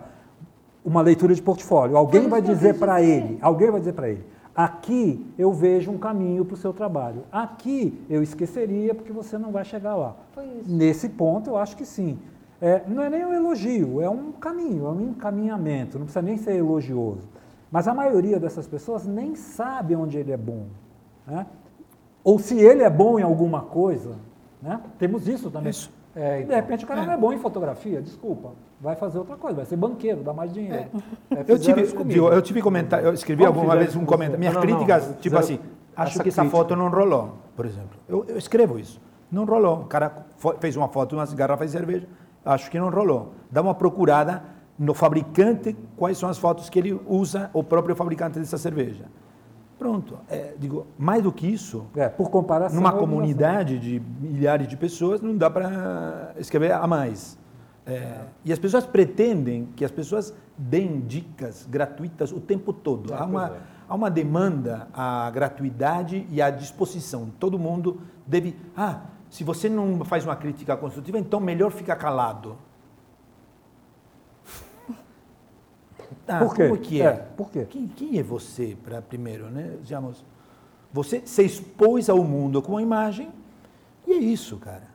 uma 0.84 1.00
leitura 1.02 1.34
de 1.34 1.42
portfólio, 1.42 1.96
alguém 1.96 2.28
vai 2.28 2.40
dizer 2.40 2.78
para 2.78 3.02
ele, 3.02 3.38
alguém 3.42 3.70
vai 3.70 3.80
dizer 3.80 3.92
para 3.94 4.08
ele, 4.08 4.24
aqui 4.54 5.26
eu 5.36 5.52
vejo 5.52 5.90
um 5.90 5.98
caminho 5.98 6.44
para 6.44 6.54
o 6.54 6.56
seu 6.56 6.72
trabalho, 6.72 7.24
aqui 7.32 8.00
eu 8.08 8.22
esqueceria 8.22 8.94
porque 8.94 9.12
você 9.12 9.36
não 9.36 9.50
vai 9.50 9.64
chegar 9.64 9.96
lá. 9.96 10.14
Nesse 10.66 11.08
ponto, 11.08 11.50
eu 11.50 11.56
acho 11.56 11.76
que 11.76 11.84
sim. 11.84 12.18
É, 12.60 12.82
não 12.86 13.02
é 13.02 13.10
nem 13.10 13.24
um 13.26 13.32
elogio, 13.34 14.00
é 14.00 14.08
um 14.08 14.32
caminho, 14.32 14.86
é 14.86 14.90
um 14.90 15.00
encaminhamento, 15.10 15.98
não 15.98 16.06
precisa 16.06 16.22
nem 16.22 16.36
ser 16.36 16.54
elogioso. 16.56 17.28
Mas 17.70 17.88
a 17.88 17.94
maioria 17.94 18.38
dessas 18.38 18.66
pessoas 18.66 19.04
nem 19.06 19.34
sabe 19.34 19.94
onde 19.96 20.16
ele 20.16 20.32
é 20.32 20.36
bom. 20.36 20.66
Né? 21.26 21.46
Ou 22.22 22.38
se 22.38 22.58
ele 22.58 22.82
é 22.82 22.88
bom 22.90 23.18
em 23.18 23.22
alguma 23.22 23.62
coisa, 23.62 24.16
né? 24.62 24.80
temos 24.98 25.26
isso 25.28 25.50
também. 25.50 25.70
Isso. 25.70 25.92
É, 26.16 26.42
e 26.42 26.44
de 26.44 26.54
repente 26.54 26.84
o 26.84 26.88
cara 26.88 27.04
não 27.04 27.12
é 27.12 27.16
bom 27.16 27.32
em 27.32 27.38
fotografia, 27.38 28.00
desculpa, 28.00 28.52
vai 28.80 28.94
fazer 28.94 29.18
outra 29.18 29.34
coisa, 29.36 29.56
vai 29.56 29.64
ser 29.66 29.74
banqueiro, 29.76 30.22
dá 30.22 30.32
mais 30.32 30.52
dinheiro. 30.54 30.76
É, 31.30 31.40
Eu 31.48 31.58
fizeram 31.58 31.82
tive, 31.84 32.04
digo, 32.04 32.28
eu 32.28 32.40
tive 32.40 32.62
comentário, 32.62 33.06
eu 33.08 33.12
escrevi 33.12 33.44
Como 33.44 33.58
alguma 33.58 33.76
vez 33.76 33.96
um 33.96 34.00
com 34.00 34.06
comentário. 34.06 34.38
Minhas 34.38 34.54
Não, 34.54 34.62
não, 34.62 34.68
não, 34.70 34.76
críticas, 34.86 35.16
tipo 35.20 35.36
assim, 35.36 35.58
acho 35.96 36.12
essa 36.12 36.22
que 36.22 36.28
essa 36.28 36.42
crítica. 36.42 36.56
foto 36.56 36.76
não 36.76 36.88
rolou, 36.88 37.32
por 37.56 37.66
exemplo. 37.66 37.98
Eu, 38.08 38.24
eu 38.28 38.38
escrevo 38.38 38.78
isso. 38.78 39.00
Não 39.30 39.44
rolou. 39.44 39.80
O 39.80 39.84
cara 39.86 40.24
fo- 40.36 40.54
fez 40.60 40.76
uma 40.76 40.86
foto 40.86 41.16
umas 41.16 41.34
garrafas 41.34 41.72
de 41.72 41.76
cerveja, 41.76 42.06
acho 42.44 42.70
que 42.70 42.78
não 42.78 42.90
rolou. 42.90 43.34
Dá 43.50 43.62
uma 43.62 43.74
procurada 43.74 44.42
no 44.78 44.92
fabricante, 44.92 45.76
quais 45.96 46.18
são 46.18 46.28
as 46.28 46.38
fotos 46.38 46.68
que 46.68 46.78
ele 46.78 47.00
usa, 47.06 47.50
o 47.52 47.62
próprio 47.62 47.94
fabricante 47.94 48.38
dessa 48.38 48.58
cerveja. 48.58 49.04
Pronto. 49.78 50.18
É, 50.28 50.54
digo, 50.58 50.86
mais 50.98 51.22
do 51.22 51.32
que 51.32 51.46
isso, 51.46 51.86
É, 51.94 52.08
por 52.08 52.30
comparação. 52.30 52.76
numa 52.76 52.94
é 52.94 52.98
comunidade 52.98 53.78
de 53.78 54.00
milhares 54.20 54.66
de 54.68 54.76
pessoas, 54.76 55.20
não 55.20 55.36
dá 55.36 55.50
para 55.50 56.32
escrever 56.38 56.72
a 56.72 56.86
mais. 56.86 57.38
É, 57.86 58.20
e 58.44 58.52
as 58.52 58.58
pessoas 58.58 58.86
pretendem 58.86 59.68
que 59.76 59.84
as 59.84 59.90
pessoas 59.90 60.34
deem 60.56 61.00
dicas 61.00 61.66
gratuitas 61.68 62.32
o 62.32 62.40
tempo 62.40 62.72
todo. 62.72 63.12
Ah, 63.12 63.22
há, 63.22 63.24
uma, 63.26 63.46
é. 63.48 63.52
há 63.88 63.94
uma 63.94 64.10
demanda 64.10 64.88
à 64.92 65.30
gratuidade 65.30 66.26
e 66.30 66.40
à 66.40 66.50
disposição. 66.50 67.30
Todo 67.38 67.58
mundo 67.58 68.00
deve. 68.26 68.56
Ah, 68.76 69.02
se 69.34 69.42
você 69.42 69.68
não 69.68 70.04
faz 70.04 70.24
uma 70.24 70.36
crítica 70.36 70.76
construtiva, 70.76 71.18
então 71.18 71.40
melhor 71.40 71.72
ficar 71.72 71.96
calado. 71.96 72.56
Ah, 76.28 76.38
Por 76.38 76.54
quê? 76.54 76.68
Como 76.68 76.80
que 76.80 77.02
é? 77.02 77.04
É, 77.04 77.12
por 77.12 77.50
quê? 77.50 77.66
Quem, 77.68 77.88
quem 77.88 78.18
é 78.18 78.22
você 78.22 78.76
para 78.82 79.02
primeiro, 79.02 79.50
né? 79.50 79.76
Digamos, 79.82 80.24
você 80.92 81.20
se 81.26 81.44
expôs 81.44 82.08
ao 82.08 82.22
mundo 82.22 82.62
com 82.62 82.76
a 82.78 82.82
imagem 82.82 83.30
e 84.06 84.12
é 84.12 84.16
isso, 84.18 84.56
cara. 84.56 84.93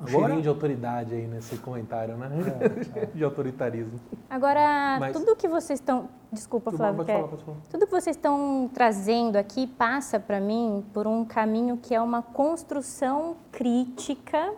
Um 0.00 0.04
Agora- 0.04 0.18
cheirinho 0.24 0.42
de 0.42 0.48
autoridade 0.48 1.14
aí 1.14 1.26
nesse 1.26 1.56
comentário, 1.58 2.16
né? 2.16 2.28
de 3.14 3.22
autoritarismo. 3.22 4.00
Agora, 4.30 4.96
Mas- 4.98 5.12
tudo 5.16 5.36
que 5.36 5.46
vocês 5.46 5.78
estão. 5.78 6.08
Desculpa, 6.32 6.70
Flávio. 6.72 7.04
quer- 7.04 7.16
falar, 7.16 7.28
pode 7.28 7.44
falar. 7.44 7.56
Tudo 7.70 7.86
que 7.86 7.92
vocês 7.92 8.16
estão 8.16 8.70
trazendo 8.72 9.36
aqui 9.36 9.66
passa 9.66 10.18
para 10.18 10.40
mim 10.40 10.84
por 10.94 11.06
um 11.06 11.24
caminho 11.24 11.76
que 11.76 11.94
é 11.94 12.00
uma 12.00 12.22
construção 12.22 13.36
crítica 13.52 14.52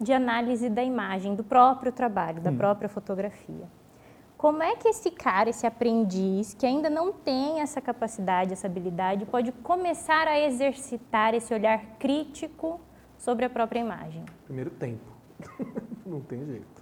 de 0.00 0.12
análise 0.12 0.68
da 0.68 0.82
imagem, 0.84 1.34
do 1.34 1.42
próprio 1.42 1.90
trabalho, 1.90 2.40
da 2.40 2.52
própria 2.52 2.88
fotografia. 2.88 3.66
Como 4.36 4.62
é 4.62 4.76
que 4.76 4.86
esse 4.86 5.10
cara, 5.10 5.50
esse 5.50 5.66
aprendiz, 5.66 6.54
que 6.54 6.64
ainda 6.64 6.88
não 6.88 7.12
tem 7.12 7.60
essa 7.60 7.80
capacidade, 7.80 8.52
essa 8.52 8.68
habilidade, 8.68 9.26
pode 9.26 9.50
começar 9.50 10.28
a 10.28 10.38
exercitar 10.38 11.34
esse 11.34 11.52
olhar 11.52 11.80
crítico 11.98 12.80
sobre 13.18 13.44
a 13.44 13.50
própria 13.50 13.80
imagem? 13.80 14.24
Primeiro 14.46 14.70
tempo. 14.70 15.04
não 16.06 16.20
tem 16.20 16.44
jeito. 16.46 16.78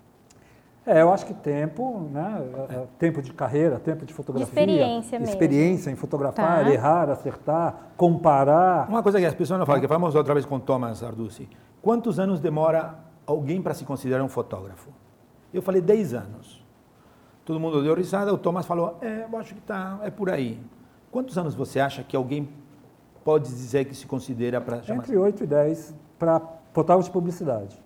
É, 0.87 1.03
eu 1.03 1.13
acho 1.13 1.27
que 1.27 1.35
tempo, 1.35 2.09
né? 2.13 2.45
é, 2.71 2.75
é, 2.77 2.87
Tempo 2.97 3.21
de 3.21 3.33
carreira, 3.33 3.81
tempo 3.81 4.07
de 4.07 4.15
fotografia. 4.15 4.47
experiência 4.49 5.19
mesmo. 5.19 5.33
Experiência 5.35 5.91
em 5.91 5.97
fotografar, 5.97 6.65
Tá. 6.65 6.71
errar, 6.71 7.11
acertar, 7.11 7.91
comparar. 7.97 8.89
Uma 8.89 9.03
coisa 9.03 9.19
que 9.19 9.27
as 9.27 9.35
pessoas 9.35 9.59
não 9.59 9.67
falam, 9.67 9.81
que 9.81 9.89
falamos 9.89 10.15
outra 10.15 10.33
vez 10.33 10.47
com 10.47 10.61
Thomas 10.61 11.03
Arducci. 11.03 11.49
Quantos 11.83 12.21
anos 12.21 12.39
demora 12.39 12.95
alguém 13.27 13.61
para 13.61 13.75
se 13.75 13.85
considerar 13.85 14.23
um 14.23 14.29
fotógrafo? 14.29 14.91
Eu 15.53 15.61
falei 15.61 15.81
10 15.81 16.15
anos. 16.15 16.65
Todo 17.45 17.59
mundo 17.59 17.83
deu 17.83 17.95
risada, 17.95 18.33
o 18.33 18.39
Thomas 18.39 18.65
falou, 18.65 18.97
é, 19.01 19.27
eu 19.29 19.39
acho 19.39 19.55
que 19.57 19.61
tá, 19.61 19.99
é 20.05 20.11
por 20.11 20.31
aí. 20.31 20.61
Quantos 21.11 21.37
anos 21.37 21.55
você 21.55 21.81
acha 21.81 22.05
que 22.05 22.15
alguém 22.17 22.49
pode 23.25 23.49
dizer 23.49 23.87
que 23.87 23.95
se 23.95 24.07
considera 24.07 24.61
para 24.61 24.83
chamar? 24.83 25.03
Entre 25.03 25.17
8 25.17 25.43
e 25.43 25.47
10 25.49 25.95
para 26.19 26.41
fotógrafo 26.73 27.09
de 27.09 27.13
publicidade. 27.13 27.83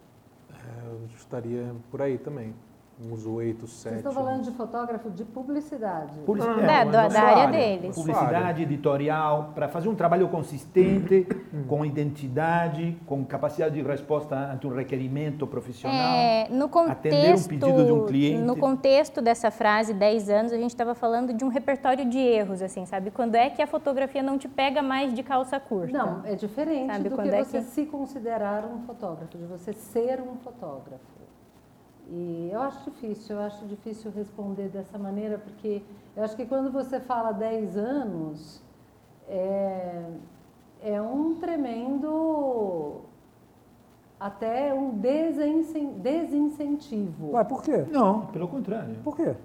É, 0.53 0.87
eu 0.87 1.07
estaria 1.17 1.75
por 1.91 2.03
aí 2.03 2.19
também. 2.19 2.55
Uns 3.03 3.25
oito, 3.25 3.67
sete. 3.67 3.93
Vocês 3.95 3.97
estão 3.97 4.13
falando 4.13 4.43
de 4.43 4.51
fotógrafo 4.51 5.09
de 5.11 5.25
publicidade. 5.25 6.13
Publicidade. 6.27 6.67
Da- 6.91 7.03
mas 7.05 7.13
da- 7.15 7.21
da 7.21 7.23
área 7.23 7.43
área. 7.45 7.59
deles. 7.79 7.97
Publicidade, 7.97 8.63
editorial, 8.63 9.53
para 9.55 9.69
fazer 9.71 9.89
um 9.89 9.95
trabalho 9.95 10.29
consistente, 10.29 11.27
com 11.67 11.83
identidade, 11.85 12.99
com 13.07 13.25
capacidade 13.25 13.75
de 13.75 13.83
resposta 13.83 14.37
ante 14.37 14.67
um 14.67 14.75
requerimento 14.75 15.47
profissional. 15.47 15.97
É, 16.15 16.49
no 16.51 16.67
atender 16.67 16.75
um 16.75 16.89
contexto, 17.33 17.49
pedido 17.49 17.85
de 17.87 17.93
um 17.93 18.05
cliente. 18.07 18.43
no 18.43 18.55
contexto 18.57 19.23
dessa 19.23 19.51
frase, 19.51 19.95
10 19.95 20.29
anos, 20.29 20.53
a 20.53 20.57
gente 20.57 20.71
estava 20.71 20.95
falando 20.95 21.33
de 21.33 21.43
um 21.43 21.49
repertório 21.49 22.05
de 22.05 22.19
erros, 22.19 22.61
assim, 22.61 22.85
sabe? 22.85 23.11
Quando 23.11 23.35
é 23.35 23.49
que 23.49 23.63
a 23.63 23.67
fotografia 23.67 24.23
não 24.23 24.37
te 24.37 24.47
pega 24.47 24.83
mais 24.83 25.15
de 25.15 25.23
calça 25.23 25.59
curta? 25.59 25.97
Não, 25.97 26.21
é 26.27 26.35
diferente 26.35 26.93
Sabe 26.93 27.09
do 27.09 27.15
quando 27.15 27.31
que 27.31 27.35
é 27.35 27.45
você 27.45 27.59
que- 27.61 27.65
se 27.65 27.87
considerar 27.87 28.65
um 28.67 28.81
fotógrafo, 28.83 29.39
de 29.39 29.45
você 29.47 29.73
ser 29.73 30.21
um 30.21 30.37
fotógrafo. 30.37 31.21
E 32.13 32.51
eu 32.53 32.61
acho 32.61 32.91
difícil, 32.91 33.37
eu 33.37 33.43
acho 33.43 33.65
difícil 33.67 34.11
responder 34.11 34.69
dessa 34.69 34.99
maneira, 34.99 35.39
porque 35.39 35.81
eu 36.17 36.25
acho 36.25 36.35
que 36.35 36.45
quando 36.45 36.73
você 36.73 36.99
fala 36.99 37.31
10 37.31 37.77
anos, 37.77 38.61
é, 39.29 40.07
é 40.83 41.01
um 41.01 41.37
tremendo, 41.37 43.03
até 44.19 44.75
um 44.75 44.99
desincentivo. 44.99 47.35
Ué, 47.35 47.45
por 47.45 47.63
quê? 47.63 47.87
Não, 47.89 48.27
pelo 48.27 48.49
contrário. 48.49 48.97
Por 49.05 49.15
quê? 49.15 49.37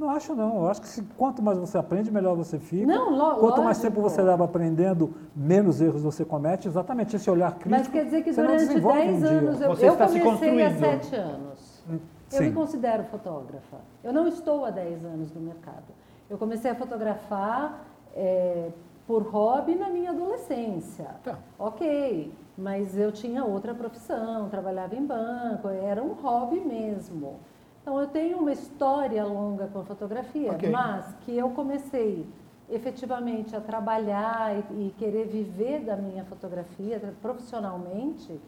Não 0.00 0.08
acho 0.08 0.34
não. 0.34 0.62
Eu 0.62 0.68
acho 0.70 0.80
que 0.80 0.88
se, 0.88 1.02
quanto 1.18 1.42
mais 1.42 1.58
você 1.58 1.76
aprende, 1.76 2.10
melhor 2.10 2.34
você 2.34 2.58
fica. 2.58 2.86
Não, 2.86 3.10
lo- 3.14 3.36
quanto 3.38 3.62
mais 3.62 3.78
tempo 3.78 4.00
você 4.00 4.22
leva 4.22 4.44
aprendendo, 4.46 5.12
menos 5.36 5.78
erros 5.82 6.02
você 6.02 6.24
comete. 6.24 6.66
Exatamente 6.66 7.14
esse 7.16 7.30
olhar 7.30 7.50
crítico. 7.52 7.68
Mas 7.68 7.86
quer 7.86 8.04
dizer 8.06 8.24
que 8.24 8.32
durante 8.32 8.66
desenvolve 8.66 8.98
10 8.98 9.14
um 9.14 9.18
dia. 9.20 9.28
anos 9.28 9.60
eu, 9.60 9.68
Você 9.68 9.88
eu 9.88 9.96
comecei 9.96 10.20
há 10.20 10.24
construindo. 10.24 10.78
7 10.80 11.16
anos. 11.16 11.84
Eu 12.32 12.38
Sim. 12.38 12.44
me 12.44 12.52
considero 12.52 13.04
fotógrafa. 13.04 13.76
Eu 14.02 14.12
não 14.12 14.26
estou 14.26 14.64
há 14.64 14.70
10 14.70 15.04
anos 15.04 15.34
no 15.34 15.40
mercado. 15.42 15.92
Eu 16.30 16.38
comecei 16.38 16.70
a 16.70 16.74
fotografar 16.74 17.84
é, 18.16 18.70
por 19.06 19.22
hobby 19.24 19.74
na 19.74 19.90
minha 19.90 20.12
adolescência. 20.12 21.08
Tá. 21.22 21.36
Ok, 21.58 22.32
mas 22.56 22.96
eu 22.96 23.12
tinha 23.12 23.44
outra 23.44 23.74
profissão, 23.74 24.48
trabalhava 24.48 24.94
em 24.96 25.04
banco, 25.04 25.68
era 25.68 26.02
um 26.02 26.12
hobby 26.14 26.60
mesmo. 26.60 27.34
Então 27.82 27.98
eu 28.00 28.06
tenho 28.08 28.38
uma 28.38 28.52
história 28.52 29.24
longa 29.24 29.66
com 29.68 29.80
a 29.80 29.84
fotografia, 29.84 30.52
Ok. 30.52 30.68
mas 30.70 31.14
que 31.22 31.36
eu 31.36 31.50
comecei 31.50 32.26
efetivamente 32.68 33.56
a 33.56 33.60
trabalhar 33.60 34.54
e, 34.70 34.86
e 34.88 34.94
querer 34.98 35.26
viver 35.26 35.80
da 35.80 35.96
minha 35.96 36.24
fotografia 36.24 37.00
profissionalmente 37.20 38.40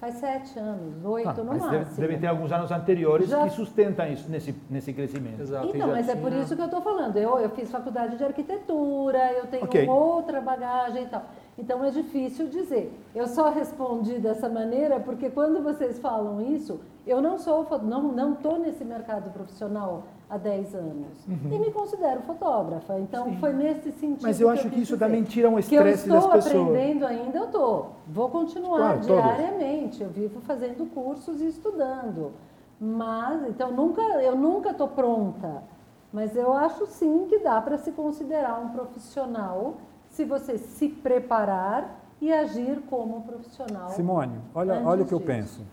faz 0.00 0.14
sete 0.14 0.58
anos, 0.58 1.04
oito 1.04 1.28
Ah, 1.28 1.32
no 1.34 1.44
mas 1.44 1.60
máximo. 1.62 1.70
deve, 1.84 2.00
deve 2.00 2.18
ter 2.18 2.26
alguns 2.28 2.50
anos 2.52 2.70
anteriores 2.70 3.28
Já- 3.28 3.44
que 3.44 3.50
sustentam 3.50 4.06
isso 4.06 4.28
nesse, 4.30 4.54
nesse 4.70 4.92
crescimento. 4.92 5.40
Exato. 5.42 5.68
Então, 5.74 5.88
mas 5.88 6.08
é 6.08 6.14
por 6.16 6.30
tinha- 6.30 6.42
isso 6.42 6.54
que 6.54 6.62
eu 6.62 6.66
estou 6.66 6.80
falando. 6.80 7.16
Eu, 7.16 7.38
eu 7.38 7.50
fiz 7.50 7.70
faculdade 7.70 8.16
de 8.16 8.24
arquitetura, 8.24 9.32
eu 9.32 9.46
tenho 9.48 9.64
Ok. 9.64 9.88
outra 9.88 10.40
bagagem 10.40 11.02
e 11.02 11.06
tal. 11.06 11.24
Então 11.58 11.84
é 11.84 11.90
difícil 11.90 12.46
dizer. 12.48 12.96
Eu 13.12 13.26
só 13.26 13.50
respondi 13.50 14.18
dessa 14.18 14.48
maneira 14.48 15.00
porque 15.00 15.28
quando 15.28 15.60
vocês 15.60 15.98
falam 15.98 16.40
isso, 16.40 16.80
eu 17.04 17.20
não 17.20 17.36
sou 17.36 17.66
não 17.82 18.12
não 18.12 18.34
estou 18.34 18.58
nesse 18.60 18.84
mercado 18.84 19.32
profissional 19.32 20.04
há 20.30 20.36
10 20.36 20.74
anos 20.74 21.26
uhum. 21.26 21.52
e 21.52 21.58
me 21.58 21.72
considero 21.72 22.20
fotógrafa. 22.22 22.98
Então 23.00 23.24
Sim. 23.24 23.36
foi 23.38 23.52
nesse 23.52 23.90
sentido. 23.90 24.22
Mas 24.22 24.40
eu 24.40 24.48
acho 24.48 24.64
que, 24.64 24.76
que 24.76 24.80
isso 24.82 24.96
também 24.96 25.24
tira 25.24 25.50
um 25.50 25.58
estresse 25.58 26.08
das 26.08 26.24
pessoas. 26.24 26.48
Que 26.48 26.56
eu 26.56 26.60
estou 26.60 26.74
aprendendo 26.76 27.06
ainda, 27.06 27.38
eu 27.38 27.44
estou. 27.46 27.90
Vou 28.06 28.28
continuar 28.28 28.78
claro, 28.78 29.00
diariamente. 29.00 29.98
Todos. 29.98 30.00
Eu 30.00 30.10
vivo 30.10 30.40
fazendo 30.42 30.86
cursos 30.94 31.40
e 31.40 31.48
estudando. 31.48 32.32
Mas 32.80 33.48
então 33.48 33.72
nunca 33.72 34.00
eu 34.22 34.36
nunca 34.36 34.70
estou 34.70 34.86
pronta. 34.86 35.64
Mas 36.12 36.36
eu 36.36 36.52
acho 36.52 36.86
sim 36.86 37.26
que 37.28 37.40
dá 37.40 37.60
para 37.60 37.76
se 37.76 37.90
considerar 37.92 38.60
um 38.60 38.68
profissional 38.68 39.74
se 40.18 40.24
você 40.24 40.58
se 40.58 40.88
preparar 40.88 42.00
e 42.20 42.32
agir 42.32 42.82
como 42.90 43.22
profissional. 43.22 43.90
Simone, 43.90 44.40
olha, 44.52 44.82
olha 44.84 45.04
o 45.04 45.06
que 45.06 45.14
eu 45.14 45.20
penso. 45.20 45.64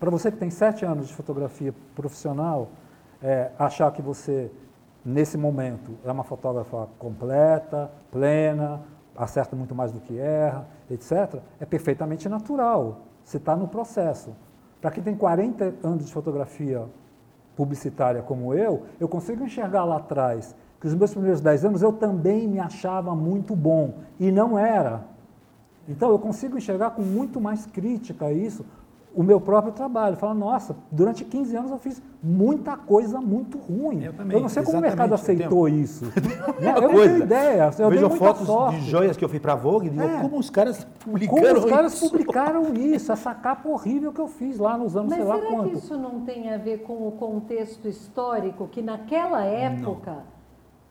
Para 0.00 0.10
você 0.10 0.30
que 0.30 0.38
tem 0.38 0.48
sete 0.48 0.86
anos 0.86 1.08
de 1.08 1.12
fotografia 1.12 1.74
profissional, 1.94 2.70
é, 3.22 3.50
achar 3.58 3.92
que 3.92 4.00
você, 4.00 4.50
nesse 5.04 5.36
momento, 5.36 5.98
é 6.02 6.10
uma 6.10 6.24
fotógrafa 6.24 6.88
completa, 6.98 7.90
plena, 8.10 8.80
acerta 9.14 9.54
muito 9.54 9.74
mais 9.74 9.92
do 9.92 10.00
que 10.00 10.18
erra, 10.18 10.66
etc., 10.90 11.42
é 11.60 11.66
perfeitamente 11.66 12.30
natural. 12.30 13.02
Você 13.22 13.36
está 13.36 13.54
no 13.54 13.68
processo. 13.68 14.34
Para 14.80 14.90
quem 14.90 15.02
tem 15.02 15.14
40 15.14 15.74
anos 15.82 16.06
de 16.06 16.12
fotografia 16.12 16.86
publicitária 17.54 18.22
como 18.22 18.54
eu, 18.54 18.86
eu 18.98 19.06
consigo 19.06 19.44
enxergar 19.44 19.84
lá 19.84 19.96
atrás 19.96 20.54
que 20.86 20.88
os 20.88 20.94
meus 20.94 21.10
primeiros 21.10 21.40
10 21.40 21.64
anos 21.64 21.82
eu 21.82 21.92
também 21.92 22.46
me 22.46 22.60
achava 22.60 23.14
muito 23.14 23.56
bom 23.56 23.94
e 24.20 24.30
não 24.30 24.56
era. 24.56 25.04
Então 25.88 26.10
eu 26.10 26.18
consigo 26.18 26.56
enxergar 26.56 26.90
com 26.90 27.02
muito 27.02 27.40
mais 27.40 27.66
crítica 27.66 28.30
isso, 28.32 28.64
o 29.14 29.22
meu 29.22 29.40
próprio 29.40 29.72
trabalho. 29.72 30.16
Fala, 30.16 30.34
nossa, 30.34 30.76
durante 30.90 31.24
15 31.24 31.56
anos 31.56 31.70
eu 31.70 31.78
fiz 31.78 32.02
muita 32.22 32.76
coisa 32.76 33.20
muito 33.20 33.56
ruim. 33.58 34.04
Eu, 34.04 34.12
também, 34.12 34.36
eu 34.36 34.42
não 34.42 34.48
sei 34.48 34.62
como 34.62 34.78
o 34.78 34.80
mercado 34.80 35.14
aceitou 35.14 35.66
isso. 35.68 36.04
né? 36.60 36.74
Eu 36.76 36.82
não 36.82 36.88
tenho 36.90 37.18
ideia. 37.18 37.70
Eu 37.78 37.90
vejo 37.90 38.10
fotos 38.10 38.46
sorte. 38.46 38.80
de 38.80 38.90
joias 38.90 39.16
que 39.16 39.24
eu 39.24 39.28
fiz 39.28 39.40
para 39.40 39.54
a 39.54 39.56
Vogue 39.56 39.86
e 39.86 39.90
digo, 39.90 40.02
é. 40.02 40.20
como 40.20 40.38
os 40.38 40.50
caras 40.50 40.86
publicaram 41.00 41.42
Como 41.42 41.58
os 41.58 41.64
caras 41.64 41.94
isso? 41.94 42.10
publicaram 42.10 42.74
isso, 42.74 43.10
essa 43.10 43.34
capa 43.34 43.68
horrível 43.68 44.12
que 44.12 44.20
eu 44.20 44.28
fiz 44.28 44.58
lá 44.58 44.76
nos 44.76 44.96
anos 44.96 45.08
Mas 45.08 45.18
sei 45.18 45.26
lá 45.26 45.38
quanto. 45.38 45.50
Mas 45.50 45.60
será 45.60 45.70
que 45.70 45.78
isso 45.78 45.96
não 45.96 46.20
tem 46.20 46.52
a 46.52 46.58
ver 46.58 46.82
com 46.82 47.08
o 47.08 47.12
contexto 47.12 47.88
histórico, 47.88 48.68
que 48.68 48.82
naquela 48.82 49.42
época... 49.44 50.12
Não 50.12 50.35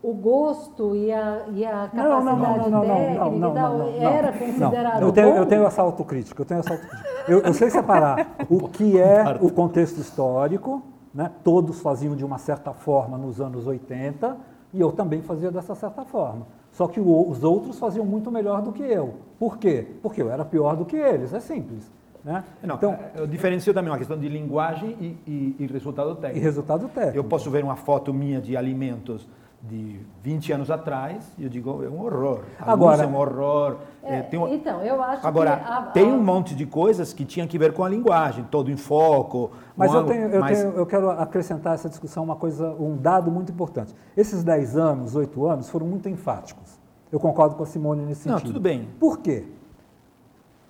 o 0.05 0.13
gosto 0.13 0.95
e 0.95 1.11
a, 1.11 1.45
e 1.51 1.65
a 1.65 1.89
capacidade 1.89 2.69
não, 2.69 2.69
não, 2.69 3.39
não, 3.39 3.53
técnica 3.53 4.07
era 4.07 4.31
considerado 4.31 5.01
eu 5.01 5.11
tenho, 5.11 5.29
eu 5.29 5.45
tenho 5.47 5.65
essa 5.65 5.81
autocrítica, 5.81 6.41
eu 6.43 6.45
tenho 6.45 6.59
essa 6.59 6.73
autocrítica. 6.73 7.09
Eu, 7.27 7.39
eu 7.39 7.53
sei 7.55 7.71
separar 7.71 8.35
o 8.47 8.69
que 8.69 8.99
é 8.99 9.23
o 9.41 9.51
contexto 9.51 9.99
histórico, 9.99 10.83
né? 11.11 11.31
todos 11.43 11.81
faziam 11.81 12.15
de 12.15 12.23
uma 12.23 12.37
certa 12.37 12.71
forma 12.71 13.17
nos 13.17 13.41
anos 13.41 13.65
80, 13.65 14.37
e 14.71 14.79
eu 14.79 14.91
também 14.91 15.23
fazia 15.23 15.49
dessa 15.49 15.73
certa 15.73 16.05
forma. 16.05 16.45
Só 16.71 16.87
que 16.87 16.99
o, 16.99 17.27
os 17.27 17.43
outros 17.43 17.79
faziam 17.79 18.05
muito 18.05 18.29
melhor 18.29 18.61
do 18.61 18.71
que 18.71 18.83
eu. 18.83 19.15
Por 19.39 19.57
quê? 19.57 19.87
Porque 20.03 20.21
eu 20.21 20.29
era 20.29 20.45
pior 20.45 20.75
do 20.75 20.85
que 20.85 20.95
eles, 20.95 21.33
é 21.33 21.39
simples. 21.39 21.91
Né? 22.23 22.43
Não, 22.61 22.75
então, 22.75 22.97
eu 23.15 23.25
diferencio 23.25 23.73
também 23.73 23.91
uma 23.91 23.97
questão 23.97 24.17
de 24.17 24.27
linguagem 24.27 24.95
e, 24.99 25.17
e, 25.25 25.55
e 25.59 25.67
resultado 25.67 26.13
técnico. 26.15 26.37
E 26.37 26.41
resultado 26.43 26.87
técnico. 26.89 27.17
Eu 27.17 27.23
posso 27.23 27.49
ver 27.49 27.63
uma 27.63 27.75
foto 27.75 28.13
minha 28.13 28.39
de 28.39 28.55
alimentos 28.55 29.27
de 29.67 29.99
20 30.21 30.53
anos 30.53 30.71
atrás, 30.71 31.31
eu 31.39 31.49
digo, 31.49 31.83
é 31.83 31.89
um 31.89 32.05
horror. 32.05 32.41
A 32.59 32.71
agora, 32.71 33.03
é 33.03 33.07
um 33.07 33.15
horror. 33.15 33.77
É, 34.03 34.27
é, 34.31 34.39
um... 34.39 34.47
Então, 34.53 34.81
eu 34.81 35.01
acho 35.01 35.25
agora, 35.25 35.57
que... 35.57 35.63
Agora, 35.63 35.91
tem 35.91 36.11
um 36.11 36.21
monte 36.21 36.53
de 36.55 36.65
coisas 36.65 37.13
que 37.13 37.25
tinham 37.25 37.47
que 37.47 37.57
ver 37.57 37.73
com 37.73 37.83
a 37.83 37.89
linguagem, 37.89 38.45
todo 38.51 38.69
em 38.69 38.77
foco. 38.77 39.51
Mas, 39.75 39.93
eu, 39.93 40.05
tenho, 40.05 40.27
eu, 40.29 40.39
mas... 40.39 40.59
Tenho, 40.59 40.73
eu 40.73 40.85
quero 40.85 41.09
acrescentar 41.09 41.73
essa 41.73 41.89
discussão 41.89 42.23
uma 42.23 42.35
coisa, 42.35 42.69
um 42.79 42.95
dado 42.95 43.31
muito 43.31 43.51
importante. 43.51 43.93
Esses 44.15 44.43
10 44.43 44.77
anos, 44.77 45.15
8 45.15 45.45
anos, 45.45 45.69
foram 45.69 45.87
muito 45.87 46.07
enfáticos. 46.07 46.79
Eu 47.11 47.19
concordo 47.19 47.55
com 47.55 47.63
a 47.63 47.65
Simone 47.65 48.05
nesse 48.05 48.21
sentido. 48.21 48.39
Não, 48.39 48.53
tudo 48.53 48.59
bem. 48.59 48.87
Por 48.99 49.19
quê? 49.19 49.45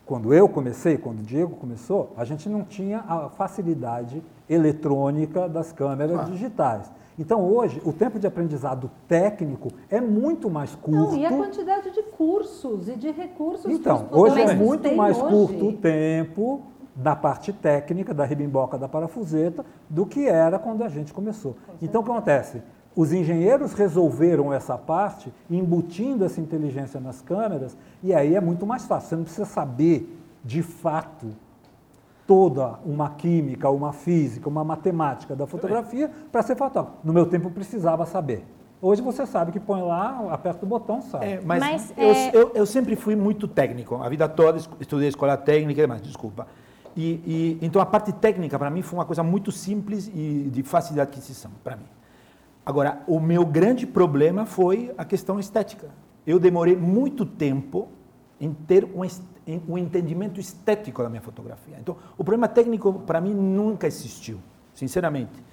Quando 0.05 0.33
eu 0.33 0.47
comecei, 0.47 0.97
quando 0.97 1.19
o 1.19 1.23
Diego 1.23 1.55
começou, 1.55 2.13
a 2.15 2.23
gente 2.23 2.47
não 2.47 2.63
tinha 2.63 2.99
a 3.07 3.27
facilidade 3.29 4.23
eletrônica 4.47 5.49
das 5.49 5.71
câmeras 5.71 6.19
ah. 6.19 6.23
digitais. 6.23 6.91
Então, 7.17 7.41
hoje, 7.41 7.81
o 7.85 7.93
tempo 7.93 8.19
de 8.19 8.27
aprendizado 8.27 8.91
técnico 9.07 9.69
é 9.89 10.01
muito 10.01 10.49
mais 10.49 10.75
curto. 10.75 11.11
Não, 11.11 11.17
e 11.17 11.25
a 11.25 11.29
quantidade 11.29 11.91
de 11.91 12.03
cursos 12.03 12.89
e 12.89 12.95
de 12.95 13.09
recursos 13.11 13.71
Então, 13.71 14.07
hoje 14.11 14.41
é 14.41 14.53
muito 14.53 14.93
mais 14.95 15.17
hoje. 15.17 15.29
curto 15.29 15.67
o 15.67 15.73
tempo 15.73 16.61
da 16.95 17.15
parte 17.15 17.51
técnica, 17.51 18.13
da 18.13 18.25
ribimboca, 18.25 18.77
da 18.77 18.87
parafuseta, 18.87 19.65
do 19.89 20.05
que 20.05 20.27
era 20.27 20.57
quando 20.59 20.83
a 20.83 20.89
gente 20.89 21.13
começou. 21.13 21.55
Então, 21.81 22.01
o 22.01 22.03
que 22.03 22.11
acontece? 22.11 22.61
Os 22.95 23.11
engenheiros 23.11 23.73
resolveram 23.73 24.53
essa 24.53 24.77
parte, 24.77 25.33
embutindo 25.49 26.23
essa 26.23 26.39
inteligência 26.39 26.99
nas 26.99 27.21
câmeras, 27.21 27.77
e 28.01 28.13
aí 28.13 28.35
é 28.35 28.41
muito 28.41 28.65
mais 28.65 28.85
fácil. 28.85 29.09
Você 29.09 29.15
não 29.17 29.23
precisa 29.23 29.45
saber, 29.45 30.17
de 30.43 30.61
fato, 30.61 31.27
toda 32.27 32.79
uma 32.85 33.09
química, 33.11 33.69
uma 33.69 33.93
física, 33.93 34.49
uma 34.49 34.63
matemática 34.63 35.35
da 35.35 35.45
fotografia 35.45 36.09
para 36.31 36.41
ser 36.41 36.55
fotógrafo. 36.55 36.97
No 37.03 37.13
meu 37.13 37.25
tempo 37.25 37.49
precisava 37.49 38.05
saber. 38.05 38.45
Hoje 38.81 39.01
você 39.01 39.25
sabe 39.25 39.51
que 39.51 39.59
põe 39.59 39.81
lá, 39.81 40.27
aperta 40.31 40.65
o 40.65 40.67
botão, 40.67 41.01
sabe. 41.01 41.25
É, 41.25 41.41
mas, 41.43 41.59
mas 41.59 41.93
eu, 41.97 42.09
é... 42.09 42.31
eu, 42.33 42.51
eu, 42.55 42.65
sempre 42.65 42.95
fui 42.95 43.15
muito 43.15 43.47
técnico. 43.47 43.95
A 43.95 44.09
vida 44.09 44.27
toda 44.27 44.59
estudei 44.79 45.07
escola 45.07 45.37
técnica, 45.37 45.87
mas 45.87 46.01
desculpa. 46.01 46.47
E, 46.95 47.21
e, 47.25 47.59
então 47.61 47.81
a 47.81 47.85
parte 47.85 48.13
técnica 48.13 48.57
para 48.57 48.69
mim 48.69 48.81
foi 48.81 48.99
uma 48.99 49.05
coisa 49.05 49.23
muito 49.23 49.51
simples 49.51 50.09
e 50.13 50.49
de 50.51 50.63
fácil 50.63 50.93
de 50.93 51.01
aquisição 51.01 51.51
para 51.63 51.75
mim. 51.75 51.85
Agora, 52.65 53.01
o 53.07 53.19
meu 53.19 53.45
grande 53.45 53.85
problema 53.85 54.45
foi 54.45 54.93
a 54.97 55.05
questão 55.05 55.39
estética. 55.39 55.89
Eu 56.25 56.39
demorei 56.39 56.75
muito 56.75 57.25
tempo 57.25 57.89
em 58.39 58.53
ter 58.53 58.85
um, 58.85 59.01
um 59.67 59.77
entendimento 59.77 60.39
estético 60.39 61.01
da 61.01 61.09
minha 61.09 61.21
fotografia. 61.21 61.77
Então, 61.79 61.95
o 62.17 62.23
problema 62.23 62.47
técnico 62.47 62.93
para 62.93 63.21
mim 63.21 63.33
nunca 63.33 63.87
existiu, 63.87 64.39
sinceramente. 64.73 65.43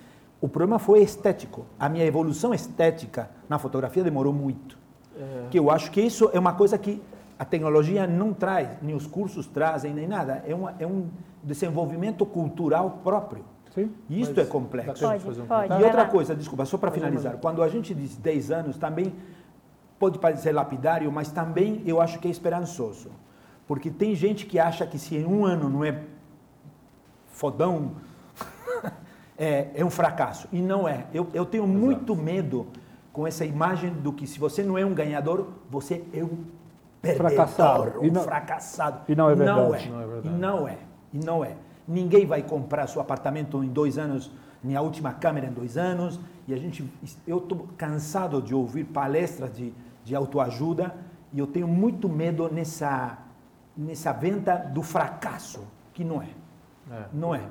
O 0.41 0.49
problema 0.49 0.79
foi 0.79 1.01
estético. 1.03 1.65
A 1.79 1.89
minha 1.89 2.05
evolução 2.05 2.53
estética 2.53 3.31
na 3.49 3.59
fotografia 3.59 4.03
demorou 4.03 4.33
muito. 4.33 4.77
É. 5.17 5.47
Que 5.51 5.59
eu 5.59 5.71
acho 5.71 5.91
que 5.91 6.01
isso 6.01 6.31
é 6.33 6.39
uma 6.39 6.55
coisa 6.55 6.77
que 6.77 7.01
a 7.39 7.45
tecnologia 7.45 8.07
não 8.07 8.33
traz, 8.33 8.69
nem 8.83 8.95
os 8.95 9.07
cursos 9.07 9.47
trazem, 9.47 9.95
nem 9.95 10.07
nada. 10.07 10.43
É, 10.47 10.55
uma, 10.55 10.75
é 10.79 10.87
um 10.87 11.09
desenvolvimento 11.43 12.27
cultural 12.27 13.01
próprio. 13.05 13.45
Sim, 13.75 13.91
e 14.09 14.21
isto 14.21 14.39
é 14.39 14.45
complexo. 14.45 15.03
Pode, 15.03 15.25
pode. 15.47 15.81
E 15.81 15.85
outra 15.85 16.05
coisa, 16.05 16.35
desculpa, 16.35 16.65
só 16.67 16.77
para 16.77 16.91
finalizar. 16.91 17.39
Quando 17.39 17.63
a 17.63 17.69
gente 17.69 17.95
diz 17.95 18.17
10 18.17 18.51
anos, 18.51 18.77
também 18.77 19.15
pode 20.03 20.19
parecer 20.19 20.51
lapidário, 20.51 21.13
mas 21.13 21.31
também 21.31 21.81
eu 21.87 22.01
acho 22.01 22.19
que 22.19 22.27
é 22.27 22.31
esperançoso. 22.33 23.09
Porque 23.69 23.89
tem 23.89 24.17
gente 24.17 24.47
que 24.47 24.59
acha 24.59 24.85
que 24.85 24.99
se 24.99 25.17
em 25.17 25.25
um 25.25 25.47
ano 25.47 25.71
não 25.71 25.85
é 25.85 26.03
fodão, 27.29 27.93
é, 29.39 29.71
é, 29.77 29.85
um 29.85 29.91
fracasso. 29.91 30.49
E 30.51 30.61
não 30.61 30.89
é. 30.89 31.07
Eu, 31.15 31.29
eu 31.33 31.47
tenho 31.47 31.63
Exato. 31.63 31.79
muito 31.79 32.17
medo 32.17 32.67
com 33.13 33.29
essa 33.29 33.45
imagem 33.45 33.93
do 33.93 34.13
que 34.13 34.27
se 34.27 34.41
você 34.41 34.65
não 34.65 34.77
é 34.77 34.85
um 34.85 34.93
ganhador, 34.93 35.47
você 35.71 36.03
é 36.13 36.25
um 36.25 36.47
perdedor, 37.01 37.31
fracassado. 37.31 38.01
um 38.01 38.05
e 38.05 38.11
não, 38.11 38.23
fracassado. 38.25 39.01
E 39.07 39.15
não 39.15 39.31
é 39.31 39.37
verdade. 39.37 39.61
Não 39.61 39.75
é. 39.75 39.87
Não 39.87 40.01
é 40.01 40.07
verdade. 40.07 40.35
E 40.35 40.39
não 40.41 40.69
é. 40.69 40.79
E 41.13 41.19
não 41.25 41.45
é. 41.45 41.57
Ninguém 41.87 42.27
vai 42.27 42.43
comprar 42.43 42.89
seu 42.89 43.01
apartamento 43.01 43.63
em 43.63 43.69
dois 43.69 43.99
anos, 43.99 44.33
nem 44.65 44.75
a 44.75 44.81
última 44.81 45.13
câmera 45.13 45.47
em 45.47 45.53
dois 45.53 45.77
anos. 45.77 46.19
E 46.49 46.53
a 46.53 46.57
gente, 46.57 46.85
eu 47.25 47.39
estou 47.39 47.69
cansado 47.79 48.43
de 48.43 48.53
ouvir 48.53 48.83
palestras 48.83 49.55
de, 49.55 49.73
de 50.05 50.15
autoajuda 50.15 50.95
e 51.33 51.39
eu 51.39 51.47
tenho 51.47 51.67
muito 51.67 52.09
medo 52.09 52.49
nessa 52.53 53.19
nessa 53.77 54.13
venda 54.13 54.57
do 54.57 54.83
fracasso, 54.83 55.67
que 55.93 56.05
não 56.05 56.21
é. 56.21 56.29
é. 56.91 57.05
Não 57.13 57.35
é. 57.35 57.43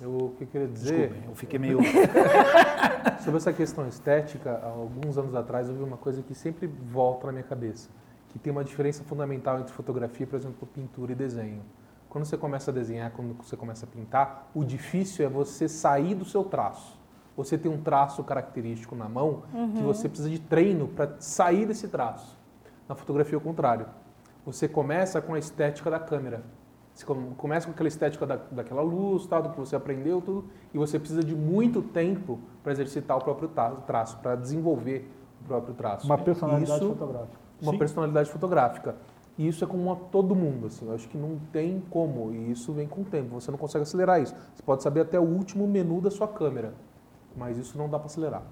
Eu 0.00 0.10
o 0.10 0.34
que 0.38 0.46
queria 0.46 0.68
dizer. 0.68 1.08
Desculpa, 1.08 1.30
eu 1.30 1.34
fiquei 1.34 1.58
meio. 1.58 1.78
Sobre 3.20 3.36
essa 3.36 3.52
questão 3.52 3.86
estética, 3.86 4.60
há 4.62 4.68
alguns 4.68 5.18
anos 5.18 5.34
atrás 5.34 5.68
eu 5.68 5.74
vi 5.74 5.82
uma 5.82 5.96
coisa 5.96 6.22
que 6.22 6.34
sempre 6.34 6.66
volta 6.66 7.26
na 7.26 7.32
minha 7.32 7.44
cabeça, 7.44 7.88
que 8.28 8.38
tem 8.38 8.50
uma 8.50 8.64
diferença 8.64 9.02
fundamental 9.04 9.58
entre 9.58 9.72
fotografia, 9.72 10.26
por 10.26 10.36
exemplo, 10.36 10.66
pintura 10.68 11.12
e 11.12 11.14
desenho. 11.14 11.62
Quando 12.08 12.24
você 12.24 12.36
começa 12.36 12.70
a 12.70 12.74
desenhar, 12.74 13.10
quando 13.10 13.34
você 13.34 13.56
começa 13.56 13.84
a 13.84 13.88
pintar, 13.88 14.50
o 14.54 14.64
difícil 14.64 15.26
é 15.26 15.28
você 15.28 15.68
sair 15.68 16.14
do 16.14 16.24
seu 16.24 16.44
traço. 16.44 16.97
Você 17.38 17.56
tem 17.56 17.72
um 17.72 17.80
traço 17.80 18.22
característico 18.22 18.94
na 18.94 19.08
mão 19.08 19.44
uhum. 19.54 19.72
que 19.72 19.82
você 19.82 20.10
precisa 20.10 20.28
de 20.28 20.38
treino 20.38 20.88
para 20.88 21.16
sair 21.18 21.64
desse 21.64 21.88
traço. 21.88 22.36
Na 22.86 22.94
fotografia, 22.94 23.36
é 23.36 23.38
o 23.38 23.40
contrário 23.40 23.86
você 24.48 24.66
começa 24.66 25.20
com 25.20 25.34
a 25.34 25.38
estética 25.38 25.90
da 25.90 25.98
câmera. 25.98 26.42
Você 26.94 27.04
começa 27.36 27.66
com 27.66 27.72
aquela 27.72 27.88
estética 27.88 28.26
da, 28.26 28.36
daquela 28.36 28.80
luz, 28.80 29.26
tal, 29.26 29.42
do 29.42 29.50
que 29.50 29.60
você 29.60 29.76
aprendeu, 29.76 30.22
tudo, 30.22 30.46
e 30.72 30.78
você 30.78 30.98
precisa 30.98 31.22
de 31.22 31.36
muito 31.36 31.82
tempo 31.82 32.40
para 32.62 32.72
exercitar 32.72 33.18
o 33.18 33.20
próprio 33.20 33.50
traço, 33.86 34.16
para 34.16 34.34
desenvolver 34.34 35.08
o 35.42 35.44
próprio 35.44 35.74
traço. 35.74 36.06
Uma 36.06 36.16
personalidade 36.16 36.80
Isso, 36.80 36.88
fotográfica. 36.88 37.38
uma 37.60 37.72
Sim. 37.72 37.78
personalidade 37.78 38.30
fotográfica. 38.30 38.96
E 39.36 39.46
isso 39.46 39.62
é 39.62 39.66
comum 39.66 39.92
a 39.92 39.96
todo 39.96 40.34
mundo, 40.34 40.66
assim. 40.66 40.86
Eu 40.86 40.94
acho 40.94 41.06
que 41.08 41.16
não 41.16 41.38
tem 41.52 41.80
como. 41.90 42.32
E 42.32 42.50
isso 42.50 42.72
vem 42.72 42.88
com 42.88 43.02
o 43.02 43.04
tempo. 43.04 43.40
Você 43.40 43.52
não 43.52 43.58
consegue 43.58 43.82
acelerar 43.82 44.20
isso. 44.20 44.34
Você 44.52 44.62
pode 44.64 44.82
saber 44.82 45.02
até 45.02 45.20
o 45.20 45.22
último 45.22 45.68
menu 45.68 46.00
da 46.00 46.10
sua 46.10 46.26
câmera, 46.26 46.74
mas 47.38 47.56
isso 47.58 47.76
não 47.78 47.88
dá 47.88 47.98
para 47.98 48.06
acelerar. 48.06 48.42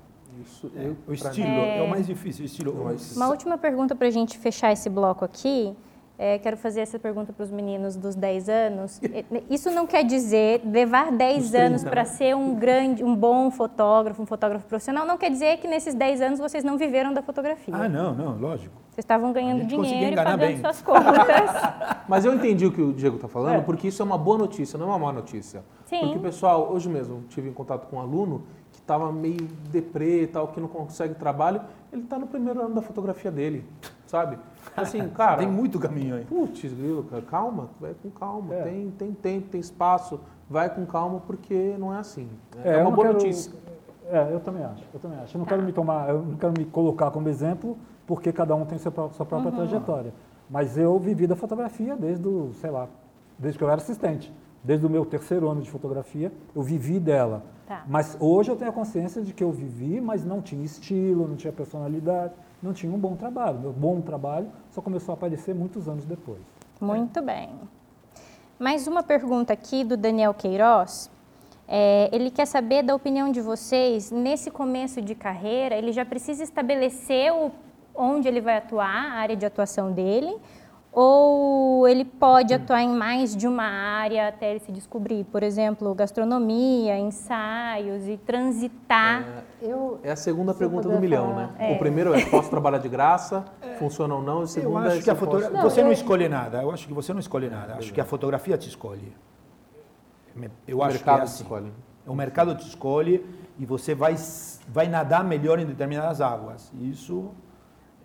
Isso 0.42 0.70
eu, 0.74 0.92
O 0.92 0.96
pra 1.04 1.14
estilo 1.14 1.48
mim- 1.48 1.56
é, 1.56 1.82
o 1.82 1.88
mais 1.88 2.06
difícil. 2.06 2.42
O 2.42 2.46
estilo. 2.46 2.84
Mas- 2.84 3.16
Uma 3.16 3.28
última 3.28 3.56
pergunta 3.56 3.94
para 3.94 4.06
a 4.06 4.10
gente 4.10 4.38
fechar 4.38 4.72
esse 4.72 4.88
bloco 4.90 5.24
aqui. 5.24 5.74
É, 6.18 6.38
quero 6.38 6.56
fazer 6.56 6.80
essa 6.80 6.98
pergunta 6.98 7.30
para 7.30 7.44
os 7.44 7.50
meninos 7.50 7.94
dos 7.94 8.14
10 8.14 8.48
anos. 8.48 8.98
É, 9.12 9.22
Isso 9.50 9.70
não 9.70 9.86
quer 9.86 10.02
dizer 10.02 10.62
levar 10.64 11.12
10 11.12 11.42
Dos 11.42 11.50
30, 11.50 11.66
anos 11.66 11.84
para 11.84 12.02
né? 12.02 12.04
ser 12.06 12.34
um 12.34 12.54
grande, 12.54 13.04
um 13.04 13.14
bom 13.14 13.50
fotógrafo, 13.50 14.22
um 14.22 14.26
fotógrafo 14.26 14.66
profissional. 14.66 15.04
Não 15.06 15.18
quer 15.18 15.30
dizer 15.30 15.58
que 15.58 15.68
nesses 15.68 15.94
10 15.94 16.20
anos 16.22 16.38
vocês 16.38 16.64
não 16.64 16.78
viveram 16.78 17.12
da 17.12 17.20
fotografia. 17.22 17.74
Ah, 17.76 17.86
não, 17.88 18.14
não, 18.14 18.38
lógico. 18.38 18.74
Vocês 18.90 19.04
estavam 19.04 19.30
ganhando 19.30 19.66
dinheiro 19.66 20.12
e 20.12 20.16
pagando 20.16 20.38
bem. 20.38 20.58
suas 20.58 20.80
contas. 20.80 21.04
Mas 22.08 22.24
eu 22.24 22.32
entendi 22.34 22.64
o 22.64 22.72
que 22.72 22.80
o 22.80 22.94
Diego 22.94 23.16
está 23.16 23.28
falando, 23.28 23.56
É. 23.56 23.60
porque 23.60 23.88
isso 23.88 24.00
é 24.00 24.04
uma 24.04 24.16
boa 24.16 24.38
notícia, 24.38 24.78
não 24.78 24.86
é 24.86 24.88
uma 24.90 24.98
má 24.98 25.12
notícia. 25.12 25.62
Sim. 25.84 26.00
Porque 26.00 26.16
o 26.16 26.20
pessoal, 26.22 26.72
hoje 26.72 26.88
mesmo, 26.88 27.24
tive 27.28 27.48
em 27.50 27.52
contato 27.52 27.86
com 27.88 27.96
um 27.96 28.00
aluno 28.00 28.44
estava 28.86 29.10
meio 29.10 29.48
deprê 29.72 30.22
e 30.22 30.26
tal, 30.28 30.46
que 30.48 30.60
não 30.60 30.68
consegue 30.68 31.14
trabalho, 31.16 31.60
ele 31.92 32.02
está 32.02 32.16
no 32.18 32.26
primeiro 32.28 32.62
ano 32.62 32.74
da 32.76 32.80
fotografia 32.80 33.30
dele, 33.32 33.64
sabe? 34.06 34.38
Assim, 34.76 35.08
cara, 35.08 35.38
Tem 35.38 35.48
muito 35.50 35.78
caminho 35.78 36.14
aí. 36.16 36.24
putz, 36.24 36.62
grilo, 36.72 37.02
cara, 37.04 37.22
calma, 37.22 37.68
vai 37.80 37.94
com 38.00 38.10
calma, 38.10 38.54
É. 38.54 38.62
tem, 38.62 38.90
tem 38.92 39.12
tempo, 39.12 39.48
tem 39.48 39.60
espaço, 39.60 40.20
vai 40.48 40.72
com 40.72 40.86
calma, 40.86 41.20
porque 41.26 41.74
não 41.78 41.92
é 41.92 41.98
assim. 41.98 42.28
É, 42.62 42.74
É, 42.78 42.82
uma 42.82 42.90
boa 42.92 43.08
quero- 43.08 43.18
notícia. 43.18 43.52
É, 44.08 44.32
eu 44.32 44.38
também 44.38 44.62
acho. 44.64 44.84
Eu 44.94 45.00
também 45.00 45.18
acho. 45.18 45.36
Eu 45.36 45.38
não 45.40 45.46
quero 45.46 45.62
me 45.62 45.72
tomar, 45.72 46.08
eu 46.10 46.22
não 46.22 46.36
quero 46.36 46.52
me 46.56 46.64
colocar 46.66 47.10
como 47.10 47.28
exemplo, 47.28 47.76
porque 48.06 48.32
cada 48.32 48.54
um 48.54 48.64
tem 48.64 48.78
sua 48.78 48.92
pró- 48.92 49.08
sua 49.10 49.26
própria 49.26 49.50
trajetória. 49.50 50.12
Mas 50.48 50.78
eu 50.78 50.96
vivi 51.00 51.26
da 51.26 51.34
fotografia 51.34 51.96
desde, 51.96 52.26
o, 52.28 52.52
sei 52.54 52.70
lá, 52.70 52.86
desde 53.36 53.58
que 53.58 53.64
eu 53.64 53.68
era 53.68 53.80
assistente. 53.80 54.32
Desde 54.62 54.86
o 54.86 54.90
meu 54.90 55.04
terceiro 55.04 55.48
ano 55.48 55.60
de 55.60 55.68
fotografia, 55.70 56.30
eu 56.54 56.62
vivi 56.62 57.00
dela. 57.00 57.42
Tá. 57.66 57.84
Mas 57.88 58.16
hoje 58.20 58.50
eu 58.50 58.56
tenho 58.56 58.70
a 58.70 58.72
consciência 58.72 59.20
de 59.20 59.32
que 59.32 59.42
eu 59.42 59.50
vivi, 59.50 60.00
mas 60.00 60.24
não 60.24 60.40
tinha 60.40 60.64
estilo, 60.64 61.26
não 61.26 61.34
tinha 61.34 61.52
personalidade, 61.52 62.34
não 62.62 62.72
tinha 62.72 62.92
um 62.92 62.98
bom 62.98 63.16
trabalho. 63.16 63.58
Meu 63.58 63.72
bom 63.72 64.00
trabalho 64.00 64.48
só 64.70 64.80
começou 64.80 65.12
a 65.12 65.16
aparecer 65.16 65.54
muitos 65.54 65.88
anos 65.88 66.04
depois. 66.04 66.40
Muito 66.80 67.20
bem. 67.20 67.50
Mais 68.58 68.86
uma 68.86 69.02
pergunta 69.02 69.52
aqui 69.52 69.82
do 69.82 69.96
Daniel 69.96 70.32
Queiroz. 70.32 71.10
É, 71.68 72.08
ele 72.12 72.30
quer 72.30 72.46
saber 72.46 72.84
da 72.84 72.94
opinião 72.94 73.32
de 73.32 73.40
vocês. 73.40 74.12
Nesse 74.12 74.50
começo 74.50 75.02
de 75.02 75.14
carreira, 75.14 75.74
ele 75.74 75.92
já 75.92 76.04
precisa 76.04 76.44
estabelecer 76.44 77.32
o, 77.32 77.50
onde 77.94 78.28
ele 78.28 78.40
vai 78.40 78.58
atuar, 78.58 79.12
a 79.12 79.14
área 79.14 79.36
de 79.36 79.44
atuação 79.44 79.90
dele, 79.90 80.36
ou 81.06 81.86
ele 81.86 82.06
pode 82.06 82.54
atuar 82.54 82.80
em 82.80 82.88
mais 82.88 83.36
de 83.36 83.46
uma 83.46 83.64
área 83.64 84.28
até 84.28 84.52
ele 84.52 84.60
se 84.60 84.72
descobrir, 84.72 85.24
por 85.24 85.42
exemplo, 85.42 85.94
gastronomia, 85.94 86.98
ensaios 86.98 88.08
e 88.08 88.16
transitar. 88.16 89.44
Eu, 89.60 90.00
É 90.02 90.12
a 90.12 90.16
segunda 90.16 90.54
Se 90.54 90.56
eu 90.64 90.70
pergunta 90.70 90.88
do 90.88 90.98
milhão, 90.98 91.34
falar. 91.34 91.52
né? 91.58 91.72
O 91.74 91.78
primeiro 91.78 92.14
é, 92.14 92.24
posso 92.24 92.48
trabalhar 92.48 92.78
de 92.78 92.88
graça? 92.88 93.44
Funciona 93.78 94.14
ou 94.14 94.22
não? 94.22 94.36
E 94.36 94.38
o 94.38 94.42
Eu 94.44 94.46
segundo 94.46 94.84
é, 94.84 94.88
acho 94.88 94.96
se 94.96 95.02
que 95.04 95.10
a 95.10 95.12
eu 95.12 95.18
posso- 95.18 95.50
Você 95.62 95.80
não 95.82 95.88
eu- 95.90 95.92
escolhe 95.92 96.28
nada. 96.30 96.62
Eu 96.62 96.70
acho 96.70 96.88
que 96.88 96.94
você 96.94 97.12
não 97.12 97.20
escolhe 97.20 97.50
nada. 97.50 97.74
Acho 97.74 97.92
que 97.92 98.00
a 98.00 98.04
fotografia 98.06 98.56
te 98.56 98.68
escolhe. 98.70 99.12
Eu 100.66 100.78
o 100.78 100.82
acho 100.82 100.94
mercado 100.94 101.16
que 101.16 101.20
é 101.20 101.24
assim. 101.24 101.42
escolhe. 101.42 101.72
O 102.06 102.14
mercado 102.14 102.54
te 102.54 102.66
escolhe 102.66 103.26
e 103.58 103.66
você 103.66 103.94
vai, 103.94 104.14
vai 104.68 104.88
nadar 104.88 105.22
melhor 105.22 105.58
em 105.58 105.66
determinadas 105.66 106.22
águas. 106.22 106.72
Isso 106.80 107.30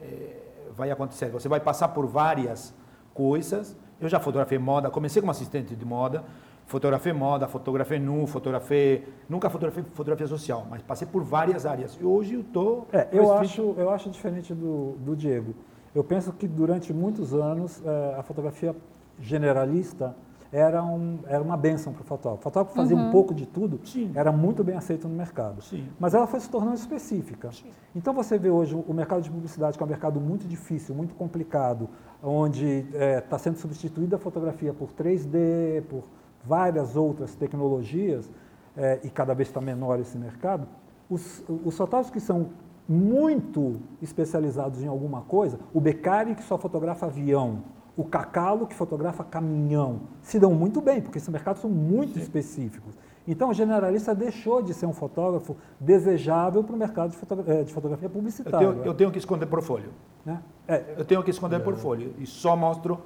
eh, 0.02 0.38
vai 0.76 0.92
acontecer. 0.92 1.30
Você 1.30 1.48
vai 1.48 1.60
passar 1.62 1.88
por 1.90 2.06
várias 2.06 2.74
coisas. 3.22 3.78
Eu 4.00 4.10
já 4.10 4.20
fotografei 4.20 4.58
moda, 4.58 4.90
comecei 4.90 5.22
como 5.22 5.30
assistente 5.30 5.76
de 5.76 5.86
moda, 5.86 6.24
fotografei 6.66 7.14
moda, 7.14 7.48
fotografei 7.48 8.00
nu, 8.00 8.26
fotografei. 8.26 9.08
Nunca 9.30 9.48
fotografei 9.48 9.84
fotografia 9.94 10.26
social, 10.26 10.66
mas 10.68 10.82
passei 10.82 11.08
por 11.08 11.24
várias 11.24 11.68
áreas. 11.68 11.96
E 12.02 12.04
hoje 12.04 12.34
eu 12.34 12.42
estou. 12.42 12.88
É, 12.92 13.08
eu 13.12 13.32
acho, 13.32 13.76
eu 13.78 13.92
acho 13.92 14.10
diferente 14.10 14.56
do, 14.56 14.94
do 15.06 15.16
Diego. 15.16 15.54
Eu 15.94 16.04
penso 16.04 16.32
que 16.34 16.48
durante 16.48 16.92
muitos 16.92 17.34
anos 17.34 17.82
eh, 17.86 18.16
a 18.18 18.24
fotografia 18.24 18.74
generalista 19.20 20.16
era, 20.52 20.84
um, 20.84 21.20
era 21.28 21.42
uma 21.42 21.56
benção 21.56 21.94
para 21.94 22.02
o 22.02 22.06
fotógrafo. 22.06 22.42
O 22.42 22.44
fotógrafo 22.44 22.76
fazia 22.76 22.96
um 22.96 23.10
pouco 23.10 23.34
de 23.34 23.46
tudo, 23.46 23.80
Sim. 23.86 24.12
era 24.14 24.32
muito 24.32 24.64
bem 24.64 24.76
aceito 24.76 25.08
no 25.08 25.16
mercado. 25.16 25.62
Sim. 25.62 25.88
Mas 26.00 26.14
ela 26.14 26.28
foi 26.28 26.40
se 26.40 26.50
tornando 26.50 26.76
específica. 26.76 27.50
Então 27.96 28.14
você 28.14 28.38
vê 28.38 28.50
hoje 28.50 28.76
o 28.76 28.94
mercado 28.94 29.22
de 29.22 29.32
publicidade, 29.32 29.78
que 29.78 29.84
é 29.84 29.86
um 29.86 29.90
mercado 29.90 30.20
muito 30.20 30.48
difícil, 30.48 30.94
muito 30.94 31.16
complicado, 31.16 31.90
onde 32.24 32.86
está 33.18 33.38
sendo 33.38 33.58
substituída 33.58 34.16
a 34.16 34.20
fotografia 34.20 34.74
por 34.74 34.90
3D, 34.92 35.84
por 35.90 36.04
várias 36.46 36.96
outras 36.96 37.36
tecnologias, 37.36 38.30
eh, 38.76 39.00
e 39.04 39.10
cada 39.10 39.34
vez 39.34 39.50
está 39.50 39.60
menor 39.60 40.00
esse 40.00 40.18
mercado, 40.18 40.68
os, 41.10 41.44
os 41.48 41.76
fotógrafos 41.76 42.12
que 42.12 42.20
são 42.20 42.50
muito 42.88 43.80
especializados 44.02 44.82
em 44.82 44.88
alguma 44.88 45.22
coisa, 45.22 45.60
o 45.74 45.80
Beccari 45.80 46.36
que 46.36 46.44
só 46.44 46.58
fotografa 46.58 47.06
avião, 47.06 47.64
o 47.96 48.06
Cacalo 48.06 48.66
que 48.66 48.76
fotografa 48.76 49.24
caminhão, 49.24 50.02
se 50.22 50.40
dão 50.40 50.54
muito 50.54 50.82
bem, 50.82 51.02
porque 51.02 51.18
esses 51.18 51.30
mercados 51.30 51.62
são 51.62 51.70
muito 51.70 52.18
específicos. 52.18 52.98
Então, 53.28 53.50
o 53.50 53.54
generalista 53.54 54.16
deixou 54.16 54.62
de 54.62 54.74
ser 54.74 54.86
um 54.86 54.94
fotógrafo 54.94 55.56
desejável 55.80 56.64
para 56.64 56.76
o 56.76 56.78
mercado 56.78 57.12
de, 57.12 57.18
fotogra- 57.18 57.54
eh, 57.54 57.64
de 57.64 57.74
fotografia 57.74 58.08
Eu 58.08 58.10
publicitária. 58.12 58.58
tenho, 58.74 58.84
eu 58.86 58.94
tenho 58.94 59.12
que 59.12 59.18
esconder 59.20 59.46
portfólio. 59.46 59.92
né? 60.26 60.42
É, 60.68 60.96
Eu 60.98 61.06
tenho 61.06 61.22
que 61.24 61.30
esconder 61.30 61.60
portfólio 61.62 62.14
e 62.18 62.26
só 62.26 62.56
mostro 62.56 63.00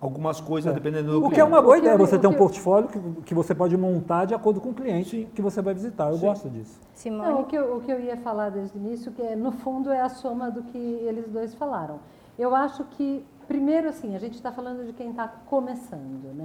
algumas 0.00 0.40
coisas 0.40 0.72
dependendo 0.72 1.12
do 1.12 1.18
o 1.18 1.20
que 1.22 1.26
é 1.26 1.30
cliente. 1.36 1.48
uma 1.52 1.60
boa 1.62 1.76
ideia, 1.78 1.92
eu- 1.92 1.98
você 1.98 2.18
ter 2.18 2.26
um 2.26 2.32
portfólio 2.32 2.88
que, 2.88 2.98
que 3.26 3.34
você 3.34 3.54
pode 3.54 3.76
montar 3.76 4.24
de 4.24 4.34
acordo 4.34 4.60
com 4.60 4.70
o 4.70 4.74
cliente 4.74 5.28
que 5.34 5.42
você 5.42 5.60
vai 5.60 5.74
visitar. 5.74 6.10
Eu 6.10 6.18
gosto 6.18 6.48
disso. 6.48 6.80
Simone? 6.94 7.28
Não, 7.28 7.40
o 7.42 7.44
que, 7.44 7.54
eu, 7.56 7.76
o 7.76 7.80
que 7.80 7.92
eu 7.92 8.00
ia 8.00 8.16
falar 8.16 8.48
desde 8.50 8.76
o 8.76 8.80
início, 8.80 9.12
que 9.12 9.20
é, 9.22 9.36
no 9.36 9.52
fundo 9.52 9.90
é 9.92 10.00
a 10.00 10.08
soma 10.08 10.50
do 10.50 10.62
que 10.62 10.78
eles 10.78 11.28
dois 11.28 11.54
falaram. 11.54 12.00
Eu 12.38 12.54
acho 12.56 12.82
que, 12.84 13.24
primeiro 13.50 13.88
assim, 13.88 14.14
a 14.14 14.18
gente 14.20 14.34
está 14.36 14.52
falando 14.52 14.86
de 14.86 14.92
quem 14.92 15.10
está 15.10 15.26
começando, 15.26 16.32
né? 16.36 16.44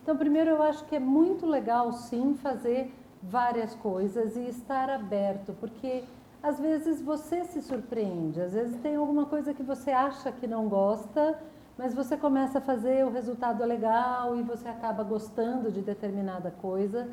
Então, 0.00 0.16
primeiro 0.16 0.50
eu 0.50 0.62
acho 0.62 0.84
que 0.84 0.94
é 0.94 1.00
muito 1.00 1.44
legal, 1.44 1.92
sim, 1.92 2.36
fazer 2.40 2.94
várias 3.20 3.74
coisas 3.74 4.36
e 4.36 4.46
estar 4.46 4.88
aberto, 4.88 5.52
porque 5.58 6.04
às 6.40 6.60
vezes 6.60 7.02
você 7.02 7.42
se 7.46 7.60
surpreende, 7.60 8.40
às 8.40 8.52
vezes 8.52 8.76
tem 8.76 8.94
alguma 8.94 9.26
coisa 9.26 9.52
que 9.52 9.64
você 9.64 9.90
acha 9.90 10.30
que 10.30 10.46
não 10.46 10.68
gosta, 10.68 11.36
mas 11.76 11.92
você 11.92 12.16
começa 12.16 12.58
a 12.58 12.60
fazer, 12.60 13.04
o 13.04 13.10
resultado 13.10 13.60
é 13.64 13.66
legal 13.66 14.36
e 14.36 14.42
você 14.42 14.68
acaba 14.68 15.02
gostando 15.02 15.72
de 15.72 15.80
determinada 15.82 16.52
coisa. 16.62 17.08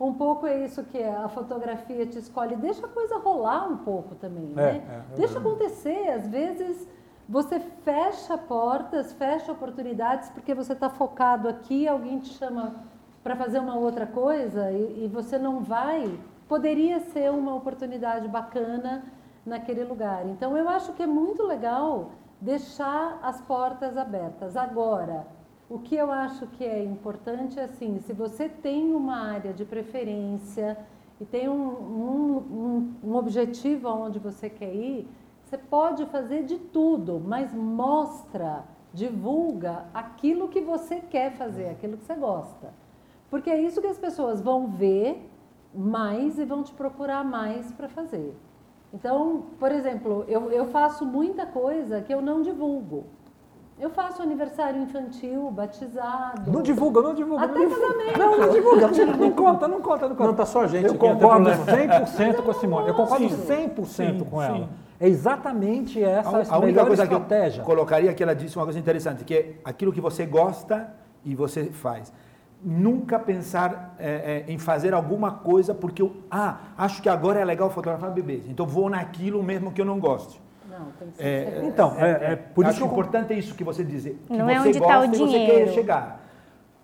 Um 0.00 0.14
pouco 0.14 0.46
é 0.46 0.64
isso 0.64 0.82
que 0.84 1.02
a 1.02 1.28
fotografia 1.28 2.06
te 2.06 2.18
escolhe, 2.18 2.56
deixa 2.56 2.86
a 2.86 2.88
coisa 2.88 3.18
rolar 3.18 3.68
um 3.68 3.76
pouco 3.76 4.14
também, 4.14 4.50
É, 4.52 4.54
né? 4.54 5.04
é, 5.10 5.12
é 5.12 5.16
deixa 5.16 5.38
acontecer, 5.38 6.08
às 6.08 6.26
vezes 6.26 6.88
você 7.28 7.60
fecha 7.60 8.38
portas, 8.38 9.12
fecha 9.12 9.52
oportunidades 9.52 10.30
porque 10.30 10.54
você 10.54 10.72
está 10.72 10.88
focado 10.88 11.48
aqui, 11.48 11.86
alguém 11.86 12.18
te 12.20 12.30
chama 12.30 12.76
para 13.22 13.36
fazer 13.36 13.58
uma 13.58 13.76
outra 13.76 14.06
coisa 14.06 14.72
e, 14.72 15.04
e 15.04 15.08
você 15.08 15.38
não 15.38 15.60
vai, 15.60 16.18
poderia 16.48 17.00
ser 17.00 17.30
uma 17.30 17.54
oportunidade 17.54 18.26
bacana 18.28 19.04
naquele 19.44 19.84
lugar. 19.84 20.26
Então 20.26 20.56
eu 20.56 20.68
acho 20.68 20.94
que 20.94 21.02
é 21.02 21.06
muito 21.06 21.42
legal 21.42 22.12
deixar 22.40 23.18
as 23.22 23.40
portas 23.42 23.96
abertas. 23.98 24.56
Agora, 24.56 25.26
o 25.68 25.78
que 25.78 25.96
eu 25.96 26.10
acho 26.10 26.46
que 26.46 26.64
é 26.64 26.82
importante 26.82 27.60
é 27.60 27.64
assim, 27.64 27.98
se 27.98 28.14
você 28.14 28.48
tem 28.48 28.94
uma 28.94 29.18
área 29.18 29.52
de 29.52 29.66
preferência 29.66 30.78
e 31.20 31.26
tem 31.26 31.46
um, 31.46 31.68
um, 31.68 32.36
um, 32.38 32.94
um 33.10 33.16
objetivo 33.16 33.86
aonde 33.86 34.18
você 34.18 34.48
quer 34.48 34.74
ir, 34.74 35.06
você 35.48 35.56
pode 35.56 36.04
fazer 36.06 36.44
de 36.44 36.58
tudo, 36.58 37.18
mas 37.24 37.54
mostra, 37.54 38.64
divulga 38.92 39.84
aquilo 39.94 40.48
que 40.48 40.60
você 40.60 40.96
quer 40.96 41.32
fazer, 41.32 41.70
aquilo 41.70 41.96
que 41.96 42.04
você 42.04 42.14
gosta. 42.14 42.68
Porque 43.30 43.48
é 43.48 43.58
isso 43.58 43.80
que 43.80 43.86
as 43.86 43.98
pessoas 43.98 44.42
vão 44.42 44.66
ver 44.66 45.26
mais 45.74 46.38
e 46.38 46.44
vão 46.44 46.62
te 46.62 46.72
procurar 46.74 47.24
mais 47.24 47.72
para 47.72 47.88
fazer. 47.88 48.36
Então, 48.92 49.44
por 49.58 49.72
exemplo, 49.72 50.24
eu, 50.28 50.50
eu 50.50 50.66
faço 50.66 51.06
muita 51.06 51.46
coisa 51.46 52.02
que 52.02 52.12
eu 52.12 52.20
não 52.20 52.42
divulgo. 52.42 53.06
Eu 53.78 53.88
faço 53.88 54.20
aniversário 54.20 54.82
infantil, 54.82 55.50
batizado. 55.50 56.50
Não 56.50 56.60
divulga, 56.60 57.00
não 57.00 57.14
divulga. 57.14 57.44
Até 57.44 57.58
não 57.58 57.68
divulga. 57.68 57.86
casamento. 57.86 58.18
Não, 58.18 58.38
não 58.38 58.50
divulga. 58.50 59.16
Não 59.16 59.30
conta, 59.30 59.68
não 59.68 59.80
conta, 59.80 60.08
não 60.08 60.16
conta. 60.16 60.28
Não, 60.28 60.34
tá 60.34 60.44
só 60.44 60.62
a 60.62 60.66
gente 60.66 60.88
Eu 60.88 60.94
concordo 60.96 61.48
problema. 61.48 61.64
100% 61.64 62.42
com 62.42 62.50
a 62.50 62.54
Simone. 62.54 62.88
Eu 62.88 62.94
concordo 62.94 63.28
Sim. 63.30 63.70
100% 63.70 63.86
Sim, 63.86 64.24
com 64.24 64.42
ela. 64.42 64.68
É 65.00 65.08
exatamente 65.08 66.02
essa 66.02 66.38
A, 66.38 66.42
a, 66.42 66.54
a 66.56 66.58
única 66.58 66.84
coisa 66.84 67.04
estratégia. 67.04 67.52
que 67.52 67.60
eu 67.60 67.64
colocaria 67.64 68.10
é 68.10 68.14
que 68.14 68.22
ela 68.22 68.34
disse 68.34 68.56
uma 68.56 68.64
coisa 68.64 68.78
interessante, 68.78 69.24
que 69.24 69.34
é 69.34 69.54
aquilo 69.64 69.92
que 69.92 70.00
você 70.00 70.26
gosta 70.26 70.92
e 71.24 71.34
você 71.34 71.66
faz. 71.66 72.12
Nunca 72.62 73.18
pensar 73.18 73.94
é, 73.98 74.44
é, 74.48 74.52
em 74.52 74.58
fazer 74.58 74.92
alguma 74.92 75.30
coisa 75.30 75.72
porque 75.72 76.02
eu 76.02 76.16
ah, 76.28 76.58
acho 76.76 77.00
que 77.00 77.08
agora 77.08 77.38
é 77.38 77.44
legal 77.44 77.70
fotografar 77.70 78.10
bebês, 78.10 78.42
então 78.48 78.66
vou 78.66 78.90
naquilo 78.90 79.40
mesmo 79.42 79.70
que 79.70 79.80
eu 79.80 79.84
não 79.84 80.00
goste. 80.00 80.40
Não, 80.68 80.86
tem 80.98 81.08
que 81.10 81.16
ser 81.16 81.24
É. 81.24 81.60
Então, 81.64 81.94
é, 81.96 82.32
é 82.32 82.36
por 82.36 82.64
acho 82.64 82.72
isso 82.72 82.80
que 82.80 82.88
eu 82.88 82.92
importante 82.92 83.38
isso 83.38 83.54
que 83.54 83.62
você 83.62 83.84
diz. 83.84 84.04
Que 84.04 84.36
Não 84.36 84.50
é 84.50 84.58
você 84.58 84.68
onde 84.68 84.80
tá 84.80 85.00
o 85.00 85.04
e 85.04 85.08
você 85.08 85.16
quer 85.16 85.46
dinheiro. 85.46 85.72
chegar. 85.72 86.20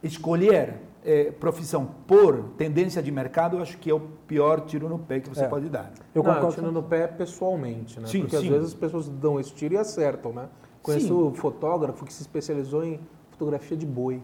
Escolher 0.03 0.75
eh, 1.05 1.33
profissão 1.39 1.87
por 2.07 2.43
tendência 2.57 3.03
de 3.03 3.11
mercado, 3.13 3.57
eu 3.57 3.63
acho 3.63 3.77
que 3.79 3.91
é 3.91 3.95
o 3.95 4.01
pior 4.27 4.61
tiro 4.63 4.89
no 4.89 4.99
pé 4.99 5.21
que 5.21 5.29
você 5.29 5.45
É. 5.45 5.49
pode 5.49 5.69
dar. 5.69 5.93
Eu 6.15 6.23
não, 6.23 6.33
concordo. 6.35 6.55
tirando 6.55 6.73
no 6.73 6.83
pé 6.83 7.07
pessoalmente, 7.07 8.01
né? 8.01 8.07
Sim, 8.07 8.21
Porque 8.23 8.37
às 8.37 8.43
sim. 8.43 8.49
vezes 8.51 8.69
as 8.69 8.75
pessoas 8.75 9.09
dão 9.09 9.39
esse 9.39 9.53
tiro 9.53 9.75
e 9.75 9.77
acertam, 9.77 10.33
né? 10.33 10.47
Conheço 10.83 11.29
um 11.29 11.35
fotógrafo 11.35 12.05
que 12.05 12.13
se 12.13 12.23
especializou 12.23 12.85
em 12.85 13.01
fotografia 13.31 13.77
de 13.77 13.87
boi. 13.87 14.21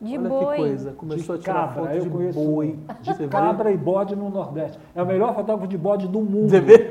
De 0.00 0.16
Olha 0.16 0.28
boi. 0.28 0.38
que 0.38 0.56
coisa, 0.62 0.92
começou 0.92 1.36
de 1.36 1.40
a 1.42 1.44
tirar 1.44 1.68
cabra, 1.68 1.82
foto 1.82 1.94
eu 1.94 2.02
de 2.02 2.08
conheço 2.10 2.38
boi. 2.44 2.78
de 3.02 3.12
Você 3.14 3.28
cabra 3.28 3.70
e 3.70 3.76
bode 3.76 4.16
no 4.16 4.30
Nordeste. 4.30 4.78
É 4.94 5.02
o 5.02 5.06
melhor 5.06 5.34
fotógrafo 5.34 5.66
de 5.68 5.76
bode 5.76 6.08
do 6.08 6.20
mundo. 6.22 6.48
Você 6.48 6.60
vê? 6.60 6.90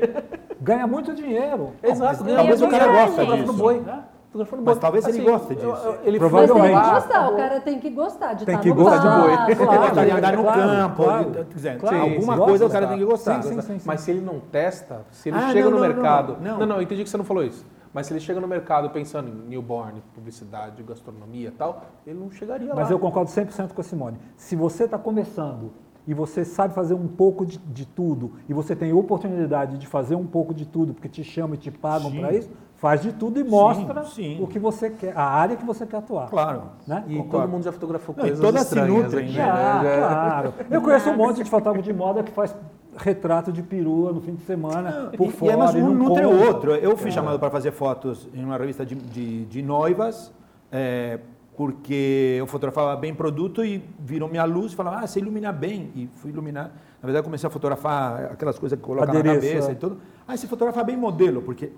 Ganha 0.60 0.86
muito 0.86 1.12
dinheiro. 1.14 1.70
Exato, 1.82 2.22
mas 2.24 2.34
talvez 2.36 2.60
eu 2.60 2.68
o 2.68 2.70
cara 2.70 2.86
goste 2.86 3.26
do 3.26 3.36
disso. 3.36 3.52
boi. 3.54 3.80
Né? 3.80 4.04
Mas 4.32 4.48
boi. 4.48 4.74
talvez 4.76 5.08
ele 5.08 5.22
goste 5.24 5.54
disso. 5.56 5.66
eu- 5.66 5.74
eu- 5.74 5.98
Ele 6.04 6.18
Mas 6.20 6.30
Provavelmente. 6.30 6.70
tem 6.72 6.80
que 6.84 6.90
gostar, 6.94 7.08
tá 7.08 7.28
o 7.30 7.36
cara 7.36 7.60
tem 7.60 7.78
que 7.80 7.90
gostar 7.90 8.32
de 8.34 8.44
Tem 8.46 8.54
estar 8.54 8.62
que 8.62 8.68
no 8.68 8.74
gostar 8.76 8.98
de 8.98 9.20
boi. 9.20 9.32
Ele 9.32 9.54
gosta 9.66 10.04
de 10.04 10.10
andar 10.12 10.36
no 10.36 10.42
claro, 10.44 10.60
campo, 10.60 11.02
claro. 11.02 11.46
dizendo, 11.52 11.88
Sim, 11.88 11.94
alguma 12.00 12.38
coisa 12.38 12.66
o 12.66 12.70
cara 12.70 12.86
gosta. 12.86 12.88
tem 12.88 12.98
que 12.98 13.04
gostar. 13.12 13.42
Sim, 13.42 13.48
sim, 13.54 13.60
sim, 13.60 13.78
sim. 13.80 13.84
Mas 13.84 14.00
se 14.02 14.10
ele 14.12 14.20
não 14.20 14.38
testa, 14.38 15.04
se 15.10 15.28
ele 15.30 15.36
Ah, 15.36 15.48
chega 15.50 15.64
não, 15.64 15.70
no 15.72 15.76
não, 15.80 15.82
mercado. 15.82 16.36
não, 16.40 16.52
não. 16.52 16.58
Não, 16.60 16.66
não, 16.66 16.76
eu 16.76 16.82
entendi 16.82 17.02
que 17.02 17.10
você 17.10 17.16
não 17.16 17.24
falou 17.24 17.42
isso. 17.42 17.66
Mas 17.92 18.06
se 18.06 18.12
ele 18.12 18.20
chega 18.20 18.38
no 18.40 18.46
mercado 18.46 18.88
pensando 18.90 19.28
em 19.28 19.48
newborn, 19.48 20.00
publicidade, 20.14 20.80
gastronomia 20.84 21.48
e 21.48 21.50
tal, 21.50 21.82
ele 22.06 22.16
não 22.20 22.30
chegaria 22.30 22.72
Mas 22.72 22.88
lá. 22.88 22.94
eu 22.94 23.00
concordo 23.00 23.28
100% 23.30 23.74
com 23.74 23.80
a 23.80 23.84
Simone. 23.84 24.16
Se 24.36 24.54
você 24.54 24.84
está 24.84 24.96
começando 24.96 25.72
e 26.06 26.14
você 26.14 26.44
sabe 26.44 26.72
fazer 26.72 26.94
um 26.94 27.08
pouco 27.08 27.44
de, 27.44 27.58
de 27.58 27.84
tudo 27.84 28.30
e 28.48 28.54
você 28.54 28.76
tem 28.76 28.92
oportunidade 28.92 29.76
de 29.76 29.88
fazer 29.88 30.14
um 30.14 30.24
pouco 30.24 30.54
de 30.54 30.66
tudo 30.66 30.94
porque 30.94 31.08
te 31.08 31.24
chamam 31.24 31.54
e 31.54 31.58
te 31.58 31.70
pagam 31.72 32.12
para 32.12 32.32
isso, 32.32 32.48
faz 32.80 33.02
de 33.02 33.12
tudo 33.12 33.38
e 33.38 33.44
mostra 33.44 34.04
sim. 34.04 34.38
o 34.40 34.46
que 34.46 34.58
você 34.58 34.88
quer, 34.88 35.12
a 35.14 35.22
área 35.22 35.54
que 35.54 35.64
você 35.66 35.84
quer 35.84 35.98
atuar. 35.98 36.30
Claro. 36.30 36.62
Né? 36.86 37.04
E 37.08 37.16
Concordo. 37.16 37.42
todo 37.42 37.50
mundo 37.50 37.62
já 37.62 37.72
fotografou 37.72 38.14
Não, 38.16 38.22
coisas 38.22 38.40
todas 38.40 38.62
se 38.62 38.66
estranhas 38.68 39.04
nutrem, 39.04 39.24
aqui, 39.26 39.36
né? 39.36 39.44
Já, 39.44 39.82
né? 39.82 39.96
claro. 39.98 40.54
Eu 40.70 40.80
conheço 40.80 41.10
um 41.10 41.16
monte 41.16 41.42
de 41.42 41.50
fotógrafo 41.50 41.82
de 41.84 41.92
moda 41.92 42.22
que 42.22 42.32
faz 42.32 42.56
retrato 42.96 43.52
de 43.52 43.62
perua 43.62 44.12
no 44.12 44.22
fim 44.22 44.34
de 44.34 44.42
semana, 44.44 45.10
por 45.14 45.26
e, 45.26 45.30
fora. 45.30 45.52
e 45.52 45.54
é, 45.54 45.56
mas 45.58 45.74
um 45.74 45.90
não 45.90 46.08
nutre 46.08 46.24
o 46.24 46.46
outro. 46.46 46.74
Eu 46.74 46.96
fui 46.96 47.10
chamado 47.10 47.38
para 47.38 47.50
fazer 47.50 47.70
fotos 47.70 48.26
em 48.32 48.42
uma 48.42 48.56
revista 48.56 48.84
de, 48.84 48.94
de, 48.94 49.44
de 49.44 49.62
noivas, 49.62 50.32
é, 50.72 51.20
porque 51.58 52.36
eu 52.38 52.46
fotografava 52.46 52.96
bem 52.96 53.14
produto 53.14 53.62
e 53.62 53.84
virou 53.98 54.26
minha 54.26 54.44
luz 54.44 54.72
e 54.72 54.76
falava, 54.76 55.04
ah, 55.04 55.06
você 55.06 55.20
ilumina 55.20 55.52
bem. 55.52 55.90
E 55.94 56.08
fui 56.14 56.30
iluminar. 56.30 56.72
Na 57.02 57.06
verdade, 57.06 57.18
eu 57.18 57.24
comecei 57.24 57.46
a 57.46 57.50
fotografar 57.50 58.32
aquelas 58.32 58.58
coisas 58.58 58.78
que 58.78 58.82
colocam 58.82 59.12
na 59.12 59.22
cabeça 59.22 59.68
é. 59.68 59.72
e 59.72 59.74
tudo. 59.74 59.98
Ah, 60.26 60.34
você 60.34 60.46
fotografa 60.46 60.82
bem 60.82 60.96
modelo, 60.96 61.42
porque 61.42 61.72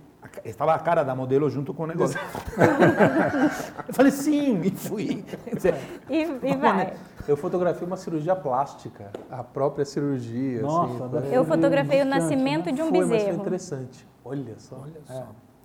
estava 0.44 0.74
a 0.74 0.78
cara 0.78 1.02
da 1.02 1.14
modelo 1.14 1.48
junto 1.50 1.72
com 1.74 1.84
o 1.84 1.86
negócio. 1.86 2.18
eu 3.88 3.94
falei, 3.94 4.10
sim, 4.12 4.60
e 4.62 4.70
fui. 4.70 5.24
Dizer, 5.54 5.74
E, 6.08 6.22
e 6.22 6.56
vai. 6.56 6.94
Eu 7.28 7.36
fotografei 7.36 7.86
uma 7.86 7.96
cirurgia 7.96 8.34
plástica, 8.34 9.10
a 9.30 9.44
própria 9.44 9.84
cirurgia. 9.84 10.60
Nossa, 10.62 11.04
assim, 11.04 11.12
deve 11.12 11.26
foi- 11.28 11.36
Eu 11.36 11.44
fotografei 11.44 12.02
o 12.02 12.04
nascimento 12.04 12.72
de 12.72 12.82
um 12.82 12.88
foi, 12.88 12.98
mas 13.00 13.08
foi 13.08 13.18
bezerro. 13.18 13.40
interessante. 13.40 14.06
Olha 14.24 14.54
só. 14.58 14.82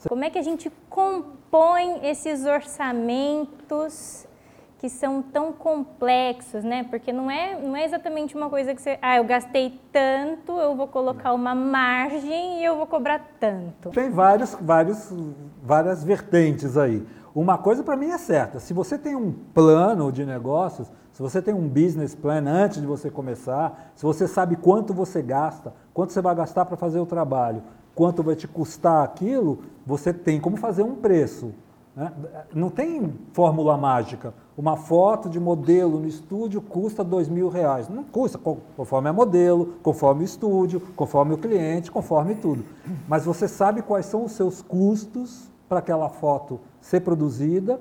Como 0.07 0.23
é 0.23 0.29
que 0.29 0.37
a 0.37 0.43
gente 0.43 0.71
compõe 0.89 2.05
esses 2.07 2.45
orçamentos 2.45 4.26
que 4.79 4.89
são 4.89 5.21
tão 5.21 5.51
complexos, 5.51 6.63
né? 6.63 6.83
Porque 6.83 7.11
não 7.11 7.31
é, 7.31 7.59
não 7.59 7.75
é 7.75 7.83
exatamente 7.83 8.35
uma 8.35 8.49
coisa 8.49 8.75
que 8.75 8.81
você, 8.81 8.99
ah, 9.01 9.17
eu 9.17 9.23
gastei 9.23 9.79
tanto, 9.91 10.51
eu 10.51 10.75
vou 10.75 10.87
colocar 10.87 11.33
uma 11.33 11.55
margem 11.55 12.59
e 12.59 12.65
eu 12.65 12.77
vou 12.77 12.85
cobrar 12.85 13.19
tanto. 13.39 13.89
Tem 13.89 14.09
vários, 14.11 14.55
vários, 14.61 15.11
várias 15.63 16.03
vertentes 16.03 16.77
aí. 16.77 17.05
Uma 17.33 17.57
coisa 17.57 17.83
para 17.83 17.95
mim 17.95 18.09
é 18.09 18.17
certa: 18.17 18.59
se 18.59 18.73
você 18.73 18.97
tem 18.97 19.15
um 19.15 19.31
plano 19.31 20.11
de 20.11 20.25
negócios, 20.25 20.91
se 21.11 21.21
você 21.21 21.41
tem 21.41 21.53
um 21.53 21.67
business 21.67 22.13
plan 22.13 22.43
antes 22.47 22.79
de 22.79 22.85
você 22.85 23.09
começar, 23.09 23.91
se 23.95 24.03
você 24.03 24.27
sabe 24.27 24.55
quanto 24.55 24.93
você 24.93 25.21
gasta, 25.21 25.73
quanto 25.91 26.13
você 26.13 26.21
vai 26.21 26.35
gastar 26.35 26.65
para 26.65 26.77
fazer 26.77 26.99
o 26.99 27.05
trabalho, 27.05 27.63
quanto 27.95 28.21
vai 28.21 28.35
te 28.35 28.47
custar 28.47 29.03
aquilo, 29.03 29.63
você 29.83 30.13
tem 30.13 30.39
como 30.39 30.57
fazer 30.57 30.83
um 30.83 30.95
preço. 30.95 31.53
Né? 31.97 32.13
Não 32.53 32.69
tem 32.69 33.11
fórmula 33.33 33.75
mágica. 33.75 34.31
Uma 34.55 34.77
foto 34.77 35.27
de 35.27 35.39
modelo 35.39 35.99
no 35.99 36.07
estúdio 36.07 36.61
custa 36.61 37.03
dois 37.03 37.27
mil 37.27 37.49
reais. 37.49 37.89
Não 37.89 38.03
custa, 38.03 38.37
co- 38.37 38.59
conforme 38.75 39.09
é 39.09 39.11
modelo, 39.11 39.73
conforme 39.81 40.21
o 40.21 40.25
estúdio, 40.25 40.79
conforme 40.95 41.33
o 41.33 41.37
cliente, 41.39 41.91
conforme 41.91 42.35
tudo. 42.35 42.63
Mas 43.07 43.25
você 43.25 43.47
sabe 43.47 43.81
quais 43.81 44.05
são 44.05 44.23
os 44.23 44.33
seus 44.33 44.61
custos 44.61 45.49
para 45.67 45.79
aquela 45.79 46.07
foto 46.07 46.59
ser 46.79 47.01
produzida. 47.01 47.79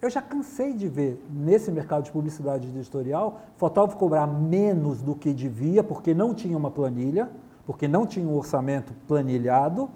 Eu 0.00 0.08
já 0.10 0.20
cansei 0.22 0.72
de 0.72 0.88
ver 0.88 1.22
nesse 1.30 1.70
mercado 1.70 2.04
de 2.04 2.10
publicidade 2.10 2.66
editorial 2.66 3.38
fotógrafo 3.56 3.98
cobrar 3.98 4.26
menos 4.26 5.02
do 5.02 5.14
que 5.14 5.32
devia 5.32 5.84
porque 5.84 6.12
não 6.14 6.34
tinha 6.34 6.56
uma 6.56 6.70
planilha, 6.70 7.30
porque 7.66 7.86
não 7.86 8.04
tinha 8.06 8.26
um 8.26 8.34
orçamento 8.36 8.92
planilhado, 9.06 9.88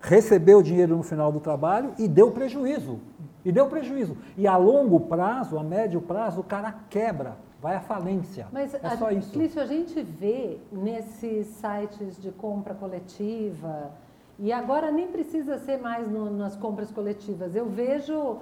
recebeu 0.00 0.58
o 0.58 0.62
dinheiro 0.62 0.96
no 0.96 1.02
final 1.02 1.30
do 1.30 1.40
trabalho 1.40 1.92
e 1.98 2.08
deu 2.08 2.30
prejuízo. 2.30 2.98
E 3.44 3.50
deu 3.52 3.66
prejuízo. 3.68 4.16
E 4.36 4.46
a 4.46 4.56
longo 4.56 5.00
prazo, 5.00 5.58
a 5.58 5.62
médio 5.62 6.00
prazo, 6.00 6.40
o 6.40 6.44
cara 6.44 6.74
quebra, 6.90 7.36
vai 7.60 7.76
à 7.76 7.80
falência. 7.80 8.46
Mas, 8.52 8.74
é 8.74 8.80
a, 8.82 8.96
só 8.96 9.10
isso. 9.10 9.32
Clício, 9.32 9.60
a 9.60 9.66
gente 9.66 10.00
vê 10.02 10.58
nesses 10.72 11.46
sites 11.46 12.20
de 12.20 12.30
compra 12.30 12.74
coletiva, 12.74 13.90
e 14.38 14.52
agora 14.52 14.90
nem 14.90 15.06
precisa 15.08 15.58
ser 15.58 15.78
mais 15.78 16.08
no- 16.10 16.30
nas 16.30 16.56
compras 16.56 16.90
coletivas, 16.90 17.54
eu 17.54 17.66
vejo 17.66 18.38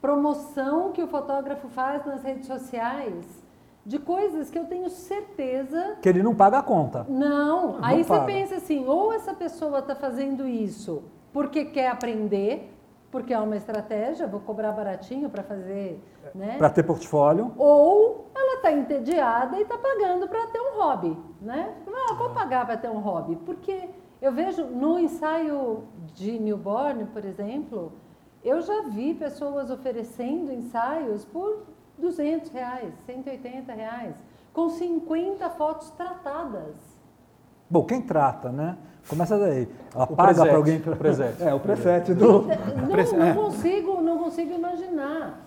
promoção 0.00 0.92
que 0.92 1.02
o 1.02 1.06
fotógrafo 1.06 1.68
faz 1.68 2.04
nas 2.06 2.22
redes 2.22 2.46
sociais 2.46 3.39
de 3.84 3.98
coisas 3.98 4.50
que 4.50 4.58
eu 4.58 4.66
tenho 4.66 4.88
certeza 4.90 5.96
Que 6.02 6.08
ele 6.08 6.22
não 6.22 6.34
paga 6.34 6.58
a 6.58 6.62
conta. 6.62 7.06
não, 7.08 7.78
Não 7.78 7.84
aí 7.84 8.04
você 8.04 8.20
pensa 8.20 8.56
assim, 8.56 8.86
ou 8.86 9.12
essa 9.12 9.32
pessoa 9.34 9.78
está 9.78 9.94
fazendo 9.94 10.46
isso 10.46 11.02
porque 11.32 11.64
quer 11.64 11.88
aprender, 11.88 12.72
porque 13.10 13.32
é 13.32 13.38
uma 13.38 13.56
estratégia, 13.56 14.26
vou 14.26 14.40
cobrar 14.40 14.72
baratinho 14.72 15.30
para 15.30 15.42
fazer, 15.42 16.02
né? 16.34 16.56
Para 16.58 16.70
ter 16.70 16.82
portfólio. 16.82 17.52
Ou 17.56 18.26
ela 18.34 18.56
está 18.56 18.72
entediada 18.72 19.56
e 19.58 19.62
está 19.62 19.78
pagando 19.78 20.28
para 20.28 20.46
ter 20.48 20.60
um 20.60 20.76
hobby, 20.78 21.16
né? 21.40 21.72
Ah, 21.88 22.14
vou 22.14 22.30
pagar 22.30 22.66
para 22.66 22.76
ter 22.76 22.90
um 22.90 22.98
hobby, 22.98 23.36
porque 23.46 23.88
eu 24.20 24.32
vejo 24.32 24.64
no 24.66 24.98
ensaio 24.98 25.84
de 26.14 26.38
newborn, 26.38 27.06
por 27.06 27.24
exemplo, 27.24 27.92
eu 28.44 28.60
já 28.60 28.82
vi 28.82 29.14
pessoas 29.14 29.70
oferecendo 29.70 30.52
ensaios 30.52 31.24
por 31.24 31.62
200 32.00 32.50
reais, 32.50 32.92
180 33.06 33.72
reais, 33.72 34.14
com 34.52 34.68
50 34.68 35.48
fotos 35.50 35.90
tratadas. 35.90 36.74
Bom, 37.68 37.84
quem 37.84 38.02
trata, 38.02 38.50
né? 38.50 38.76
Começa 39.08 39.38
daí. 39.38 39.68
Ela 39.94 40.04
O 40.04 40.16
paga 40.16 40.42
para 40.44 40.56
alguém. 40.56 40.78
o 40.78 40.96
presete. 40.96 41.42
É, 41.42 41.54
o 41.54 41.60
presete 41.60 42.14
do. 42.14 42.42
Não, 42.42 43.18
não 43.18 43.34
consigo, 43.34 44.00
não 44.02 44.18
consigo 44.18 44.52
imaginar. 44.52 45.40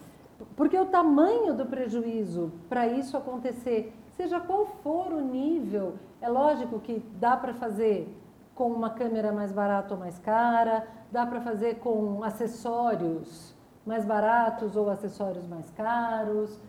Porque 0.56 0.78
o 0.78 0.86
tamanho 0.86 1.54
do 1.54 1.66
prejuízo 1.66 2.52
para 2.70 2.88
isso 2.88 3.16
acontecer, 3.18 3.94
seja 4.16 4.40
qual 4.40 4.66
for 4.84 5.12
o 5.12 5.22
nível, 5.22 5.94
é 6.22 6.30
lógico 6.30 6.80
que 6.80 7.04
dá 7.20 7.36
para 7.38 7.54
fazer 7.54 8.08
com 8.56 8.68
uma 8.68 8.90
câmera 8.90 9.32
mais 9.32 9.52
barata 9.52 9.94
ou 9.94 10.00
mais 10.00 10.18
cara, 10.20 10.88
dá 11.12 11.26
para 11.26 11.42
fazer 11.42 11.76
com 11.76 12.24
acessórios 12.24 13.53
mais 13.86 14.06
baratos 14.06 14.76
ou 14.76 14.90
acessórios 14.90 15.46
mais 15.48 15.70
caros. 15.72 16.60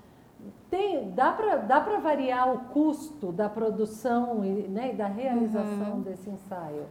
Tem, 0.71 1.11
dá 1.13 1.33
para 1.33 1.57
dá 1.57 1.81
para 1.81 1.99
variar 2.01 2.53
o 2.53 2.59
custo 2.73 3.33
da 3.33 3.49
produção 3.49 4.45
e, 4.45 4.69
né, 4.69 4.91
e 4.93 4.97
da 4.97 5.07
realização 5.07 6.01
desse 6.01 6.29
ensaio. 6.29 6.83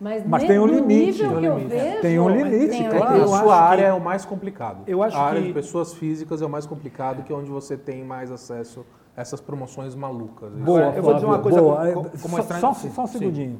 Mas, 0.00 0.26
Mas 0.26 0.44
tem 0.44 0.58
um 0.58 0.64
limite. 0.66 1.22
nível 1.22 1.28
Tem 1.28 1.36
um 1.36 1.40
que 1.40 1.46
eu 1.46 1.58
limite. 1.58 1.68
vejo, 1.76 2.00
Tem 2.00 2.18
um 2.18 2.28
limite, 2.30 2.68
Tem 2.70 2.88
um 2.88 2.90
claro. 2.90 3.22
a 3.22 3.26
sua 3.26 3.56
área 3.56 3.84
que- 3.84 3.90
é 3.90 3.92
o 3.92 4.00
mais 4.00 4.24
complicado. 4.24 4.78
Eu 4.86 5.02
acho 5.02 5.14
a 5.14 5.20
área 5.20 5.40
que- 5.42 5.48
de 5.48 5.52
pessoas 5.52 5.92
físicas 5.92 6.40
é 6.40 6.46
o 6.46 6.48
mais 6.48 6.64
complicado, 6.64 7.22
que 7.22 7.30
é 7.30 7.36
onde 7.36 7.50
você 7.50 7.76
tem 7.76 8.02
mais 8.02 8.30
acesso 8.32 8.84
a 9.14 9.20
essas 9.20 9.42
promoções 9.42 9.94
malucas. 9.94 10.50
Boa, 10.54 10.94
eu 10.96 11.02
vou 11.02 11.12
dizer 11.14 11.26
uma 11.26 11.38
coisa 11.38 11.60
boa. 11.60 11.92
co- 11.92 12.04
co- 12.04 12.10
como 12.22 12.36
só, 12.42 12.42
só, 12.54 12.72
só 12.72 13.02
um 13.02 13.06
sim. 13.06 13.58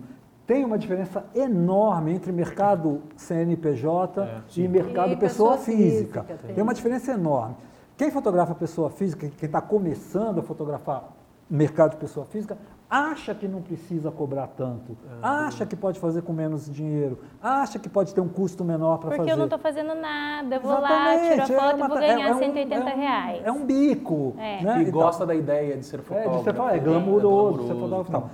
Tem 0.50 0.64
uma 0.64 0.76
diferença 0.76 1.24
enorme 1.32 2.12
entre 2.12 2.32
mercado 2.32 3.02
CNPJ 3.14 4.20
É, 4.24 4.40
e 4.56 4.66
mercado 4.66 5.12
E 5.12 5.16
pessoa, 5.16 5.52
pessoa 5.52 5.58
física. 5.58 6.22
física, 6.24 6.38
tem. 6.44 6.54
tem. 6.56 6.64
uma 6.64 6.74
diferença 6.74 7.12
enorme. 7.12 7.54
Quem 7.96 8.10
fotografa 8.10 8.52
pessoa 8.52 8.90
física, 8.90 9.28
quem 9.38 9.46
está 9.46 9.60
começando 9.60 10.40
a 10.40 10.42
fotografar 10.42 11.04
mercado 11.48 11.92
de 11.92 11.98
pessoa 11.98 12.26
física, 12.26 12.58
acha 12.88 13.32
que 13.32 13.46
não 13.46 13.62
precisa 13.62 14.10
cobrar 14.10 14.48
tanto, 14.48 14.96
É, 15.08 15.18
acha 15.22 15.64
que 15.64 15.76
pode 15.76 16.00
fazer 16.00 16.22
com 16.22 16.32
menos 16.32 16.68
dinheiro, 16.68 17.20
acha 17.40 17.78
que 17.78 17.88
pode 17.88 18.12
ter 18.12 18.20
um 18.20 18.28
custo 18.28 18.64
menor 18.64 18.98
para 18.98 19.10
fazer. 19.10 19.16
Porque 19.18 19.30
eu 19.32 19.36
não 19.36 19.44
estou 19.44 19.58
fazendo 19.60 19.94
nada, 19.94 20.56
eu 20.56 20.60
vou 20.60 20.72
lá, 20.72 21.14
Exatamente, 21.14 21.30
tiro 21.30 21.40
a 21.40 21.44
é 21.44 21.46
foto 21.64 21.76
uma- 21.76 21.84
e 21.84 21.88
vou 21.88 21.98
é- 21.98 22.00
ganhar 22.00 22.28
é 22.28 22.34
um- 22.34 22.38
180 22.40 22.90
é 22.90 22.94
um- 22.94 22.98
reais. 22.98 23.42
É 23.44 23.52
um 23.52 23.64
bico. 23.64 24.34
É. 24.36 24.62
Né? 24.64 24.78
E 24.78 24.82
Então, 24.82 24.92
gosta 25.00 25.24
da 25.24 25.34
ideia 25.34 25.76
de 25.76 25.84
ser 25.86 26.00
é, 26.00 26.02
fotógrafo. 26.02 26.38
de 26.38 26.44
você 26.44 26.52
falar, 26.52 26.70
é 26.70 26.76
né? 26.78 26.82
glamouroso, 26.82 27.60
É 27.60 27.66
você 27.68 27.74
fotógrafo 27.74 28.10
e 28.10 28.12
tal. 28.12 28.30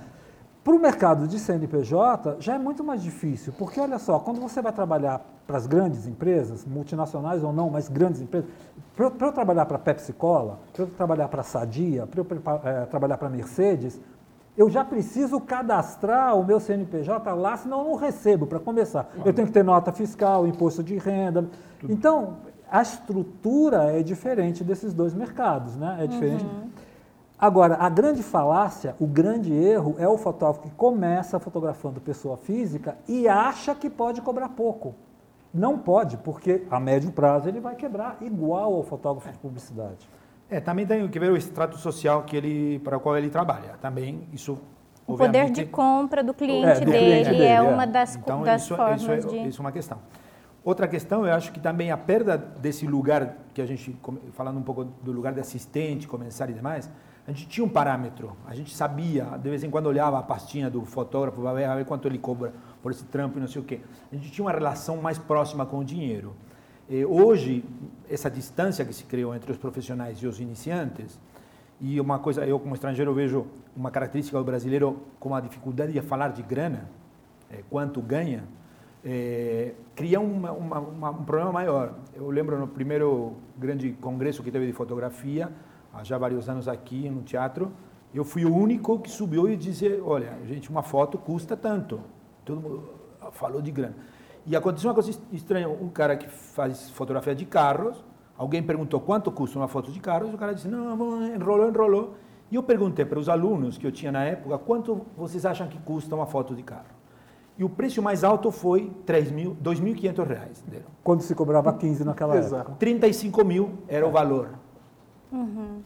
Para 0.67 0.75
o 0.75 0.79
mercado 0.79 1.29
de 1.29 1.39
CNPJ 1.39 2.41
já 2.41 2.55
é 2.55 2.57
muito 2.57 2.83
mais 2.83 3.01
difícil, 3.01 3.53
porque 3.57 3.79
olha 3.79 3.97
só, 3.97 4.19
quando 4.19 4.41
você 4.41 4.61
vai 4.61 4.73
trabalhar 4.73 5.25
para 5.47 5.55
as 5.55 5.65
grandes 5.65 6.05
empresas, 6.05 6.65
multinacionais 6.65 7.41
ou 7.41 7.53
não, 7.53 7.69
mas 7.69 7.87
grandes 7.87 8.19
empresas, 8.19 8.49
para 8.93 9.27
eu 9.27 9.31
trabalhar 9.31 9.65
para 9.65 9.77
a 9.77 9.79
Pepsi 9.79 10.11
Cola, 10.11 10.59
para 10.73 10.83
eu 10.83 10.87
trabalhar 10.87 11.29
para 11.29 11.39
a 11.39 11.43
Sadia, 11.45 12.05
para 12.05 12.19
eu 12.19 12.27
é, 12.65 12.85
trabalhar 12.85 13.17
para 13.17 13.29
a 13.29 13.31
Mercedes, 13.31 13.97
eu 14.57 14.69
já 14.69 14.83
preciso 14.83 15.39
cadastrar 15.39 16.37
o 16.37 16.43
meu 16.43 16.59
CNPJ 16.59 17.33
lá, 17.33 17.55
senão 17.55 17.79
eu 17.79 17.85
não 17.85 17.95
recebo 17.95 18.45
para 18.45 18.59
começar. 18.59 19.09
Eu 19.23 19.31
tenho 19.31 19.47
que 19.47 19.53
ter 19.53 19.63
nota 19.63 19.93
fiscal, 19.93 20.45
imposto 20.45 20.83
de 20.83 20.97
renda. 20.97 21.45
Então, 21.87 22.39
a 22.69 22.81
estrutura 22.81 23.97
é 23.97 24.03
diferente 24.03 24.65
desses 24.65 24.93
dois 24.93 25.13
mercados, 25.13 25.77
né? 25.77 25.99
É 26.01 26.07
diferente. 26.07 26.43
Uhum. 26.43 26.69
Agora, 27.39 27.75
a 27.75 27.87
grande 27.87 28.23
falácia, 28.23 28.95
o 28.99 29.05
grande 29.05 29.53
erro 29.53 29.95
é 29.99 30.07
o 30.07 30.17
fotógrafo 30.17 30.61
que 30.61 30.71
começa 30.71 31.39
fotografando 31.39 32.01
pessoa 32.01 32.35
física 32.35 32.97
e 33.07 33.27
acha 33.27 33.75
que 33.75 33.91
pode 33.91 34.21
cobrar 34.21 34.49
pouco. 34.49 34.95
Não 35.53 35.77
pode, 35.77 36.17
porque 36.17 36.65
a 36.69 36.79
médio 36.79 37.11
prazo 37.11 37.47
ele 37.47 37.59
vai 37.59 37.75
quebrar 37.75 38.17
igual 38.21 38.73
ao 38.73 38.83
fotógrafo 38.83 39.31
de 39.31 39.37
publicidade. 39.37 40.09
É, 40.49 40.59
também 40.59 40.87
tem 40.87 41.07
que 41.07 41.19
ver 41.19 41.31
o 41.31 41.37
extrato 41.37 41.77
social 41.77 42.23
que 42.23 42.35
ele, 42.35 42.79
para 42.79 42.97
o 42.97 42.99
qual 42.99 43.15
ele 43.15 43.29
trabalha. 43.29 43.75
Também 43.79 44.27
isso 44.33 44.57
o 45.05 45.15
poder 45.15 45.51
de 45.51 45.65
compra 45.65 46.23
do 46.23 46.33
cliente, 46.33 46.67
é, 46.67 46.79
do 46.79 46.91
dele, 46.91 47.05
cliente 47.05 47.29
dele, 47.29 47.45
é 47.45 47.61
uma 47.61 47.85
das, 47.85 48.15
então, 48.15 48.43
das 48.43 48.63
isso, 48.63 48.75
formas 48.75 49.01
isso 49.01 49.11
é, 49.11 49.17
de... 49.17 49.47
Isso 49.47 49.61
é 49.61 49.63
uma 49.63 49.71
questão. 49.71 49.99
Outra 50.63 50.87
questão, 50.87 51.25
eu 51.25 51.33
acho 51.33 51.51
que 51.53 51.59
também 51.59 51.91
a 51.91 51.97
perda 51.97 52.37
desse 52.37 52.85
lugar, 52.85 53.37
que 53.53 53.61
a 53.61 53.65
gente, 53.65 53.97
falando 54.33 54.57
um 54.57 54.63
pouco 54.63 54.83
do 54.83 55.11
lugar 55.11 55.33
de 55.33 55.39
assistente, 55.39 56.07
começar 56.07 56.49
e 56.49 56.53
demais, 56.53 56.89
a 57.27 57.31
gente 57.31 57.45
tinha 57.47 57.65
um 57.65 57.69
parâmetro, 57.69 58.37
a 58.47 58.55
gente 58.55 58.73
sabia, 58.73 59.25
de 59.37 59.49
vez 59.49 59.61
em 59.61 59.69
quando 59.69 59.87
olhava 59.87 60.17
a 60.17 60.23
pastinha 60.23 60.69
do 60.69 60.85
fotógrafo, 60.85 61.41
ver, 61.41 61.75
ver 61.75 61.85
quanto 61.85 62.07
ele 62.07 62.17
cobra 62.17 62.53
por 62.81 62.89
esse 62.89 63.03
trampo 63.03 63.37
e 63.37 63.41
não 63.41 63.49
sei 63.49 63.61
o 63.61 63.65
quê. 63.65 63.81
A 64.09 64.15
gente 64.15 64.31
tinha 64.31 64.45
uma 64.45 64.51
relação 64.51 64.95
mais 65.01 65.17
próxima 65.17 65.65
com 65.65 65.79
o 65.79 65.83
dinheiro. 65.83 66.33
E 66.89 67.03
hoje, 67.03 67.65
essa 68.09 68.31
distância 68.31 68.85
que 68.85 68.93
se 68.93 69.03
criou 69.03 69.35
entre 69.35 69.51
os 69.51 69.57
profissionais 69.57 70.19
e 70.19 70.25
os 70.25 70.39
iniciantes, 70.39 71.19
e 71.81 71.99
uma 71.99 72.17
coisa, 72.17 72.45
eu 72.45 72.57
como 72.61 72.73
estrangeiro 72.73 73.13
vejo 73.13 73.45
uma 73.75 73.91
característica 73.91 74.37
do 74.37 74.45
brasileiro 74.45 74.97
como 75.19 75.35
a 75.35 75.41
dificuldade 75.41 75.91
de 75.91 76.01
falar 76.01 76.29
de 76.29 76.41
grana, 76.41 76.89
é, 77.51 77.61
quanto 77.69 78.01
ganha, 78.01 78.45
é, 79.03 79.73
cria 79.93 80.21
uma, 80.21 80.53
uma, 80.53 80.79
uma, 80.79 81.09
um 81.09 81.25
problema 81.25 81.51
maior. 81.51 81.93
Eu 82.15 82.29
lembro 82.29 82.57
no 82.57 82.69
primeiro 82.69 83.33
grande 83.57 83.91
congresso 83.99 84.41
que 84.41 84.49
teve 84.49 84.65
de 84.65 84.71
fotografia, 84.71 85.51
há 85.93 86.03
já 86.03 86.17
vários 86.17 86.49
anos 86.49 86.67
aqui 86.67 87.09
no 87.09 87.21
teatro, 87.21 87.71
eu 88.13 88.23
fui 88.23 88.45
o 88.45 88.55
único 88.55 88.99
que 88.99 89.09
subiu 89.09 89.49
e 89.49 89.55
disse, 89.55 90.01
olha, 90.03 90.33
gente, 90.45 90.69
uma 90.69 90.81
foto 90.81 91.17
custa 91.17 91.57
tanto. 91.57 91.99
Todo 92.45 92.61
mundo 92.61 92.89
falou 93.31 93.61
de 93.61 93.71
grana. 93.71 93.95
E 94.45 94.55
aconteceu 94.55 94.89
uma 94.89 94.93
coisa 94.93 95.11
estranha, 95.31 95.67
um 95.67 95.89
cara 95.89 96.15
que 96.15 96.27
faz 96.27 96.89
fotografia 96.89 97.35
de 97.35 97.45
carros, 97.45 98.03
alguém 98.37 98.63
perguntou 98.63 98.99
quanto 99.01 99.29
custa 99.31 99.59
uma 99.59 99.67
foto 99.67 99.91
de 99.91 99.99
carros, 99.99 100.31
e 100.31 100.35
o 100.35 100.37
cara 100.37 100.53
disse, 100.53 100.67
não, 100.67 101.25
enrolou, 101.25 101.67
enrolou. 101.67 102.15
E 102.49 102.55
eu 102.55 102.63
perguntei 102.63 103.03
para 103.03 103.19
os 103.19 103.27
alunos 103.27 103.77
que 103.77 103.85
eu 103.85 103.91
tinha 103.91 104.11
na 104.11 104.23
época, 104.23 104.57
quanto 104.57 105.05
vocês 105.17 105.45
acham 105.45 105.67
que 105.67 105.77
custa 105.79 106.15
uma 106.15 106.25
foto 106.25 106.55
de 106.55 106.63
carro? 106.63 106.95
E 107.57 107.63
o 107.63 107.69
preço 107.69 108.01
mais 108.01 108.23
alto 108.23 108.49
foi 108.51 108.91
3 109.05 109.31
mil, 109.31 109.57
2.500 109.61 110.27
reais. 110.27 110.63
Quando 111.03 111.21
se 111.21 111.35
cobrava 111.35 111.73
15 111.73 112.05
naquela 112.05 112.35
época. 112.35 112.75
35 112.79 113.43
mil 113.43 113.79
era 113.87 114.07
o 114.07 114.11
valor 114.11 114.51
uhum. 115.31 115.81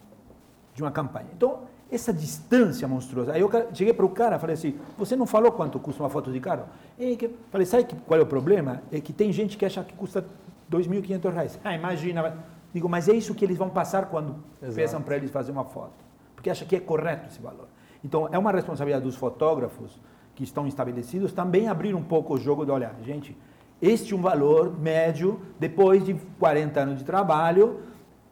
de 0.73 0.81
uma 0.81 0.91
campanha. 0.91 1.27
Então, 1.35 1.59
essa 1.91 2.13
distância 2.13 2.87
monstruosa. 2.87 3.33
Aí 3.33 3.41
eu 3.41 3.49
cheguei 3.73 3.93
para 3.93 4.05
o 4.05 4.09
cara 4.09 4.37
e 4.37 4.39
falei 4.39 4.53
assim: 4.53 4.75
Você 4.97 5.15
não 5.15 5.25
falou 5.25 5.51
quanto 5.51 5.77
custa 5.79 6.01
uma 6.01 6.09
foto 6.09 6.31
de 6.31 6.39
carro? 6.39 6.65
E 6.97 7.17
que, 7.17 7.29
falei: 7.51 7.67
Sabe 7.67 7.83
que, 7.83 7.95
qual 7.95 8.19
é 8.19 8.23
o 8.23 8.25
problema? 8.25 8.81
É 8.91 9.01
que 9.01 9.11
tem 9.11 9.31
gente 9.31 9.57
que 9.57 9.65
acha 9.65 9.83
que 9.83 9.93
custa 9.93 10.25
2.500 10.71 11.33
reais. 11.33 11.59
Ah, 11.63 11.75
imagina. 11.75 12.37
Digo, 12.73 12.87
mas 12.87 13.09
é 13.09 13.13
isso 13.13 13.35
que 13.35 13.43
eles 13.43 13.57
vão 13.57 13.69
passar 13.69 14.05
quando 14.05 14.35
Exato. 14.61 14.75
peçam 14.75 15.01
para 15.01 15.17
eles 15.17 15.29
fazer 15.29 15.51
uma 15.51 15.65
foto. 15.65 15.91
Porque 16.33 16.49
acha 16.49 16.63
que 16.63 16.77
é 16.77 16.79
correto 16.79 17.27
esse 17.27 17.41
valor. 17.41 17.67
Então, 18.03 18.29
é 18.31 18.37
uma 18.39 18.51
responsabilidade 18.51 19.03
dos 19.03 19.15
fotógrafos 19.15 19.99
que 20.33 20.43
estão 20.43 20.65
estabelecidos 20.65 21.33
também 21.33 21.67
abrir 21.67 21.93
um 21.93 22.01
pouco 22.01 22.35
o 22.35 22.37
jogo 22.37 22.65
de 22.65 22.71
olhar, 22.71 22.95
gente, 23.03 23.37
este 23.81 24.13
é 24.13 24.15
um 24.15 24.21
valor 24.21 24.79
médio 24.79 25.41
depois 25.59 26.05
de 26.05 26.13
40 26.39 26.79
anos 26.79 26.97
de 26.99 27.03
trabalho 27.03 27.79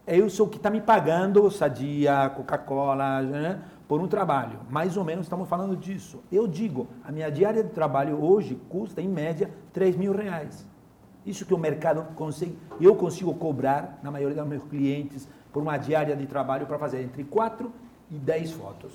eu 0.06 0.28
sou 0.30 0.46
o 0.46 0.48
que 0.48 0.56
está 0.56 0.70
me 0.70 0.80
pagando 0.80 1.50
Sadia, 1.50 2.30
Coca-Cola, 2.30 3.22
né, 3.22 3.62
por 3.86 4.00
um 4.00 4.08
trabalho. 4.08 4.60
Mais 4.70 4.96
ou 4.96 5.04
menos 5.04 5.26
estamos 5.26 5.48
falando 5.48 5.76
disso. 5.76 6.22
Eu 6.30 6.46
digo, 6.46 6.88
a 7.04 7.12
minha 7.12 7.30
diária 7.30 7.62
de 7.62 7.70
trabalho 7.70 8.22
hoje 8.22 8.60
custa, 8.68 9.00
em 9.00 9.08
média, 9.08 9.50
3 9.72 9.96
mil 9.96 10.12
reais. 10.12 10.66
Isso 11.24 11.44
que 11.44 11.52
o 11.52 11.58
mercado 11.58 12.14
consegue, 12.14 12.56
eu 12.80 12.96
consigo 12.96 13.34
cobrar, 13.34 13.98
na 14.02 14.10
maioria 14.10 14.40
dos 14.42 14.48
meus 14.48 14.62
clientes, 14.64 15.28
por 15.52 15.62
uma 15.62 15.76
diária 15.76 16.16
de 16.16 16.26
trabalho 16.26 16.66
para 16.66 16.78
fazer 16.78 17.02
entre 17.02 17.24
4 17.24 17.70
e 18.10 18.14
10 18.18 18.52
fotos 18.52 18.92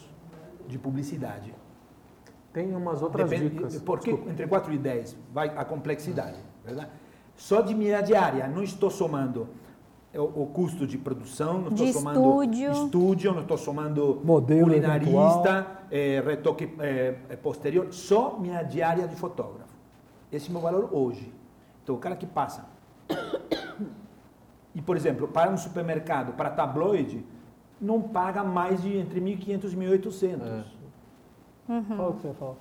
de 0.67 0.79
publicidade. 0.79 1.53
Tem 2.51 2.73
umas 2.73 3.01
outras 3.01 3.29
Depende, 3.29 3.49
dicas. 3.49 3.79
Porque 3.81 4.11
entre 4.11 4.47
4 4.47 4.73
e 4.73 4.77
10 4.77 5.17
vai 5.31 5.49
a 5.49 5.63
complexidade, 5.63 6.39
verdade? 6.63 6.89
Só 7.35 7.61
de 7.61 7.75
minha 7.75 8.01
diária, 8.01 8.47
não 8.47 8.63
estou 8.63 8.89
somando 8.89 9.49
é 9.64 9.64
o, 10.17 10.43
o 10.43 10.47
custo 10.47 10.87
de 10.87 10.97
produção, 10.97 11.61
não 11.61 11.69
estou 11.69 11.87
somando 11.87 12.43
estúdio, 12.43 12.71
estúdio 12.71 13.33
não 13.33 13.41
estou 13.41 13.57
somando 13.57 14.21
Modelo 14.23 14.67
culinarista, 14.67 15.67
é, 15.91 16.21
retoque 16.25 16.73
é, 16.79 17.15
é, 17.29 17.35
posterior, 17.35 17.87
só 17.91 18.37
minha 18.39 18.63
diária 18.63 19.07
de 19.07 19.15
fotógrafo. 19.15 19.73
Esse 20.31 20.47
é 20.47 20.49
o 20.49 20.53
meu 20.53 20.61
valor 20.61 20.89
hoje. 20.91 21.31
Então, 21.83 21.95
o 21.95 21.97
cara 21.97 22.15
que 22.15 22.25
passa. 22.25 22.65
E, 24.73 24.81
por 24.81 24.97
exemplo, 24.97 25.27
para 25.27 25.49
um 25.49 25.57
supermercado, 25.57 26.33
para 26.33 26.49
tabloide, 26.49 27.23
não 27.79 28.01
paga 28.01 28.43
mais 28.43 28.81
de 28.81 28.97
entre 28.97 29.21
1.500 29.21 29.71
e 29.71 29.75
1.800. 29.75 30.41
É. 30.41 30.63
Uhum. 31.71 31.83
Qual 31.95 32.13
que 32.13 32.21
você 32.21 32.33
fala? 32.33 32.57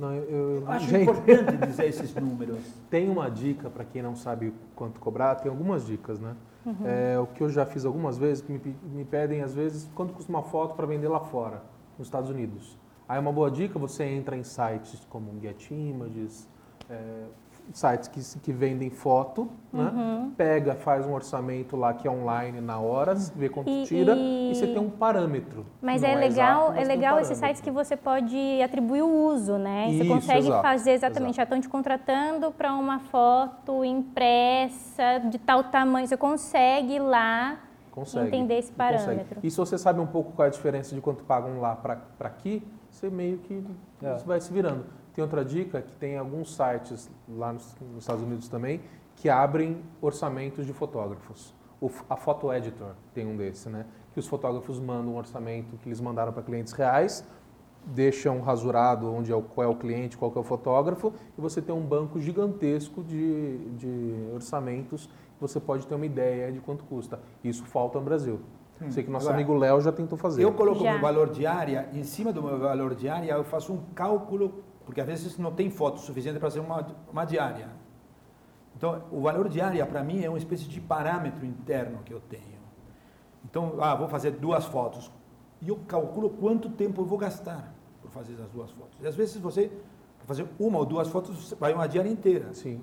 Não, 0.00 0.14
eu, 0.14 0.62
eu, 0.62 0.64
Acho 0.66 0.88
gente, 0.88 1.02
importante 1.02 1.56
dizer 1.58 1.84
esses 1.84 2.14
números. 2.14 2.58
Tem 2.88 3.10
uma 3.10 3.30
dica 3.30 3.68
para 3.68 3.84
quem 3.84 4.00
não 4.00 4.16
sabe 4.16 4.54
quanto 4.74 4.98
cobrar, 4.98 5.34
tem 5.34 5.50
algumas 5.50 5.84
dicas, 5.84 6.18
né? 6.18 6.34
Uhum. 6.64 6.86
É, 6.86 7.18
o 7.18 7.26
que 7.26 7.42
eu 7.42 7.50
já 7.50 7.66
fiz 7.66 7.84
algumas 7.84 8.16
vezes, 8.16 8.42
me, 8.48 8.58
me 8.82 9.04
pedem 9.04 9.42
às 9.42 9.54
vezes 9.54 9.90
quanto 9.94 10.14
custa 10.14 10.32
uma 10.32 10.42
foto 10.42 10.74
para 10.74 10.86
vender 10.86 11.08
lá 11.08 11.20
fora, 11.20 11.62
nos 11.98 12.06
Estados 12.06 12.30
Unidos. 12.30 12.78
Aí 13.06 13.18
uma 13.18 13.30
boa 13.30 13.50
dica, 13.50 13.78
você 13.78 14.04
entra 14.04 14.36
em 14.36 14.42
sites 14.42 15.06
como 15.10 15.38
Get 15.38 15.70
Images, 15.70 16.48
é, 16.88 17.24
sites 17.72 18.08
que, 18.08 18.20
que 18.40 18.52
vendem 18.52 18.90
foto, 18.90 19.48
né? 19.72 19.92
Uhum. 19.94 20.30
pega, 20.36 20.74
faz 20.74 21.06
um 21.06 21.12
orçamento 21.12 21.76
lá 21.76 21.94
que 21.94 22.06
é 22.06 22.10
online 22.10 22.60
na 22.60 22.78
hora, 22.78 23.14
vê 23.14 23.48
quanto 23.48 23.70
e, 23.70 23.84
tira 23.84 24.14
e... 24.16 24.50
e 24.50 24.54
você 24.54 24.66
tem 24.66 24.78
um 24.78 24.90
parâmetro. 24.90 25.64
Mas 25.80 26.02
é, 26.02 26.12
é 26.12 26.14
legal, 26.14 26.62
exato, 26.62 26.72
mas 26.76 26.88
é 26.88 26.92
legal 26.92 27.16
um 27.16 27.20
esses 27.20 27.38
sites 27.38 27.60
que 27.60 27.70
você 27.70 27.96
pode 27.96 28.36
atribuir 28.62 29.02
o 29.02 29.26
uso, 29.26 29.56
né? 29.58 29.88
Isso, 29.90 29.98
você 29.98 30.08
consegue 30.08 30.46
exato, 30.48 30.62
fazer 30.62 30.90
exatamente, 30.92 31.30
exato. 31.30 31.36
já 31.36 31.42
estão 31.44 31.60
te 31.60 31.68
contratando 31.68 32.50
para 32.50 32.74
uma 32.74 32.98
foto 32.98 33.84
impressa 33.84 35.18
de 35.30 35.38
tal 35.38 35.64
tamanho, 35.64 36.06
você 36.06 36.16
consegue 36.16 36.98
lá 36.98 37.58
consegue, 37.90 38.28
entender 38.28 38.58
esse 38.58 38.72
parâmetro. 38.72 39.36
Consegue. 39.36 39.46
E 39.46 39.50
se 39.50 39.56
você 39.56 39.78
sabe 39.78 40.00
um 40.00 40.06
pouco 40.06 40.32
qual 40.32 40.46
é 40.46 40.48
a 40.48 40.52
diferença 40.52 40.94
de 40.94 41.00
quanto 41.00 41.24
pagam 41.24 41.60
lá 41.60 41.74
para 41.76 42.00
aqui, 42.20 42.62
você 42.90 43.08
meio 43.10 43.38
que 43.38 43.62
é. 44.02 44.16
vai 44.24 44.40
se 44.40 44.52
virando. 44.52 44.84
Tem 45.14 45.22
outra 45.22 45.44
dica 45.44 45.82
que 45.82 45.94
tem 45.96 46.16
alguns 46.16 46.54
sites 46.54 47.10
lá 47.28 47.52
nos, 47.52 47.76
nos 47.80 47.98
Estados 48.04 48.22
Unidos 48.22 48.48
também 48.48 48.80
que 49.16 49.28
abrem 49.28 49.82
orçamentos 50.00 50.64
de 50.64 50.72
fotógrafos. 50.72 51.54
O, 51.80 51.90
a 52.08 52.16
Photo 52.16 52.52
Editor 52.52 52.94
tem 53.12 53.26
um 53.26 53.36
desse, 53.36 53.68
né? 53.68 53.86
Que 54.12 54.20
os 54.20 54.26
fotógrafos 54.26 54.78
mandam 54.78 55.14
um 55.14 55.16
orçamento 55.16 55.76
que 55.78 55.88
eles 55.88 56.00
mandaram 56.00 56.32
para 56.32 56.42
clientes 56.42 56.72
reais, 56.72 57.24
deixam 57.84 58.40
rasurado 58.40 59.12
onde 59.12 59.32
é 59.32 59.36
o, 59.36 59.42
qual 59.42 59.66
é 59.66 59.70
o 59.70 59.76
cliente, 59.76 60.16
qual 60.16 60.32
é 60.34 60.38
o 60.38 60.42
fotógrafo, 60.42 61.12
e 61.36 61.40
você 61.40 61.60
tem 61.60 61.74
um 61.74 61.84
banco 61.84 62.20
gigantesco 62.20 63.02
de, 63.02 63.58
de 63.76 64.14
orçamentos 64.34 65.08
você 65.40 65.58
pode 65.58 65.86
ter 65.86 65.94
uma 65.94 66.04
ideia 66.04 66.52
de 66.52 66.60
quanto 66.60 66.84
custa. 66.84 67.18
Isso 67.42 67.64
falta 67.64 67.98
no 67.98 68.04
Brasil. 68.04 68.40
Hum. 68.80 68.90
Sei 68.90 69.02
que 69.02 69.10
nosso 69.10 69.26
Agora, 69.26 69.42
amigo 69.42 69.56
Léo 69.56 69.80
já 69.80 69.90
tentou 69.90 70.18
fazer. 70.18 70.44
Eu 70.44 70.52
coloco 70.52 70.80
o 70.80 70.82
meu 70.82 71.00
valor 71.00 71.30
diária, 71.30 71.88
em 71.92 72.04
cima 72.04 72.32
do 72.32 72.42
meu 72.42 72.58
valor 72.58 72.94
diária, 72.94 73.32
eu 73.32 73.44
faço 73.44 73.72
um 73.72 73.80
cálculo 73.94 74.62
porque 74.90 75.00
às 75.00 75.06
vezes 75.06 75.38
não 75.38 75.52
tem 75.52 75.70
foto 75.70 76.00
suficiente 76.00 76.40
para 76.40 76.50
ser 76.50 76.58
uma, 76.58 76.84
uma 77.12 77.24
diária. 77.24 77.68
Então, 78.76 79.04
o 79.12 79.20
valor 79.20 79.48
diária 79.48 79.86
para 79.86 80.02
mim 80.02 80.24
é 80.24 80.28
uma 80.28 80.36
espécie 80.36 80.64
de 80.64 80.80
parâmetro 80.80 81.46
interno 81.46 82.00
que 82.04 82.12
eu 82.12 82.18
tenho. 82.18 82.58
Então, 83.44 83.76
ah, 83.80 83.94
vou 83.94 84.08
fazer 84.08 84.32
duas 84.32 84.64
fotos. 84.64 85.08
E 85.62 85.68
eu 85.68 85.76
calculo 85.86 86.28
quanto 86.30 86.68
tempo 86.70 87.02
eu 87.02 87.04
vou 87.04 87.16
gastar 87.16 87.72
por 88.02 88.10
fazer 88.10 88.32
as 88.42 88.50
duas 88.50 88.72
fotos. 88.72 88.98
E 89.00 89.06
às 89.06 89.14
vezes 89.14 89.36
você, 89.36 89.70
para 90.18 90.26
fazer 90.26 90.48
uma 90.58 90.78
ou 90.78 90.84
duas 90.84 91.06
fotos, 91.06 91.54
vai 91.60 91.72
uma 91.72 91.86
diária 91.86 92.10
inteira. 92.10 92.52
Sim. 92.52 92.82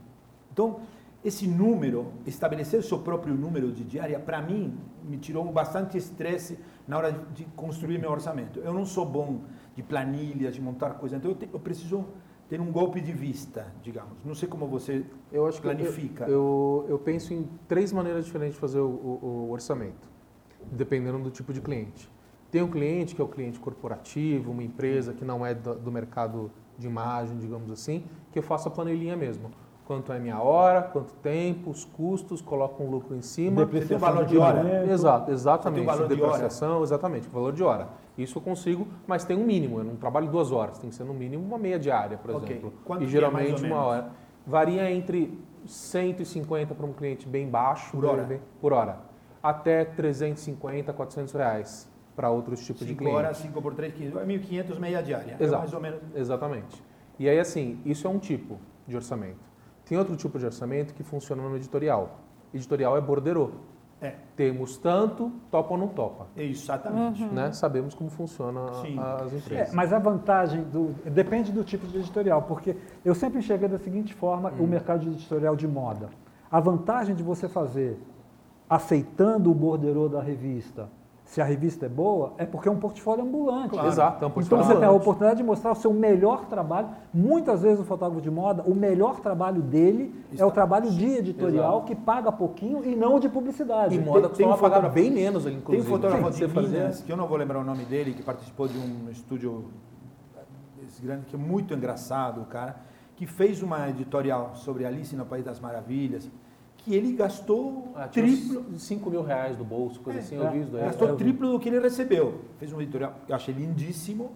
Então, 0.53 0.79
esse 1.25 1.45
número, 1.45 2.13
estabelecer 2.25 2.79
o 2.79 2.83
seu 2.83 2.99
próprio 2.99 3.33
número 3.33 3.69
de 3.69 3.83
diária, 3.83 4.17
para 4.17 4.41
mim, 4.41 4.79
me 5.03 5.17
tirou 5.17 5.43
bastante 5.51 5.97
estresse 5.97 6.57
na 6.87 6.97
hora 6.97 7.11
de 7.33 7.43
construir 7.47 7.97
meu 7.97 8.11
orçamento. 8.11 8.61
Eu 8.61 8.73
não 8.73 8.85
sou 8.85 9.05
bom 9.05 9.41
de 9.77 9.83
planilhas, 9.83 10.55
de 10.55 10.61
montar 10.61 10.95
coisas. 10.95 11.19
Então 11.19 11.29
eu, 11.29 11.37
te, 11.37 11.47
eu 11.53 11.59
preciso 11.59 12.03
ter 12.49 12.59
um 12.59 12.71
golpe 12.71 12.99
de 12.99 13.13
vista, 13.13 13.67
digamos. 13.83 14.23
Não 14.25 14.33
sei 14.33 14.49
como 14.49 14.65
você 14.65 15.05
Eu 15.31 15.45
acho 15.45 15.61
que 15.61 15.67
eu- 15.67 15.71
planifica. 15.75 16.25
Eu, 16.27 16.83
eu 16.89 16.97
penso 16.97 17.31
em 17.31 17.47
três 17.67 17.93
maneiras 17.93 18.25
diferentes 18.25 18.55
de 18.55 18.59
fazer 18.59 18.79
o, 18.79 18.87
o- 18.87 19.45
o 19.49 19.51
orçamento, 19.51 20.09
dependendo 20.71 21.19
do 21.19 21.29
tipo 21.29 21.53
de 21.53 21.61
cliente. 21.61 22.09
Tem 22.49 22.63
um 22.63 22.67
cliente 22.71 23.13
que 23.13 23.21
é 23.21 23.23
o 23.23 23.27
cliente 23.27 23.59
corporativo, 23.59 24.51
uma 24.51 24.63
empresa 24.63 25.13
que 25.13 25.23
não 25.23 25.45
é 25.45 25.53
do, 25.53 25.75
do 25.75 25.91
mercado 25.91 26.49
de 26.75 26.87
imagem, 26.87 27.37
digamos 27.37 27.69
assim, 27.69 28.03
que 28.31 28.39
eu 28.39 28.43
faço 28.43 28.67
a 28.69 28.71
planilhinha 28.71 29.15
mesmo. 29.15 29.51
Quanto 29.85 30.11
é 30.11 30.19
minha 30.19 30.39
hora, 30.41 30.81
quanto 30.81 31.13
tempo, 31.15 31.69
os 31.69 31.85
custos, 31.85 32.41
coloco 32.41 32.81
um 32.83 32.89
lucro 32.89 33.15
em 33.15 33.21
cima. 33.21 33.61
Um 33.95 33.97
valor 33.99 34.25
de 34.25 34.37
hora? 34.39 34.91
Exato, 34.91 35.31
exatamente. 35.31 35.77
Tem 35.79 35.85
valor 35.85 36.07
de 36.07 36.13
hora? 36.15 36.31
Depreciação, 36.31 36.81
exatamente, 36.81 37.29
valor 37.29 37.53
de 37.53 37.61
hora. 37.63 37.89
Isso 38.17 38.37
eu 38.39 38.41
consigo, 38.41 38.87
mas 39.05 39.23
tem 39.23 39.37
um 39.37 39.45
mínimo. 39.45 39.79
Eu 39.79 39.83
não 39.83 39.95
trabalho 39.95 40.27
duas 40.27 40.51
horas, 40.51 40.79
tem 40.79 40.89
que 40.89 40.95
ser 40.95 41.03
no 41.03 41.13
mínimo 41.13 41.43
uma 41.45 41.57
meia 41.57 41.77
diária, 41.77 42.17
por 42.17 42.31
Ok. 42.31 42.49
exemplo. 42.49 42.73
Quanto 42.83 43.03
e 43.03 43.05
é 43.05 43.07
geralmente 43.09 43.63
uma 43.63 43.77
hora. 43.83 44.09
Varia 44.45 44.89
entre 44.91 45.37
150 45.65 46.73
para 46.73 46.85
um 46.85 46.93
cliente 46.93 47.27
bem 47.27 47.47
baixo, 47.47 47.91
Por 47.91 48.05
hora? 48.05 48.23
bem- 48.23 48.41
por 48.59 48.73
hora, 48.73 48.99
até 49.43 49.85
350, 49.85 50.91
400 50.93 51.33
reais 51.33 51.87
para 52.15 52.29
outros 52.31 52.65
tipos 52.65 52.81
de 52.81 52.87
5 52.93 52.97
cliente. 52.99 53.15
horas, 53.17 53.37
5 53.37 53.61
por 53.61 53.75
3, 53.75 53.93
15, 53.93 54.13
1.500 54.25 54.79
meia 54.79 55.01
diária. 55.03 55.37
É 55.39 55.43
Exato. 55.43 55.59
mais 55.59 55.73
ou 55.73 55.79
menos. 55.79 56.01
Exatamente. 56.15 56.83
E 57.19 57.29
aí, 57.29 57.39
assim, 57.39 57.79
isso 57.85 58.07
é 58.07 58.09
um 58.09 58.17
tipo 58.19 58.57
de 58.87 58.95
orçamento. 58.95 59.45
Tem 59.85 59.97
outro 59.97 60.15
tipo 60.15 60.39
de 60.39 60.45
orçamento 60.45 60.93
que 60.93 61.03
funciona 61.03 61.41
no 61.47 61.55
editorial. 61.55 62.19
Editorial 62.53 62.97
é 62.97 63.01
borderô. 63.01 63.51
É, 63.99 64.13
Temos 64.35 64.77
tanto, 64.77 65.31
topa 65.49 65.73
ou 65.73 65.77
não 65.79 65.87
topa. 65.87 66.27
exatamente. 66.37 67.23
Né? 67.25 67.51
Sabemos 67.51 67.95
como 67.95 68.09
funciona 68.11 68.71
Sim. 68.81 68.95
as 68.99 69.33
É, 69.33 69.37
empresas. 69.37 69.73
mas 69.73 69.91
a 69.91 69.97
vantagem 69.97 70.61
do. 70.65 70.93
Depende 71.09 71.51
do 71.51 71.63
tipo 71.63 71.87
de 71.87 71.97
editorial, 71.97 72.43
porque 72.43 72.77
eu 73.03 73.15
sempre 73.15 73.39
enxerguei 73.39 73.67
da 73.67 73.79
seguinte 73.79 74.13
forma 74.13 74.51
o 74.59 74.67
mercado 74.67 74.99
de 75.01 75.09
editorial 75.09 75.55
de 75.55 75.67
moda. 75.67 76.09
A 76.51 76.59
vantagem 76.59 77.15
de 77.15 77.23
você 77.23 77.49
fazer 77.49 77.99
aceitando 78.69 79.49
o 79.49 79.53
borderô 79.55 80.07
da 80.07 80.21
revista, 80.21 80.89
se 81.27 81.41
a 81.41 81.43
revista 81.43 81.85
é 81.85 81.89
boa, 81.89 82.33
é 82.37 82.45
porque 82.45 82.69
é 82.69 82.71
um 82.71 82.77
portfólio 82.79 83.21
ambulante. 83.25 83.71
Claro. 83.71 83.87
Exato, 83.89 84.23
é 84.23 84.27
um 84.27 84.29
Então 84.29 84.31
portfólio 84.31 84.63
você 84.63 84.71
tem 84.75 84.83
a 84.83 84.85
ambulante. 84.85 85.01
oportunidade 85.03 85.37
de 85.37 85.43
mostrar 85.43 85.71
o 85.73 85.75
seu 85.75 85.93
melhor 85.93 86.45
trabalho. 86.45 86.87
Muitas 87.13 87.61
vezes 87.63 87.81
o 87.81 87.83
fotógrafo 87.83 88.21
de 88.21 88.31
moda, 88.31 88.63
o 88.65 88.73
melhor 88.73 89.19
trabalho 89.19 89.61
dele 89.61 90.15
é 90.37 90.45
o 90.45 90.49
trabalho 90.51 90.89
de 90.89 91.05
editorial 91.05 91.71
Exato. 91.79 91.85
que 91.87 91.95
paga 91.95 92.31
pouquinho 92.31 92.81
e 92.85 92.95
não 92.95 93.19
de 93.19 93.27
publicidade. 93.27 93.93
E 93.93 93.99
moda 93.99 94.21
tem 94.21 94.29
costuma 94.29 94.53
um 94.55 94.57
fotógrafo- 94.57 94.95
bem 94.95 95.11
menos, 95.11 95.45
ele, 95.45 95.55
Tem 95.55 95.57
um 95.57 95.61
inclusive. 95.63 95.87
fotógrafo 95.89 96.23
Você 96.31 96.47
de 96.47 96.67
Minas, 96.69 97.01
que 97.01 97.11
eu 97.11 97.17
não 97.17 97.27
vou 97.27 97.37
lembrar 97.37 97.59
o 97.59 97.63
nome 97.65 97.83
dele, 97.83 98.13
que 98.13 98.23
participou 98.23 98.65
de 98.69 98.77
um 98.77 99.09
estúdio 99.11 99.65
desse 100.81 101.01
grande, 101.01 101.25
que 101.25 101.35
é 101.35 101.39
muito 101.39 101.73
engraçado, 101.73 102.41
o 102.41 102.45
cara, 102.45 102.77
que 103.17 103.25
fez 103.25 103.61
uma 103.61 103.89
editorial 103.89 104.51
sobre 104.55 104.85
Alice 104.85 105.13
no 105.15 105.25
País 105.25 105.43
das 105.43 105.59
Maravilhas, 105.59 106.29
que 106.87 106.95
ele 106.95 107.11
gastou 107.11 107.91
Ah, 107.95 108.07
triplo. 108.07 108.63
uns 108.73 108.81
5 108.83 109.09
mil 109.09 109.21
reais 109.21 109.57
do 109.57 109.63
bolso, 109.65 109.99
coisa 109.99 110.19
assim, 110.19 110.37
eu 110.37 110.47
é, 110.47 110.51
vi 110.51 110.61
isso 110.61 110.71
daí. 110.71 110.83
Gastou 110.85 111.09
vi. 111.09 111.15
triplo 111.17 111.51
do 111.51 111.59
que 111.59 111.67
ele 111.67 111.79
recebeu. 111.79 112.35
Fez 112.57 112.71
um 112.71 112.79
editorial 112.81 113.13
que 113.25 113.31
eu 113.33 113.35
achei 113.35 113.53
lindíssimo. 113.53 114.31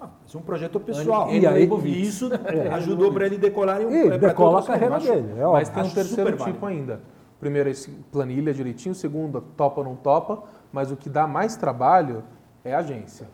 Ah, 0.00 0.08
Mas 0.22 0.32
um 0.36 0.40
projeto 0.40 0.78
pessoal. 0.78 1.28
Ele- 1.28 1.40
E 1.40 1.46
aí- 1.46 1.68
E 1.84 2.02
isso 2.02 2.30
ajudou 2.74 3.12
para 3.12 3.26
ele 3.26 3.36
decolar 3.36 3.80
e, 3.82 3.86
um- 3.86 4.12
E 4.12 4.16
decola 4.18 4.60
a 4.60 4.62
carreira 4.62 4.96
acho- 4.96 5.06
dele. 5.08 5.32
É 5.40 5.44
Mas 5.44 5.68
tem 5.68 5.82
um 5.82 5.90
terceiro 5.90 6.30
tipo 6.30 6.42
válido. 6.44 6.66
ainda. 6.66 7.00
Primeiro, 7.40 7.68
esse 7.68 7.90
planilha 8.12 8.54
direitinho. 8.54 8.94
Segundo, 8.94 9.40
topa 9.56 9.80
ou 9.80 9.84
não 9.84 9.96
topa. 9.96 10.44
Mas 10.72 10.92
o 10.92 10.96
que 10.96 11.10
dá 11.10 11.26
mais 11.26 11.56
trabalho 11.56 12.22
é 12.64 12.72
a 12.74 12.78
agência. 12.78 13.26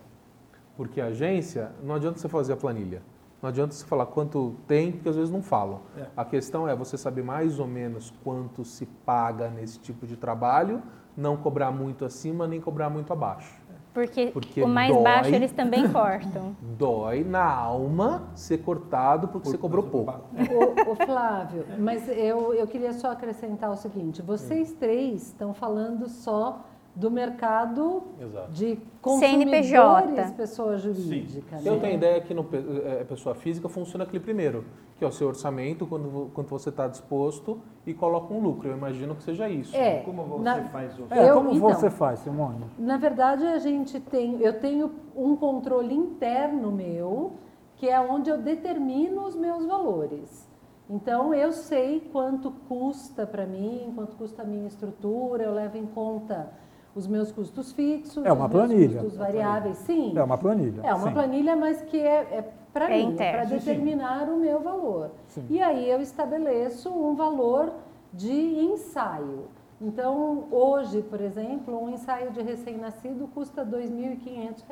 Porque 0.75 0.99
a 0.99 1.05
agência, 1.05 1.71
não 1.83 1.93
adianta 1.95 2.17
você 2.17 2.27
fazer 2.27 2.53
a 2.53 2.57
planilha. 2.57 3.03
Não 3.41 3.49
adianta 3.49 3.73
você 3.73 3.85
falar 3.85 4.05
quanto 4.05 4.55
tem, 4.67 4.91
porque 4.91 5.07
às 5.09 5.15
vezes 5.15 5.31
não 5.31 5.41
falam. 5.41 5.81
É. 5.97 6.05
A 6.15 6.25
questão 6.25 6.67
é 6.67 6.75
você 6.75 6.97
saber 6.97 7.23
mais 7.23 7.59
ou 7.59 7.67
menos 7.67 8.13
quanto 8.23 8.65
se 8.65 8.85
paga 8.85 9.49
nesse 9.49 9.79
tipo 9.79 10.05
de 10.05 10.17
trabalho, 10.17 10.81
não 11.15 11.37
cobrar 11.37 11.71
muito 11.71 12.03
acima, 12.03 12.47
nem 12.47 12.59
cobrar 12.59 12.89
muito 12.89 13.13
abaixo. 13.13 13.59
Porque, 13.93 14.27
Porque 14.27 14.61
o 14.61 14.67
mais 14.67 14.93
dói. 14.93 15.03
baixo 15.03 15.33
eles 15.33 15.51
também 15.51 15.87
cortam. 15.91 16.55
Dói 16.61 17.23
na 17.23 17.43
alma 17.43 18.29
ser 18.35 18.59
cortado 18.59 19.27
porque 19.27 19.49
você 19.49 19.57
cobrou 19.57 19.83
pouco. 19.83 20.13
Ô, 20.13 20.91
ô, 20.91 20.95
Flávio, 20.95 21.65
mas 21.79 22.07
eu, 22.07 22.53
eu 22.53 22.67
queria 22.67 22.93
só 22.93 23.11
acrescentar 23.11 23.71
o 23.71 23.75
seguinte: 23.75 24.21
vocês 24.21 24.73
três 24.73 25.23
estão 25.23 25.53
falando 25.53 26.07
só 26.07 26.65
do 26.95 27.09
mercado 27.09 28.03
Exato. 28.19 28.51
de 28.51 28.77
CNPJ. 29.03 30.01
consumidores, 30.01 30.31
pessoa 30.31 30.77
jurídica. 30.77 31.57
Eu 31.63 31.75
né? 31.75 31.79
tenho 31.79 31.93
ideia 31.95 32.19
que 32.21 32.33
no 32.33 32.43
pe- 32.43 32.57
eh, 32.57 33.05
pessoa 33.07 33.33
física 33.35 33.69
funciona 33.69 34.03
aquele 34.03 34.19
primeiro, 34.21 34.65
que 34.97 35.05
é 35.05 35.07
o 35.07 35.11
seu 35.11 35.27
orçamento, 35.29 35.87
quando, 35.87 36.29
quanto 36.33 36.49
você 36.49 36.69
está 36.69 36.87
disposto 36.87 37.59
e 37.85 37.93
coloca 37.93 38.33
um 38.33 38.39
lucro. 38.41 38.67
Eu 38.67 38.75
imagino 38.75 39.15
que 39.15 39.23
seja 39.23 39.47
isso. 39.47 39.75
É, 39.75 39.99
Como 40.01 40.23
você 40.23 40.43
na- 40.43 40.63
faz 40.65 40.99
o... 40.99 41.03
É, 41.09 41.29
Eu- 41.29 41.35
como 41.35 41.51
então, 41.51 41.69
você 41.69 41.89
faz, 41.89 42.19
Simone? 42.19 42.65
Na 42.77 42.97
verdade, 42.97 43.45
a 43.45 43.59
gente 43.59 43.99
tem, 43.99 44.41
eu 44.41 44.59
tenho 44.59 44.91
um 45.15 45.35
controle 45.37 45.93
interno 45.95 46.69
meu, 46.71 47.31
que 47.77 47.87
é 47.87 47.97
onde 47.99 48.29
eu 48.29 48.37
determino 48.37 49.23
os 49.25 49.35
meus 49.35 49.65
valores. 49.65 50.49
Então, 50.89 51.33
eu 51.33 51.53
sei 51.53 52.01
quanto 52.11 52.51
custa 52.67 53.25
para 53.25 53.45
mim, 53.45 53.93
quanto 53.95 54.17
custa 54.17 54.41
a 54.41 54.45
minha 54.45 54.67
estrutura, 54.67 55.43
eu 55.43 55.53
levo 55.53 55.77
em 55.77 55.85
conta 55.85 56.51
os 56.95 57.07
meus 57.07 57.31
custos 57.31 57.71
fixos, 57.71 58.25
É 58.25 58.31
uma 58.31 58.45
os 58.47 58.51
meus 58.53 58.67
planilha. 58.67 58.99
custos 59.01 59.17
variáveis. 59.17 59.77
Sim, 59.79 60.17
É 60.17 60.23
uma 60.23 60.37
planilha. 60.37 60.81
é 60.83 60.93
uma 60.93 61.07
sim. 61.07 61.13
planilha, 61.13 61.55
mas 61.55 61.81
que 61.81 61.97
é, 61.99 62.17
é 62.31 62.53
para 62.73 62.89
É 62.93 62.97
mim, 62.97 63.11
interno. 63.13 63.37
para 63.39 63.47
Sim, 63.47 63.59
sim. 63.59 63.65
determinar 63.71 64.29
o 64.29 64.37
meu 64.37 64.59
valor. 64.61 65.11
Sim. 65.27 65.45
E 65.49 65.61
aí 65.61 65.89
eu 65.89 66.01
estabeleço 66.01 66.89
um 66.89 67.15
valor 67.15 67.71
de 68.13 68.31
ensaio. 68.31 69.45
Então, 69.81 70.45
hoje, 70.51 71.01
por 71.03 71.21
exemplo, 71.21 71.81
um 71.81 71.89
ensaio 71.89 72.31
de 72.31 72.41
recém-nascido 72.41 73.27
custa 73.33 73.63
R$ 73.63 73.71
2.500, 73.71 74.63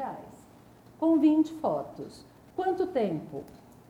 com 0.99 1.17
20 1.17 1.53
fotos. 1.53 2.25
Quanto 2.55 2.87
tempo? 2.87 3.43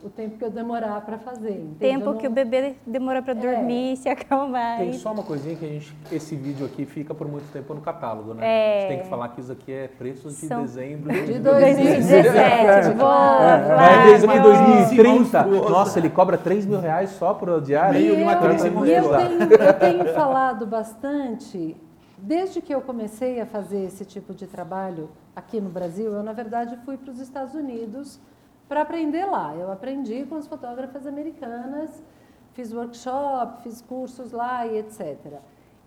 O 0.03 0.09
tempo 0.09 0.37
que 0.37 0.45
eu 0.45 0.51
demorar 0.51 1.01
para 1.01 1.17
fazer. 1.17 1.49
entende? 1.53 1.71
Eu 1.73 1.79
Tempo 1.79 2.05
não- 2.11 2.17
que 2.19 2.27
o 2.27 2.29
bebê 2.29 2.75
demora 2.85 3.19
para 3.21 3.33
dormir, 3.33 3.97
se 3.97 4.07
acalmar. 4.07 4.77
Tem 4.77 4.93
só 4.93 5.11
uma 5.11 5.23
coisinha 5.23 5.55
que 5.55 5.65
a 5.65 5.67
gente, 5.69 5.91
esse 6.11 6.35
vídeo 6.35 6.67
aqui 6.67 6.85
fica 6.85 7.15
por 7.15 7.27
muito 7.27 7.51
tempo 7.51 7.73
no 7.73 7.81
catálogo, 7.81 8.35
né? 8.35 8.45
É. 8.45 8.77
A 8.77 8.79
gente 8.81 8.89
tem 8.89 8.99
que 9.03 9.09
falar 9.09 9.29
que 9.29 9.41
isso 9.41 9.51
aqui 9.51 9.71
é 9.71 9.87
preços 9.87 10.39
de 10.39 10.45
São- 10.47 10.61
dezembro 10.61 11.11
De 11.11 11.39
2017. 11.39 12.93
Boa, 12.93 13.57
Vai 13.75 14.03
desde 14.05 14.27
Flávio. 14.27 14.43
2030. 14.43 15.13
Monstruoso. 15.43 15.69
Nossa, 15.73 15.99
ele 15.99 16.09
cobra 16.11 16.37
3 16.37 16.65
mil 16.67 16.79
reais 16.79 17.09
só 17.11 17.33
por 17.33 17.59
diário? 17.59 17.99
Meio 17.99 18.15
de 18.17 18.21
uma 18.21 18.33
E 18.33 18.35
eu- 18.35 18.41
crise 18.41 18.67
e 18.67 18.93
eu 18.93 19.09
tenho, 19.17 19.63
eu 19.63 19.73
tenho 19.73 20.13
falado 20.13 20.67
bastante, 20.67 21.75
desde 22.19 22.61
que 22.61 22.73
eu 22.73 22.81
comecei 22.81 23.41
a 23.41 23.47
fazer 23.47 23.83
esse 23.85 24.05
tipo 24.05 24.31
de 24.35 24.45
trabalho 24.45 25.09
aqui 25.35 25.59
no 25.59 25.69
Brasil, 25.69 26.13
eu, 26.13 26.21
na 26.21 26.33
verdade, 26.33 26.77
fui 26.85 26.97
para 26.97 27.11
os 27.11 27.19
Estados 27.19 27.55
Unidos 27.55 28.19
para 28.68 28.82
aprender 28.82 29.26
lá. 29.26 29.55
Eu 29.55 29.72
aprendi 29.72 30.26
com 30.26 30.36
as 30.36 30.47
fotógrafas 30.47 31.05
americanas, 31.07 32.03
fiz 32.53 32.74
workshop, 32.74 33.63
fiz 33.63 33.82
cursos 33.82 34.32
lá 34.32 34.65
e 34.65 34.78
etc. 34.80 35.39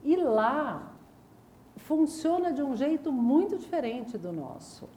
E 0.02 0.16
lá 0.16 0.92
funciona 1.76 2.52
de 2.52 2.62
um 2.62 2.76
jeito 2.76 3.12
muito 3.12 3.58
diferente 3.58 4.16
do 4.16 4.32
nosso. 4.32 4.88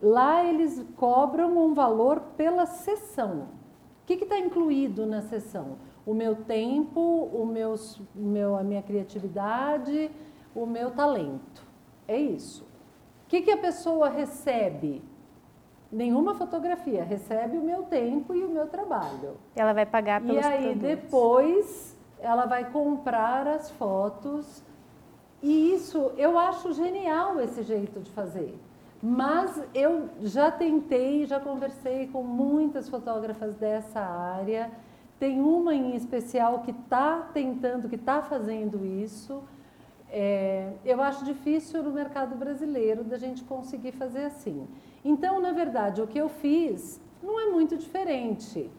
Lá 0.00 0.44
eles 0.44 0.84
cobram 0.96 1.58
um 1.58 1.74
valor 1.74 2.20
pela 2.36 2.66
sessão. 2.66 3.48
O 4.02 4.06
que 4.06 4.14
está 4.14 4.38
incluído 4.38 5.04
na 5.04 5.22
sessão? 5.22 5.76
O 6.06 6.14
meu 6.14 6.36
tempo, 6.36 7.00
o 7.00 7.44
meus, 7.44 7.98
o 7.98 8.20
meu, 8.20 8.56
a 8.56 8.62
minha 8.62 8.82
criatividade, 8.82 10.10
o 10.54 10.64
meu 10.64 10.90
talento. 10.90 11.66
É 12.06 12.16
isso. 12.16 12.62
O 13.24 13.28
que, 13.28 13.42
que 13.42 13.50
a 13.50 13.58
pessoa 13.58 14.08
recebe? 14.08 15.02
Nenhuma 15.90 16.34
fotografia, 16.34 17.02
recebe 17.02 17.56
o 17.56 17.62
meu 17.62 17.84
tempo 17.84 18.34
e 18.34 18.44
o 18.44 18.48
meu 18.48 18.66
trabalho. 18.66 19.36
Ela 19.56 19.72
vai 19.72 19.86
pagar 19.86 20.20
pelos 20.20 20.36
E 20.44 20.46
aí 20.48 20.62
produtos. 20.74 20.82
depois 20.82 21.96
ela 22.20 22.44
vai 22.46 22.70
comprar 22.70 23.46
as 23.46 23.70
fotos. 23.70 24.62
E 25.42 25.72
isso 25.74 26.12
eu 26.16 26.38
acho 26.38 26.72
genial 26.74 27.40
esse 27.40 27.62
jeito 27.62 28.00
de 28.00 28.10
fazer. 28.10 28.58
Mas 29.02 29.62
eu 29.74 30.08
já 30.20 30.50
tentei, 30.50 31.24
já 31.24 31.38
conversei 31.40 32.08
com 32.08 32.22
muitas 32.22 32.88
fotógrafas 32.88 33.54
dessa 33.54 34.00
área. 34.00 34.70
Tem 35.18 35.40
uma 35.40 35.74
em 35.74 35.94
especial 35.96 36.60
que 36.60 36.72
está 36.72 37.28
tentando, 37.32 37.88
que 37.88 37.94
está 37.94 38.20
fazendo 38.20 38.84
isso. 38.84 39.42
É, 40.10 40.72
eu 40.84 41.00
acho 41.00 41.24
difícil 41.24 41.82
no 41.82 41.90
mercado 41.92 42.34
brasileiro 42.34 43.04
da 43.04 43.16
gente 43.16 43.42
conseguir 43.44 43.92
fazer 43.92 44.24
assim. 44.24 44.66
Então, 45.04 45.40
na 45.40 45.52
verdade, 45.52 46.02
o 46.02 46.06
que 46.06 46.18
eu 46.18 46.28
fiz 46.28 47.00
não 47.22 47.38
é 47.40 47.46
muito 47.46 47.76
diferente. 47.76 48.70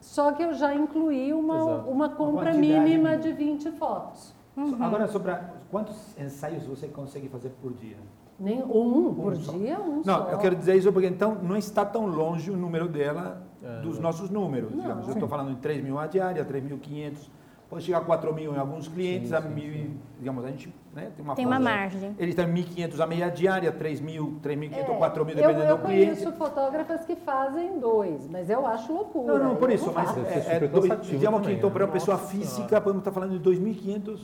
Só 0.00 0.32
que 0.32 0.42
eu 0.42 0.52
já 0.52 0.74
incluí 0.74 1.32
uma, 1.32 1.56
Exato. 1.56 1.90
uma 1.90 2.08
compra 2.10 2.52
quantidade 2.52 2.58
mínima 2.58 3.16
de 3.16 3.32
20 3.32 3.70
fotos. 3.72 4.34
Agora, 4.78 5.08
sobre 5.08 5.30
a- 5.32 5.50
quantos 5.70 5.96
ensaios 6.18 6.64
você 6.64 6.86
consegue 6.88 7.28
fazer 7.28 7.50
por 7.62 7.72
dia? 7.72 7.96
Nem 8.38 8.62
um 8.62 9.14
por 9.14 9.32
dia, 9.34 9.80
um 9.80 10.02
Não, 10.04 10.24
só. 10.24 10.28
eu 10.30 10.38
quero 10.38 10.56
dizer 10.56 10.76
isso 10.76 10.92
porque 10.92 11.06
então 11.08 11.36
não 11.42 11.56
está 11.56 11.84
tão 11.84 12.06
longe 12.06 12.50
o 12.50 12.56
número 12.56 12.88
dela 12.88 13.42
É, 13.62 13.80
dos 13.80 13.96
né? 13.96 14.02
nossos 14.02 14.28
números. 14.28 14.72
Não. 14.72 14.80
digamos. 14.82 15.06
Eu 15.08 15.14
estou 15.14 15.28
falando 15.28 15.50
em 15.52 15.56
3 15.56 15.82
mil 15.82 15.98
a 15.98 16.06
diária, 16.06 16.44
3.500, 16.44 17.30
pode 17.68 17.84
chegar 17.84 17.98
a 17.98 18.00
4 18.02 18.32
mil 18.34 18.54
em 18.54 18.58
alguns 18.58 18.88
clientes, 18.88 19.30
Sim, 19.30 19.34
a 19.34 19.42
sim, 19.42 19.48
mil, 19.48 19.72
sim. 19.72 19.96
digamos, 20.18 20.44
a 20.44 20.48
gente 20.48 20.72
né, 20.94 21.10
tem 21.16 21.24
uma 21.24 21.34
Tem 21.34 21.46
uma 21.46 21.58
margem. 21.58 22.14
Eles 22.18 22.34
têm 22.34 22.46
1.500 22.46 23.00
a 23.00 23.06
meia 23.06 23.28
diária, 23.28 23.72
3.000, 23.72 24.40
3.500 24.40 24.88
ou 24.88 24.98
4.000, 25.00 25.18
eu, 25.18 25.24
dependendo 25.24 25.60
eu 25.64 25.76
do 25.78 25.82
cliente. 25.84 26.10
conheço 26.22 26.32
fotógrafas 26.32 27.04
que 27.04 27.16
fazem 27.16 27.78
dois, 27.80 28.28
mas 28.28 28.48
eu 28.48 28.66
acho 28.66 28.92
loucura. 28.92 29.38
Não, 29.38 29.44
não, 29.50 29.56
por 29.56 29.68
Eu 29.70 29.74
isso, 29.76 29.92
mas 29.92 30.16
é, 30.16 30.20
é 30.38 30.40
super 30.42 30.68
dois, 30.68 31.06
digamos 31.06 31.40
também, 31.40 31.54
que 31.54 31.58
então 31.58 31.70
né? 31.70 31.74
para 31.74 31.84
uma 31.86 31.92
pessoa 31.92 32.18
física 32.18 32.80
podemos 32.80 33.00
estar 33.00 33.12
falando 33.12 33.38
de 33.38 33.50
2.500 33.50 34.20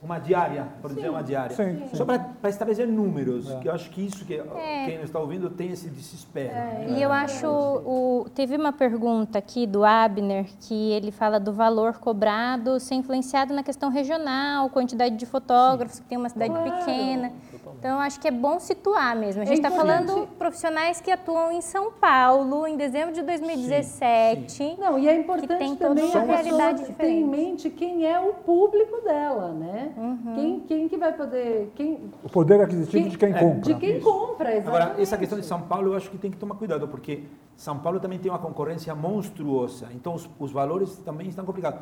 uma 0.00 0.18
diária, 0.20 0.68
por 0.80 0.94
dizer 0.94 1.08
uma 1.10 1.22
diária. 1.22 1.56
Sim, 1.56 1.82
Só 1.92 2.04
para 2.04 2.48
estabelecer 2.48 2.86
números, 2.86 3.50
É. 3.50 3.56
que 3.58 3.68
eu 3.68 3.72
acho 3.72 3.90
que 3.90 4.00
isso 4.06 4.24
que 4.24 4.34
É. 4.34 4.84
quem 4.86 4.96
não 4.98 5.04
está 5.04 5.18
ouvindo 5.18 5.50
tem 5.50 5.70
esse 5.72 5.88
desespero. 5.90 6.54
né? 6.54 6.86
E 6.96 7.02
eu 7.02 7.10
acho, 7.10 7.46
o, 7.48 8.26
teve 8.34 8.56
uma 8.56 8.72
pergunta 8.72 9.38
aqui 9.38 9.66
do 9.66 9.84
Abner, 9.84 10.46
que 10.60 10.92
ele 10.92 11.10
fala 11.10 11.40
do 11.40 11.52
valor 11.52 11.98
cobrado 11.98 12.78
ser 12.78 12.94
influenciado 12.94 13.52
na 13.52 13.62
questão 13.64 13.90
regional, 13.90 14.70
quantidade 14.70 15.16
de 15.16 15.26
fotógrafos, 15.26 15.98
que 15.98 16.06
tem 16.06 16.16
uma 16.16 16.28
cidade 16.28 16.52
Claro. 16.52 16.70
pequena. 16.70 17.32
Então, 17.78 18.00
acho 18.00 18.18
que 18.18 18.26
é 18.26 18.30
bom 18.30 18.58
situar 18.58 19.14
mesmo. 19.16 19.40
A 19.40 19.44
É 19.44 19.46
gente 19.46 19.58
está 19.58 19.68
importante. 19.68 20.06
falando 20.06 20.26
profissionais 20.36 21.00
que 21.00 21.10
atuam 21.10 21.52
em 21.52 21.60
São 21.60 21.92
Paulo 21.92 22.66
em 22.66 22.76
dezembro 22.76 23.14
de 23.14 23.22
2017. 23.22 24.76
Não, 24.78 24.98
e 24.98 25.08
é 25.08 25.16
importante 25.16 25.58
tem 25.58 25.76
também 25.76 26.12
a 26.12 26.22
realidade 26.22 26.82
ter 26.82 26.88
em 26.88 26.90
diferente. 26.92 27.24
mente 27.24 27.70
quem 27.70 28.04
é 28.04 28.18
o 28.20 28.34
público 28.34 29.00
dela, 29.02 29.52
né? 29.52 29.92
Uhum. 29.96 30.34
Quem, 30.34 30.60
quem 30.60 30.88
que 30.88 30.96
vai 30.96 31.12
poder... 31.12 31.70
Quem, 31.76 32.10
O 32.24 32.28
poder 32.28 32.60
aquisitivo 32.60 33.08
de 33.08 33.16
quem 33.18 33.30
É, 33.32 33.38
compra. 33.38 33.60
de 33.60 33.74
quem 33.76 34.00
compra, 34.00 34.56
exatamente. 34.56 34.82
Agora, 34.84 35.00
essa 35.02 35.16
questão 35.16 35.38
de 35.38 35.46
São 35.46 35.62
Paulo, 35.62 35.92
eu 35.92 35.96
acho 35.96 36.10
que 36.10 36.18
tem 36.18 36.30
que 36.30 36.36
tomar 36.36 36.56
cuidado, 36.56 36.88
porque 36.88 37.24
São 37.56 37.78
Paulo 37.78 38.00
também 38.00 38.18
tem 38.18 38.30
uma 38.30 38.38
concorrência 38.40 38.94
monstruosa, 38.94 39.88
então 39.94 40.14
os, 40.14 40.28
os 40.38 40.50
valores 40.50 40.96
também 40.98 41.28
estão 41.28 41.44
complicados. 41.44 41.80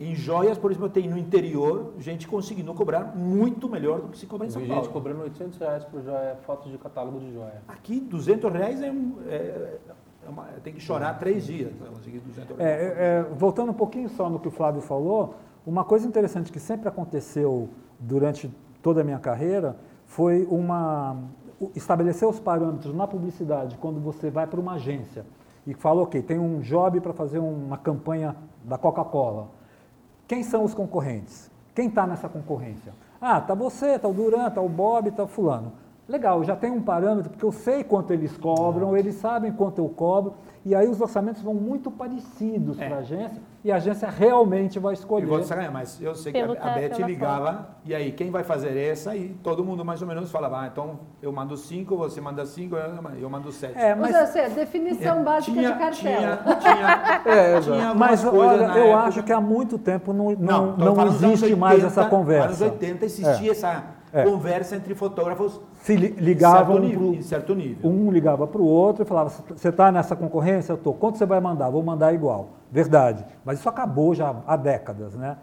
Em 0.00 0.14
joias, 0.14 0.56
por 0.56 0.70
exemplo, 0.70 0.88
tem 0.88 1.06
no 1.06 1.18
interior 1.18 1.92
gente 1.98 2.26
conseguindo 2.26 2.72
cobrar 2.72 3.14
muito 3.14 3.68
melhor 3.68 4.00
do 4.00 4.08
que 4.08 4.16
se 4.16 4.24
cobra 4.26 4.46
em 4.46 4.48
Eu 4.48 4.52
São 4.52 4.66
Paulo. 4.66 4.82
gente 4.82 4.92
cobrando 4.92 5.20
800 5.20 5.58
reais 5.58 5.84
por 5.84 6.02
joia, 6.02 6.36
fotos 6.46 6.72
de 6.72 6.78
catálogo 6.78 7.20
de 7.20 7.30
joia. 7.34 7.60
Aqui, 7.68 8.00
200 8.00 8.50
reais 8.50 8.82
é, 8.82 8.90
um, 8.90 9.16
é, 9.28 9.76
é 10.26 10.28
uma- 10.30 10.44
tem 10.64 10.72
que 10.72 10.80
chorar 10.80 11.18
três 11.18 11.44
dias 11.44 11.70
para 11.74 11.88
conseguir 11.88 12.18
200 12.20 12.56
reais. 12.56 12.82
É, 12.82 12.84
é, 12.86 13.18
é, 13.18 13.22
voltando 13.34 13.72
um 13.72 13.74
pouquinho 13.74 14.08
só 14.08 14.30
no 14.30 14.40
que 14.40 14.48
o 14.48 14.50
Flávio 14.50 14.80
falou, 14.80 15.34
uma 15.66 15.84
coisa 15.84 16.08
interessante 16.08 16.50
que 16.50 16.58
sempre 16.58 16.88
aconteceu 16.88 17.68
durante 17.98 18.50
toda 18.80 19.02
a 19.02 19.04
minha 19.04 19.18
carreira 19.18 19.76
foi 20.06 20.46
uma 20.50 21.14
estabelecer 21.76 22.26
os 22.26 22.40
parâmetros 22.40 22.94
na 22.94 23.06
publicidade 23.06 23.76
quando 23.76 24.00
você 24.00 24.30
vai 24.30 24.46
para 24.46 24.58
uma 24.58 24.72
agência 24.76 25.26
e 25.66 25.74
fala, 25.74 26.00
ok, 26.00 26.22
tem 26.22 26.38
um 26.38 26.60
job 26.60 26.98
para 27.02 27.12
fazer 27.12 27.38
uma 27.38 27.76
campanha 27.76 28.34
da 28.64 28.78
Coca-Cola. 28.78 29.48
Quem 30.30 30.44
são 30.44 30.62
os 30.62 30.72
concorrentes? 30.72 31.50
Quem 31.74 31.88
está 31.88 32.06
nessa 32.06 32.28
concorrência? 32.28 32.92
Ah, 33.20 33.40
tá 33.40 33.52
você, 33.52 33.98
tá 33.98 34.06
o 34.06 34.14
Duran, 34.14 34.48
tá 34.48 34.60
o 34.60 34.68
Bob, 34.68 35.10
tá 35.10 35.24
o 35.24 35.26
fulano. 35.26 35.72
Legal, 36.08 36.44
já 36.44 36.54
tenho 36.54 36.74
um 36.74 36.82
parâmetro, 36.82 37.30
porque 37.30 37.44
eu 37.44 37.50
sei 37.50 37.82
quanto 37.82 38.12
eles 38.12 38.36
cobram, 38.38 38.96
eles 38.96 39.16
sabem 39.16 39.50
quanto 39.50 39.80
eu 39.80 39.88
cobro, 39.88 40.34
e 40.64 40.74
aí 40.74 40.86
os 40.88 41.00
orçamentos 41.00 41.40
vão 41.42 41.54
muito 41.54 41.90
parecidos 41.90 42.78
É. 42.78 42.86
para 42.86 42.96
a 42.96 43.00
agência, 43.00 43.40
e 43.64 43.70
a 43.72 43.76
agência 43.76 44.08
realmente 44.10 44.78
vai 44.78 44.92
Eu 44.92 44.94
escolher. 44.94 45.26
vou 45.26 45.42
sacanagem, 45.42 45.72
mas 45.72 46.00
eu 46.00 46.14
sei 46.14 46.32
que 46.32 46.38
Pelo 46.40 46.52
a, 46.58 46.70
a 46.72 46.74
Beth 46.74 46.98
ligava, 47.06 47.68
e 47.84 47.94
aí, 47.94 48.12
quem 48.12 48.30
vai 48.30 48.42
fazer 48.44 48.76
essa? 48.76 49.14
E 49.16 49.30
todo 49.42 49.64
mundo 49.64 49.84
mais 49.84 50.00
ou 50.02 50.08
menos 50.08 50.30
falava, 50.30 50.60
ah, 50.62 50.66
então 50.66 51.00
eu 51.22 51.32
mando 51.32 51.56
cinco, 51.56 51.96
você 51.96 52.20
manda 52.20 52.44
cinco, 52.46 52.76
eu 53.20 53.28
mando 53.30 53.50
sete. 53.52 53.78
É, 53.78 53.94
Mas, 53.94 54.12
mas, 54.12 54.36
assim, 54.36 54.54
definição 54.54 55.20
É, 55.20 55.22
básica 55.22 55.52
tinha, 55.52 55.72
de 55.72 55.78
cartela. 55.78 56.36
Tinha, 56.36 56.56
tinha, 56.56 57.22
É, 57.34 57.60
tinha 57.60 57.94
mas 57.94 58.24
olha, 58.24 58.64
eu 58.78 58.84
época. 58.88 58.96
acho 59.04 59.22
que 59.22 59.32
há 59.32 59.40
muito 59.40 59.78
tempo 59.78 60.12
não, 60.12 60.30
não, 60.32 60.76
Não, 60.76 60.94
não 60.94 61.06
existe 61.06 61.54
mais 61.56 61.82
80, 61.82 61.86
essa 62.00 62.04
conversa. 62.08 62.48
Nos 62.48 62.62
anos 62.62 62.72
80 62.74 63.04
existia 63.04 63.50
essa 63.52 63.84
É. 64.12 64.24
conversa 64.24 64.74
entre 64.74 64.94
fotógrafos 64.94 65.60
Se 65.80 65.96
ligavam 65.96 66.74
certo 66.76 66.86
nível, 66.86 67.06
pro- 67.08 67.14
em 67.14 67.22
certo 67.22 67.54
nível. 67.54 67.90
Um 67.90 68.10
ligava 68.10 68.46
para 68.46 68.60
o 68.60 68.64
outro 68.66 69.02
e 69.02 69.06
falava: 69.06 69.30
Você 69.30 69.68
está 69.68 69.90
nessa 69.90 70.14
concorrência? 70.14 70.72
Eu 70.72 70.76
estou. 70.76 70.92
Quanto 70.94 71.16
você 71.18 71.26
vai 71.26 71.40
mandar? 71.40 71.70
Vou 71.70 71.82
mandar 71.82 72.12
igual. 72.12 72.50
Verdade. 72.70 73.24
Mas 73.44 73.58
isso 73.58 73.68
acabou 73.68 74.14
já 74.14 74.34
há 74.46 74.56
décadas, 74.56 75.14
né? 75.14 75.36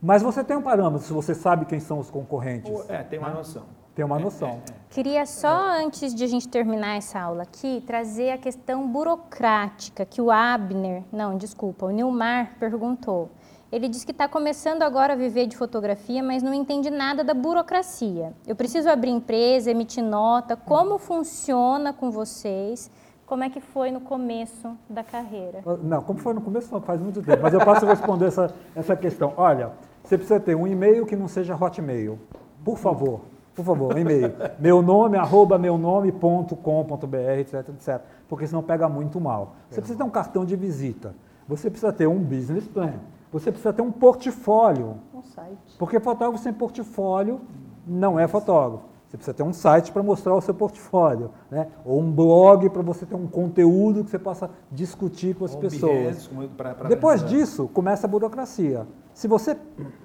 Mas 0.00 0.22
você 0.22 0.42
tem 0.42 0.56
um 0.56 0.62
parâmetro, 0.62 1.06
se 1.06 1.12
você 1.12 1.34
sabe 1.34 1.66
quem 1.66 1.78
são 1.80 1.98
os 1.98 2.10
concorrentes. 2.10 2.72
É, 2.88 3.02
tem 3.02 3.18
uma 3.18 3.28
noção. 3.30 3.64
Tem 3.94 4.04
uma 4.04 4.18
É, 4.18 4.22
noção. 4.22 4.48
é, 4.48 4.52
é. 4.52 4.74
Queria 4.88 5.26
só, 5.26 5.72
antes 5.84 6.14
de 6.14 6.24
a 6.24 6.26
gente 6.26 6.48
terminar 6.48 6.96
essa 6.96 7.20
aula 7.20 7.42
aqui, 7.42 7.82
trazer 7.86 8.30
a 8.30 8.38
questão 8.38 8.88
burocrática 8.88 10.06
que 10.06 10.22
o 10.22 10.30
Abner, 10.30 11.02
não, 11.12 11.36
desculpa, 11.36 11.84
o 11.86 11.90
Nilmar 11.90 12.52
perguntou. 12.58 13.28
Ele 13.72 13.88
disse 13.88 14.04
que 14.04 14.10
está 14.10 14.26
começando 14.26 14.82
agora 14.82 15.12
a 15.12 15.16
viver 15.16 15.46
de 15.46 15.56
fotografia, 15.56 16.22
mas 16.24 16.42
não 16.42 16.52
entende 16.52 16.90
nada 16.90 17.22
da 17.22 17.32
burocracia. 17.32 18.32
Eu 18.44 18.56
preciso 18.56 18.88
abrir 18.88 19.10
empresa, 19.10 19.70
emitir 19.70 20.02
nota, 20.02 20.56
como 20.56 20.98
funciona 20.98 21.92
com 21.92 22.10
vocês, 22.10 22.90
como 23.24 23.44
é 23.44 23.48
que 23.48 23.60
foi 23.60 23.92
no 23.92 24.00
começo 24.00 24.76
da 24.88 25.04
carreira? 25.04 25.62
Não, 25.84 26.02
como 26.02 26.18
foi 26.18 26.34
no 26.34 26.40
começo, 26.40 26.80
faz 26.80 27.00
muito 27.00 27.22
tempo, 27.22 27.40
mas 27.40 27.54
eu 27.54 27.60
posso 27.60 27.86
responder 27.86 28.26
essa, 28.26 28.52
essa 28.74 28.96
questão. 28.96 29.34
Olha, 29.36 29.70
você 30.02 30.18
precisa 30.18 30.40
ter 30.40 30.56
um 30.56 30.66
e-mail 30.66 31.06
que 31.06 31.14
não 31.14 31.28
seja 31.28 31.54
hotmail. 31.54 32.18
Por 32.64 32.76
favor, 32.76 33.20
por 33.54 33.64
favor, 33.64 33.96
e-mail. 33.96 34.32
meu 34.58 34.82
nome, 34.82 35.16
arroba 35.16 35.56
meu 35.58 35.78
nome.com.br, 35.78 37.38
etc, 37.38 37.68
etc. 37.68 38.00
Porque 38.28 38.48
senão 38.48 38.64
pega 38.64 38.88
muito 38.88 39.20
mal. 39.20 39.54
Você 39.68 39.80
precisa 39.80 39.96
ter 39.96 40.04
um 40.04 40.10
cartão 40.10 40.44
de 40.44 40.56
visita. 40.56 41.14
Você 41.46 41.70
precisa 41.70 41.92
ter 41.92 42.08
um 42.08 42.18
business 42.18 42.66
plan. 42.66 42.94
Você 43.32 43.50
precisa 43.52 43.72
ter 43.72 43.82
um 43.82 43.92
portfólio. 43.92 44.96
Um 45.14 45.22
site. 45.22 45.76
Porque 45.78 46.00
fotógrafo 46.00 46.42
sem 46.42 46.52
portfólio 46.52 47.40
não 47.86 48.18
é 48.18 48.26
fotógrafo. 48.26 48.84
Você 49.06 49.16
precisa 49.16 49.34
ter 49.34 49.42
um 49.42 49.52
site 49.52 49.90
para 49.90 50.02
mostrar 50.04 50.34
o 50.36 50.40
seu 50.40 50.54
portfólio, 50.54 51.32
né? 51.50 51.66
ou 51.84 52.00
um 52.00 52.12
blog 52.12 52.70
para 52.70 52.80
você 52.82 53.04
ter 53.04 53.16
um 53.16 53.26
conteúdo 53.26 54.04
que 54.04 54.10
você 54.10 54.18
possa 54.20 54.48
discutir 54.70 55.34
com 55.34 55.44
as 55.44 55.54
Ou 55.54 55.60
pessoas. 55.60 56.30
Pra- 56.56 56.74
pra 56.74 56.88
Depois 56.88 57.20
vender. 57.22 57.38
disso, 57.38 57.68
começa 57.74 58.06
a 58.06 58.10
burocracia. 58.10 58.86
Se 59.12 59.26
você 59.26 59.56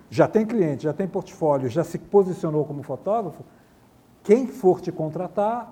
já 0.10 0.28
tem 0.28 0.44
cliente, 0.44 0.84
já 0.86 0.94
tem 0.94 1.08
portfólio, 1.08 1.70
já 1.70 1.84
se 1.84 2.00
posicionou 2.00 2.66
como 2.66 2.82
fotógrafo, 2.82 3.44
quem 4.24 4.48
for 4.48 4.82
te 4.82 4.92
contratar, 4.92 5.72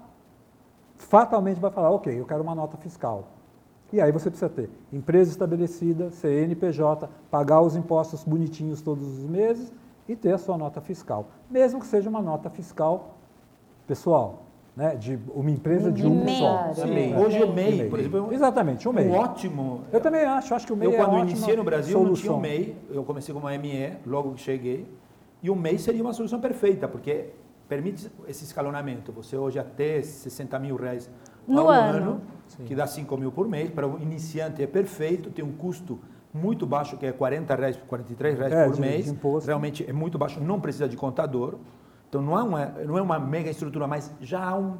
fatalmente 0.95 1.59
vai 1.59 1.71
falar, 1.71 1.89
ok, 1.89 2.19
eu 2.19 2.25
quero 2.25 2.43
uma 2.43 2.53
nota 2.53 2.77
fiscal. 2.77 3.23
E 3.93 4.01
aí 4.01 4.11
você 4.11 4.27
precisa 4.31 4.49
ter 4.49 4.71
empresa 4.91 5.29
estabelecida, 5.29 6.09
CNPJ, 6.09 7.07
pagar 7.29 7.61
os 7.61 7.75
impostos 7.75 8.23
bonitinhos 8.23 8.81
todos 8.81 9.07
os 9.19 9.29
meses 9.29 9.71
e 10.09 10.15
ter 10.15 10.33
a 10.33 10.37
sua 10.39 10.57
nota 10.57 10.81
fiscal. 10.81 11.27
Mesmo 11.47 11.79
que 11.79 11.85
seja 11.85 12.09
uma 12.09 12.19
nota 12.19 12.49
fiscal 12.49 13.15
pessoal, 13.85 14.45
né? 14.75 14.95
de 14.95 15.19
uma 15.35 15.51
empresa 15.51 15.91
de 15.91 16.07
um 16.07 16.23
MEI. 16.25 16.37
só. 16.39 16.73
Sim, 16.73 16.81
Sim, 16.87 17.15
Hoje 17.17 17.39
o 17.43 17.51
é. 17.51 17.53
MEI, 17.53 17.87
por 17.87 17.99
exemplo, 17.99 18.17
é 18.17 18.21
um- 18.23 18.31
Exatamente, 18.33 18.87
o 18.87 18.91
um 18.91 18.95
MEI. 18.95 19.09
ótimo. 19.11 19.81
Eu 19.91 20.01
também 20.01 20.23
acho, 20.25 20.55
acho 20.55 20.65
que 20.65 20.73
o 20.73 20.75
MEI 20.75 20.87
Eu, 20.87 20.93
é 20.93 20.95
quando 20.97 21.09
ótima 21.09 21.29
iniciei 21.29 21.55
no 21.55 21.63
Brasil, 21.63 21.99
não 21.99 22.05
tinha 22.05 22.15
solução. 22.15 22.37
o 22.37 22.41
MEI. 22.41 22.75
Eu 22.89 23.03
comecei 23.03 23.31
como 23.31 23.47
ME, 23.47 23.93
logo 24.07 24.33
que 24.33 24.41
cheguei. 24.41 24.87
E 25.43 25.51
o 25.51 25.55
MEI 25.55 25.77
seria 25.77 26.01
uma 26.01 26.13
solução 26.13 26.39
perfeita, 26.39 26.87
porque 26.87 27.27
permite 27.69 28.09
esse 28.27 28.43
escalonamento. 28.43 29.11
Você 29.11 29.37
hoje 29.37 29.59
até 29.59 30.01
60 30.01 30.57
mil 30.57 30.75
reais 30.77 31.07
No 31.47 31.61
ao 31.61 31.69
ano. 31.69 32.21
que 32.65 32.75
dá 32.75 32.85
5 32.87 33.17
mil 33.17 33.31
por 33.31 33.47
mês. 33.47 33.69
Para 33.69 33.87
o 33.87 33.99
iniciante 34.01 34.61
é 34.61 34.67
perfeito, 34.67 35.29
tem 35.31 35.43
um 35.43 35.51
custo 35.53 35.99
muito 36.33 36.65
baixo, 36.65 36.97
que 36.97 37.05
é 37.05 37.11
40 37.11 37.55
reais, 37.55 37.77
43 37.87 38.37
reais 38.37 38.53
É, 38.53 38.65
por 38.65 38.75
de- 38.75 38.81
mês. 38.81 39.05
de 39.05 39.11
imposto. 39.11 39.47
Realmente 39.47 39.85
é 39.87 39.93
muito 39.93 40.17
baixo, 40.17 40.39
não 40.41 40.59
precisa 40.59 40.87
de 40.87 40.95
contador. 40.97 41.57
Então 42.09 42.21
não 42.21 42.37
é 42.37 42.43
uma, 42.43 42.65
não 42.65 42.97
é 42.97 43.01
uma 43.01 43.19
mega 43.19 43.49
estrutura, 43.49 43.87
mas 43.87 44.11
já 44.21 44.43
há 44.43 44.55
um, 44.57 44.77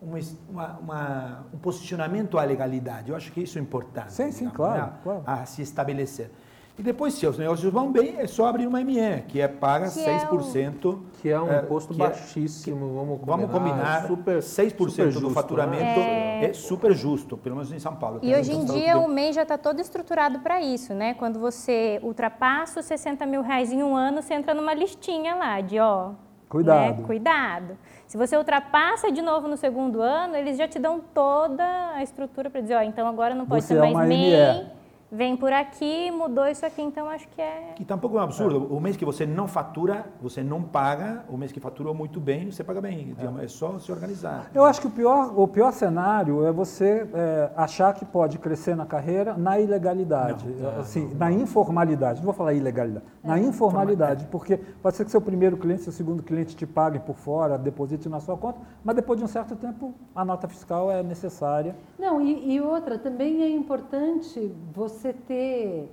uma, 0.00 0.18
uma- 0.50 0.78
uma- 0.78 1.46
um 1.54 1.58
posicionamento 1.58 2.38
à 2.38 2.44
legalidade. 2.44 3.10
Eu 3.10 3.16
acho 3.16 3.30
que 3.32 3.42
isso 3.42 3.58
é 3.58 3.60
importante. 3.62 4.12
Sim, 4.12 4.30
sim, 4.32 4.48
claro, 4.50 4.82
né? 4.82 4.92
claro. 5.02 5.22
a 5.26 5.44
se 5.46 5.62
estabelecer. 5.62 6.30
E 6.76 6.82
depois, 6.82 7.14
se 7.14 7.24
os 7.24 7.38
negócios 7.38 7.72
vão 7.72 7.92
bem, 7.92 8.16
é 8.18 8.26
só 8.26 8.46
abrir 8.46 8.66
uma 8.66 8.80
ME, 8.82 9.22
que 9.28 9.40
é 9.40 9.46
paga 9.46 9.88
Que 9.88 10.00
é 10.00 10.18
6%. 10.18 10.98
Que 11.22 11.28
é 11.30 11.40
um 11.40 11.48
É, 11.48 11.60
imposto 11.60 11.94
que 11.94 12.02
é- 12.02 12.06
baixíssimo, 12.08 12.94
vamos 12.94 13.20
combinar. 13.20 13.36
Vamos 13.36 13.50
combinar, 13.52 14.06
super, 14.08 14.42
6% 14.42 14.90
super 14.90 15.06
do 15.06 15.20
justo, 15.20 15.30
faturamento 15.34 16.00
né? 16.00 16.46
é... 16.46 16.52
super 16.52 16.92
justo, 16.92 17.36
pelo 17.36 17.54
menos 17.54 17.70
em 17.72 17.78
São 17.78 17.94
Paulo. 17.94 18.18
E 18.22 18.34
hoje 18.34 18.52
em 18.52 18.64
dia 18.64 18.98
o 18.98 19.08
MEI 19.08 19.32
já 19.32 19.42
está 19.42 19.56
todo 19.56 19.80
estruturado 19.80 20.40
para 20.40 20.60
isso, 20.60 20.92
né? 20.92 21.14
Quando 21.14 21.38
você 21.38 22.00
ultrapassa 22.02 22.80
os 22.80 22.86
60 22.86 23.24
mil 23.24 23.40
reais 23.42 23.70
em 23.70 23.80
um 23.82 23.94
ano, 23.94 24.20
você 24.20 24.34
entra 24.34 24.52
numa 24.52 24.74
listinha 24.74 25.36
lá 25.36 25.60
de, 25.60 25.78
ó... 25.78 26.10
Cuidado. 26.48 26.98
né? 26.98 27.06
Cuidado. 27.06 27.78
Se 28.06 28.16
você 28.16 28.36
ultrapassa 28.36 29.10
de 29.10 29.22
novo 29.22 29.48
no 29.48 29.56
segundo 29.56 30.00
ano, 30.02 30.36
eles 30.36 30.56
já 30.58 30.68
te 30.68 30.78
dão 30.78 31.00
toda 31.00 31.64
a 31.94 32.02
estrutura 32.02 32.50
para 32.50 32.60
dizer, 32.60 32.74
ó, 32.76 32.82
então 32.82 33.06
agora 33.08 33.34
não 33.34 33.46
pode 33.46 33.62
Você 33.62 33.68
ser 33.74 33.78
é 33.78 33.80
mais 33.80 33.94
uma 33.94 34.04
MEI, 34.06 34.30
ME. 34.30 34.66
Vem 35.14 35.36
por 35.36 35.52
aqui, 35.52 36.10
mudou 36.10 36.46
isso 36.46 36.66
aqui, 36.66 36.82
então 36.82 37.08
acho 37.08 37.28
que 37.28 37.40
é. 37.40 37.72
Que 37.76 37.84
tampouco 37.84 38.16
é 38.18 38.20
um 38.20 38.24
absurdo. 38.24 38.66
O 38.74 38.80
mês 38.80 38.96
que 38.96 39.04
você 39.04 39.24
não 39.24 39.46
fatura, 39.46 40.06
você 40.20 40.42
não 40.42 40.62
paga. 40.62 41.24
O 41.28 41.36
mês 41.36 41.52
que 41.52 41.60
faturou 41.60 41.94
muito 41.94 42.20
bem, 42.20 42.50
você 42.50 42.64
paga 42.64 42.80
bem. 42.80 43.14
É, 43.18 43.44
é 43.44 43.48
só 43.48 43.78
se 43.78 43.90
organizar. 43.92 44.50
Eu 44.52 44.64
acho 44.64 44.80
que 44.80 44.86
o 44.86 44.90
pior, 44.90 45.32
o 45.38 45.46
pior 45.46 45.72
cenário 45.72 46.44
é 46.44 46.52
você 46.52 47.08
é, 47.14 47.50
achar 47.56 47.94
que 47.94 48.04
pode 48.04 48.38
crescer 48.38 48.74
na 48.74 48.84
carreira 48.84 49.36
na 49.36 49.58
ilegalidade, 49.60 50.46
não, 50.48 50.80
assim, 50.80 51.08
não, 51.08 51.16
na 51.16 51.32
informalidade. 51.32 52.18
Não 52.18 52.24
vou 52.24 52.34
falar 52.34 52.54
ilegalidade, 52.54 53.04
é. 53.22 53.28
na 53.28 53.38
informalidade, 53.38 54.26
porque 54.30 54.56
pode 54.56 54.96
ser 54.96 55.04
que 55.04 55.10
seu 55.10 55.20
primeiro 55.20 55.56
cliente, 55.56 55.82
seu 55.82 55.92
segundo 55.92 56.22
cliente 56.22 56.56
te 56.56 56.66
pague 56.66 56.98
por 56.98 57.16
fora, 57.16 57.56
deposite 57.56 58.08
na 58.08 58.20
sua 58.20 58.36
conta, 58.36 58.58
mas 58.82 58.96
depois 58.96 59.18
de 59.18 59.24
um 59.24 59.28
certo 59.28 59.54
tempo 59.54 59.94
a 60.14 60.24
nota 60.24 60.48
fiscal 60.48 60.90
é 60.90 61.02
necessária. 61.02 61.76
Não, 61.98 62.20
e, 62.20 62.54
e 62.54 62.60
outra, 62.60 62.98
também 62.98 63.42
é 63.42 63.48
importante 63.48 64.52
você 64.74 65.03
você 65.04 65.12
ter 65.12 65.90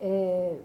é, 0.00 0.56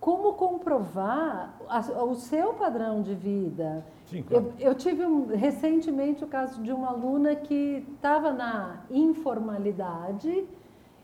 como 0.00 0.32
comprovar 0.32 1.54
a, 1.68 1.80
o 2.04 2.14
seu 2.14 2.54
padrão 2.54 3.02
de 3.02 3.14
vida. 3.14 3.84
Sim, 4.06 4.22
claro. 4.22 4.52
eu, 4.58 4.70
eu, 4.70 4.74
tive 4.74 5.04
um, 5.04 5.26
recentemente 5.26 6.24
o 6.24 6.26
caso 6.26 6.62
de 6.62 6.72
uma 6.72 6.88
aluna 6.88 7.36
que 7.36 7.86
estava 7.94 8.32
na 8.32 8.82
informalidade 8.90 10.46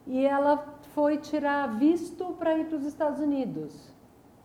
e 0.06 0.24
ela 0.24 0.78
foi 0.94 1.18
tirar 1.18 1.78
visto 1.78 2.24
para 2.38 2.56
ir 2.56 2.66
para 2.66 2.78
os 2.78 2.84
Estados 2.84 3.20
Unidos. 3.20 3.92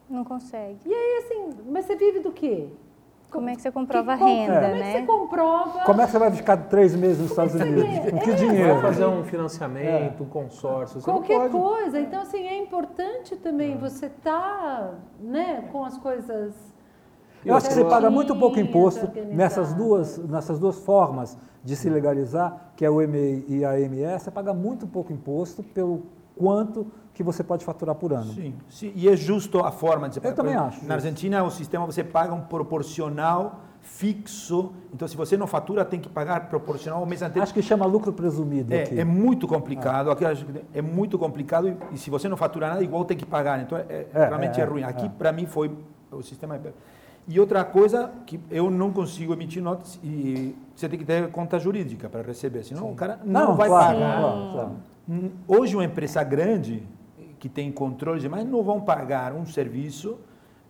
Não 0.10 0.26
consegue. 0.26 0.80
E 0.86 0.94
aí, 0.94 1.24
assim, 1.24 1.62
mas 1.70 1.86
você 1.86 1.96
vive 1.96 2.20
do 2.20 2.32
quê? 2.32 2.68
Como 3.34 3.50
é 3.50 3.56
que 3.56 3.64
você 3.64 3.72
comprova 3.72 4.12
a 4.12 4.16
renda, 4.16 4.54
como 4.54 4.62
né? 4.62 4.70
Como 4.70 4.84
é 4.84 4.86
que 4.86 5.00
você 5.00 5.06
comprova? 5.08 5.80
Como 5.84 6.02
é 6.02 6.06
que 6.06 6.12
você 6.12 6.20
vai 6.20 6.32
ficar 6.32 6.58
três 6.58 6.96
meses 6.96 7.18
nos 7.18 7.32
Estados 7.32 7.56
Unidos? 7.56 7.84
Com 8.12 8.20
que 8.20 8.30
é, 8.30 8.36
dinheiro? 8.36 8.74
Vai 8.76 8.82
fazer 8.84 9.06
um 9.08 9.24
financiamento, 9.24 10.22
é. 10.22 10.24
um 10.24 10.30
consórcio. 10.30 11.02
Você 11.02 11.06
Qualquer 11.06 11.50
coisa. 11.50 12.00
Então, 12.00 12.22
assim, 12.22 12.46
é 12.46 12.58
importante 12.60 13.36
também 13.36 13.74
é. 13.74 13.78
você 13.78 14.06
estar 14.06 14.32
tá, 14.32 14.94
né, 15.20 15.68
com 15.72 15.84
as 15.84 15.98
coisas... 15.98 16.54
Eu 17.44 17.56
acho 17.56 17.68
que 17.68 17.74
você 17.74 17.84
paga 17.84 18.10
muito 18.10 18.36
pouco 18.36 18.60
imposto 18.60 19.12
nessas 19.34 19.74
duas, 19.74 20.18
nessas 20.20 20.60
duas 20.60 20.80
formas 20.80 21.38
de 21.64 21.76
se 21.76 21.90
legalizar, 21.90 22.72
que 22.76 22.86
é 22.86 22.90
o 22.90 22.98
MEI 22.98 23.46
e 23.50 23.66
a 23.66 23.72
AMS, 23.72 24.24
você 24.24 24.32
paga 24.32 24.54
muito 24.54 24.86
pouco 24.86 25.12
imposto 25.12 25.62
pelo 25.64 26.04
quanto 26.36 26.88
que 27.14 27.22
você 27.22 27.44
pode 27.44 27.64
faturar 27.64 27.96
por 27.96 28.12
ano. 28.12 28.34
Sim, 28.34 28.56
sim. 28.70 28.92
e 28.96 29.08
é 29.08 29.16
justo 29.16 29.60
a 29.60 29.72
forma 29.72 30.10
de 30.10 30.16
você 30.16 30.28
Eu 30.28 30.36
também 30.36 30.56
acho. 30.56 30.86
Na 30.86 30.96
Argentina, 30.96 31.44
o 31.44 31.52
sistema 31.52 31.86
você 31.86 32.04
paga 32.04 32.34
um 32.34 32.42
proporcional 32.42 33.60
fixo, 33.84 34.72
então 34.94 35.08
se 35.08 35.16
você 35.16 35.36
não 35.36 35.46
fatura, 35.46 35.84
tem 35.84 36.00
que 36.00 36.08
pagar 36.08 36.48
proporcional 36.48 37.02
ao 37.02 37.06
mês 37.06 37.22
anterior. 37.22 37.44
Acho 37.44 37.54
que 37.54 37.62
chama 37.62 37.86
lucro 37.86 38.14
presumido 38.14 38.74
é, 38.74 38.84
aqui. 38.84 39.00
É 39.00 39.04
muito 39.04 39.46
complicado, 39.48 40.10
é. 40.10 40.14
aqui 40.14 40.26
é 40.74 40.82
muito 40.82 41.20
complicado 41.20 41.68
e, 41.68 41.78
e, 41.92 41.98
se 41.98 42.10
você 42.10 42.30
não 42.30 42.38
fatura 42.38 42.70
nada, 42.70 42.84
igual 42.84 43.04
tem 43.04 43.18
que 43.18 43.26
pagar, 43.26 43.62
então 43.62 43.78
é, 43.78 43.86
é, 43.90 44.08
é 44.14 44.28
realmente 44.28 44.60
é, 44.60 44.64
é 44.64 44.66
ruim. 44.66 44.84
Aqui, 44.84 45.10
para 45.10 45.32
mim, 45.32 45.46
foi 45.46 45.70
o 46.12 46.22
sistema... 46.22 46.60
E 47.28 47.40
outra 47.40 47.64
coisa 47.64 48.12
que 48.26 48.40
eu 48.50 48.70
não 48.70 48.92
consigo 48.92 49.32
emitir 49.34 49.62
notas 49.62 49.98
e 50.04 50.56
você 50.76 50.90
tem 50.90 51.00
que 51.00 51.06
ter 51.06 51.30
conta 51.30 51.58
jurídica 51.58 52.10
para 52.10 52.22
receber, 52.22 52.64
senão 52.64 52.88
Sim. 52.88 52.92
o 52.92 52.96
cara 52.96 53.20
não, 53.24 53.50
não 53.50 53.56
vai 53.56 53.70
claro, 53.70 53.98
pagar. 53.98 54.20
Claro, 54.20 54.52
claro. 54.52 54.72
Hum, 55.08 55.32
hoje 55.48 55.76
uma 55.76 55.84
empresa 55.84 56.24
grande 56.24 56.84
que 57.40 57.50
tem 57.50 57.72
controle, 57.72 58.28
mas 58.30 58.46
não 58.46 58.64
vão 58.64 58.80
pagar 58.80 59.34
um 59.34 59.46
serviço 59.46 60.18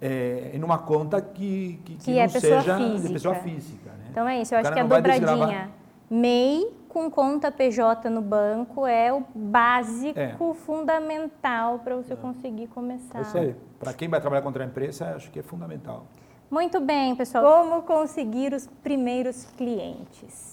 é, 0.02 0.52
em 0.54 0.64
uma 0.64 0.80
conta 0.80 1.22
que, 1.22 1.80
que, 1.86 1.96
que, 1.96 2.04
que 2.04 2.20
é 2.20 2.24
não 2.24 2.30
seja 2.30 2.78
física. 2.78 3.08
de 3.08 3.14
pessoa 3.14 3.36
física. 3.36 3.90
Né? 3.92 4.06
Então 4.12 4.28
é 4.28 4.42
isso, 4.42 4.56
eu 4.56 4.60
acho 4.60 4.74
que 4.74 4.80
a 4.80 4.84
dobradinha 4.84 5.70
MEI 6.10 6.68
com 6.90 7.10
conta 7.10 7.52
PJ 7.52 8.10
no 8.10 8.22
banco 8.22 8.86
é 8.86 9.12
o 9.12 9.24
básico, 9.34 10.20
é. 10.20 10.36
fundamental 10.54 11.80
para 11.80 11.96
você 11.96 12.14
é. 12.14 12.16
conseguir 12.16 12.68
começar. 12.68 13.20
É 13.20 13.22
isso 13.22 13.38
aí. 13.38 13.56
Para 13.80 13.94
quem 13.94 14.08
vai 14.08 14.22
trabalhar 14.22 14.44
contra 14.44 14.64
a 14.64 14.68
empresa, 14.68 15.16
acho 15.16 15.32
que 15.32 15.40
é 15.40 15.44
fundamental. 15.44 16.06
Muito 16.52 16.80
bem, 16.80 17.16
pessoal. 17.16 17.44
Como 17.44 17.82
conseguir 17.82 18.54
os 18.54 18.68
primeiros 18.84 19.46
clientes? 19.58 20.53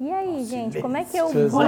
E 0.00 0.12
aí, 0.12 0.32
Nossa, 0.32 0.44
gente, 0.44 0.80
como 0.80 0.96
é 0.96 1.04
que 1.04 1.16
eu 1.16 1.26
busco? 1.32 1.58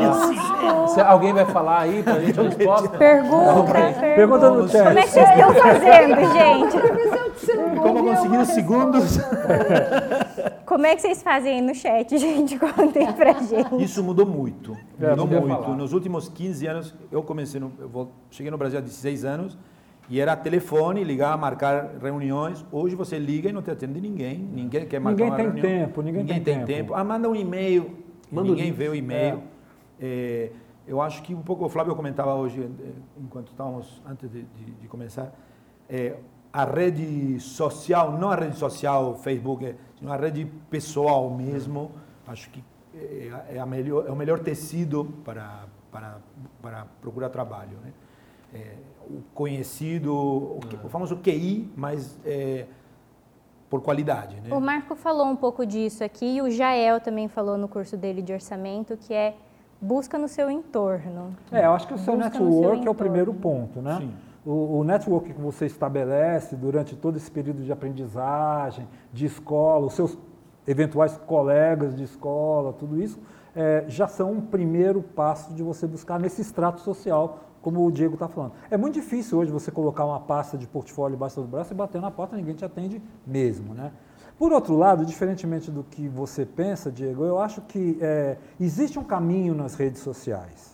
alguém 1.04 1.32
vai 1.32 1.44
falar 1.46 1.80
aí 1.80 2.00
para 2.00 2.12
a 2.14 2.20
gente 2.20 2.38
a 2.38 2.42
resposta? 2.44 2.88
Pergunta, 2.96 3.72
pergunta 3.98 4.50
no 4.52 4.68
chat. 4.68 4.84
Como 4.84 4.98
é 4.98 5.02
que 5.02 5.08
vocês 5.08 5.28
estão 5.30 5.54
fazendo, 5.54 6.32
gente? 6.32 7.80
Como 7.80 8.04
conseguir 8.04 8.36
os 8.38 8.48
segundos? 8.48 9.18
Como 10.64 10.86
é 10.86 10.94
que 10.94 11.02
vocês 11.02 11.20
fazem 11.24 11.54
aí 11.54 11.60
no 11.60 11.74
chat, 11.74 12.16
gente? 12.16 12.56
Contem 12.56 13.12
pra 13.12 13.32
gente. 13.32 13.82
Isso 13.82 14.00
mudou 14.04 14.24
muito. 14.24 14.76
É, 15.00 15.10
mudou 15.10 15.26
muito. 15.26 15.48
Falar. 15.48 15.76
Nos 15.76 15.92
últimos 15.92 16.28
15 16.28 16.66
anos, 16.68 16.94
eu 17.10 17.24
comecei, 17.24 17.60
no, 17.60 17.72
eu 17.80 18.12
cheguei 18.30 18.52
no 18.52 18.56
Brasil 18.56 18.78
há 18.78 18.82
16 18.82 19.24
anos, 19.24 19.58
e 20.08 20.20
era 20.20 20.36
telefone, 20.36 21.02
ligar, 21.02 21.36
marcar 21.36 21.96
reuniões. 22.00 22.64
Hoje 22.70 22.94
você 22.94 23.18
liga 23.18 23.48
e 23.48 23.52
não 23.52 23.62
te 23.62 23.72
atende 23.72 24.00
ninguém. 24.00 24.38
Ninguém 24.38 24.86
quer 24.86 25.00
marcar 25.00 25.24
ninguém 25.24 25.28
uma 25.30 25.36
reunião. 25.36 25.54
Ninguém 25.54 25.72
tem 25.72 25.86
tempo. 25.86 26.02
Ninguém, 26.02 26.22
ninguém 26.22 26.40
tem, 26.40 26.54
tem 26.54 26.64
tempo. 26.64 26.78
tempo. 26.90 26.94
Ah, 26.94 27.02
manda 27.02 27.28
um 27.28 27.34
e-mail 27.34 28.09
Manda 28.30 28.48
ninguém 28.50 28.72
vê 28.72 28.88
o 28.88 28.94
e-mail. 28.94 29.42
É. 30.00 30.50
É, 30.50 30.52
eu 30.86 31.00
acho 31.00 31.22
que 31.22 31.34
um 31.34 31.42
pouco 31.42 31.64
o 31.64 31.68
Flávio 31.68 31.94
comentava 31.94 32.34
hoje, 32.34 32.62
eh, 32.62 32.92
enquanto 33.18 33.48
estávamos 33.48 34.02
antes 34.04 34.30
de, 34.30 34.42
de, 34.42 34.70
de 34.72 34.88
começar, 34.88 35.32
é, 35.88 36.16
a 36.52 36.64
rede 36.64 37.38
social, 37.38 38.18
não 38.18 38.30
a 38.30 38.34
rede 38.34 38.56
social 38.56 39.14
Facebook, 39.16 39.64
é, 39.64 39.76
a 40.06 40.16
rede 40.16 40.46
pessoal 40.68 41.30
mesmo, 41.30 41.92
acho 42.26 42.50
que 42.50 42.64
é, 42.94 43.56
é, 43.56 43.66
melhor, 43.66 44.06
é 44.06 44.10
o 44.10 44.16
melhor 44.16 44.40
tecido 44.40 45.04
para, 45.24 45.66
para, 45.92 46.18
para 46.60 46.86
procurar 47.00 47.28
trabalho. 47.28 47.78
Né? 47.84 47.92
É, 48.52 48.74
o 49.08 49.22
conhecido, 49.34 50.12
o, 50.12 50.60
o 50.84 50.88
famoso 50.88 51.16
QI, 51.18 51.70
mas 51.76 52.18
é, 52.24 52.66
por 53.70 53.80
qualidade. 53.80 54.40
Né? 54.40 54.54
O 54.54 54.60
Marco 54.60 54.96
falou 54.96 55.26
um 55.26 55.36
pouco 55.36 55.64
disso 55.64 56.02
aqui 56.02 56.36
e 56.36 56.42
o 56.42 56.50
Jael 56.50 57.00
também 57.00 57.28
falou 57.28 57.56
no 57.56 57.68
curso 57.68 57.96
dele 57.96 58.20
de 58.20 58.32
orçamento, 58.32 58.96
que 58.96 59.14
é 59.14 59.36
busca 59.80 60.18
no 60.18 60.26
seu 60.26 60.50
entorno. 60.50 61.34
É, 61.52 61.64
eu 61.64 61.72
acho 61.72 61.86
que 61.86 61.94
o 61.94 61.98
seu 61.98 62.14
busca 62.16 62.30
network 62.30 62.78
seu 62.78 62.88
é 62.88 62.90
o 62.90 62.94
primeiro 62.94 63.32
ponto, 63.32 63.80
né? 63.80 63.98
Sim. 64.00 64.12
O, 64.44 64.78
o, 64.78 64.84
network 64.84 65.32
que 65.32 65.40
você 65.40 65.66
estabelece 65.66 66.56
durante 66.56 66.96
todo 66.96 67.16
esse 67.16 67.30
período 67.30 67.62
de 67.62 67.70
aprendizagem, 67.70 68.88
de 69.12 69.26
escola, 69.26 69.86
os 69.86 69.92
seus 69.92 70.18
eventuais 70.66 71.16
colegas 71.26 71.94
de 71.94 72.04
escola, 72.04 72.72
tudo 72.72 73.00
isso, 73.00 73.20
é, 73.54 73.84
já 73.86 74.08
são 74.08 74.32
um 74.32 74.40
primeiro 74.40 75.02
passo 75.02 75.52
de 75.54 75.62
você 75.62 75.86
buscar 75.86 76.18
nesse 76.18 76.40
extrato 76.40 76.80
social 76.80 77.40
como 77.62 77.84
o 77.86 77.90
Diego 77.90 78.14
está 78.14 78.28
falando. 78.28 78.52
É 78.70 78.76
muito 78.76 78.94
difícil 78.94 79.38
hoje 79.38 79.50
você 79.50 79.70
colocar 79.70 80.04
uma 80.04 80.20
pasta 80.20 80.56
de 80.56 80.66
portfólio 80.66 81.16
embaixo 81.16 81.40
do 81.40 81.46
braço 81.46 81.72
e 81.72 81.76
bater 81.76 82.00
na 82.00 82.10
porta, 82.10 82.36
ninguém 82.36 82.54
te 82.54 82.64
atende 82.64 83.02
mesmo. 83.26 83.74
Né? 83.74 83.92
Por 84.38 84.52
outro 84.52 84.76
lado, 84.76 85.04
diferentemente 85.04 85.70
do 85.70 85.84
que 85.84 86.08
você 86.08 86.46
pensa, 86.46 86.90
Diego, 86.90 87.24
eu 87.24 87.38
acho 87.38 87.60
que 87.62 87.98
é, 88.00 88.38
existe 88.58 88.98
um 88.98 89.04
caminho 89.04 89.54
nas 89.54 89.74
redes 89.74 90.00
sociais. 90.00 90.69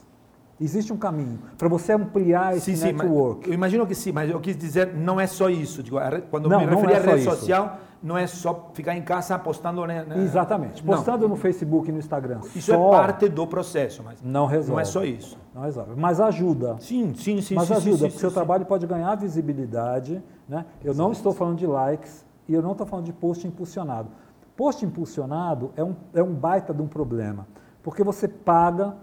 Existe 0.59 0.90
um 0.90 0.96
caminho 0.96 1.38
para 1.59 1.68
você 1.68 1.92
ampliar 1.92 2.57
esse 2.57 2.74
sim, 2.74 2.92
network. 2.92 3.44
Sim, 3.44 3.50
eu 3.50 3.54
imagino 3.54 3.86
que 3.86 3.94
sim, 3.94 4.11
mas 4.11 4.30
eu 4.30 4.40
quis 4.40 4.57
dizer, 4.57 4.94
não 4.94 5.20
é 5.20 5.26
só 5.26 5.50
isso. 5.50 5.82
Digo, 5.82 5.98
quando 6.30 6.48
não, 6.48 6.61
me 6.61 6.66
referi 6.66 6.92
é 6.92 6.96
à 6.96 7.00
rede 7.00 7.20
isso. 7.20 7.30
social, 7.30 7.78
não 8.02 8.16
é 8.16 8.26
só 8.26 8.70
ficar 8.72 8.96
em 8.96 9.02
casa 9.02 9.38
postando. 9.38 9.84
Né, 9.86 10.02
né? 10.04 10.22
Exatamente. 10.22 10.82
Postando 10.82 11.22
não. 11.22 11.30
no 11.30 11.36
Facebook 11.36 11.90
e 11.90 11.92
no 11.92 11.98
Instagram. 11.98 12.40
Isso 12.54 12.72
é 12.72 12.90
parte 12.90 13.28
do 13.28 13.46
processo, 13.46 14.02
mas 14.02 14.22
não 14.22 14.46
resolve. 14.46 14.72
Não 14.72 14.80
é 14.80 14.84
só 14.84 15.04
isso. 15.04 15.38
Não 15.54 15.62
resolve. 15.62 15.92
Mas 15.94 16.20
ajuda. 16.20 16.76
Sim, 16.80 17.12
sim, 17.14 17.42
sim. 17.42 17.54
Mas 17.54 17.68
sim, 17.68 17.74
ajuda, 17.74 17.96
sim, 17.96 18.04
porque 18.04 18.18
seu 18.18 18.30
trabalho 18.30 18.64
pode 18.64 18.86
ganhar 18.86 19.14
visibilidade. 19.16 20.22
Né? 20.48 20.64
Eu 20.82 20.94
não 20.94 21.12
estou 21.12 21.34
falando 21.34 21.59
de 21.59 21.66
likes 21.66 22.24
e 22.48 22.54
eu 22.54 22.62
não 22.62 22.72
estou 22.72 22.86
falando 22.86 23.04
de 23.04 23.12
post 23.12 23.46
impulsionado. 23.46 24.09
Post 24.57 24.86
impulsionado 24.86 25.70
é 25.76 25.84
um, 25.84 25.94
é 26.14 26.22
um 26.22 26.32
baita 26.32 26.72
de 26.72 26.80
um 26.80 26.86
problema, 26.86 27.46
porque 27.82 28.02
você 28.02 28.26
paga 28.26 28.94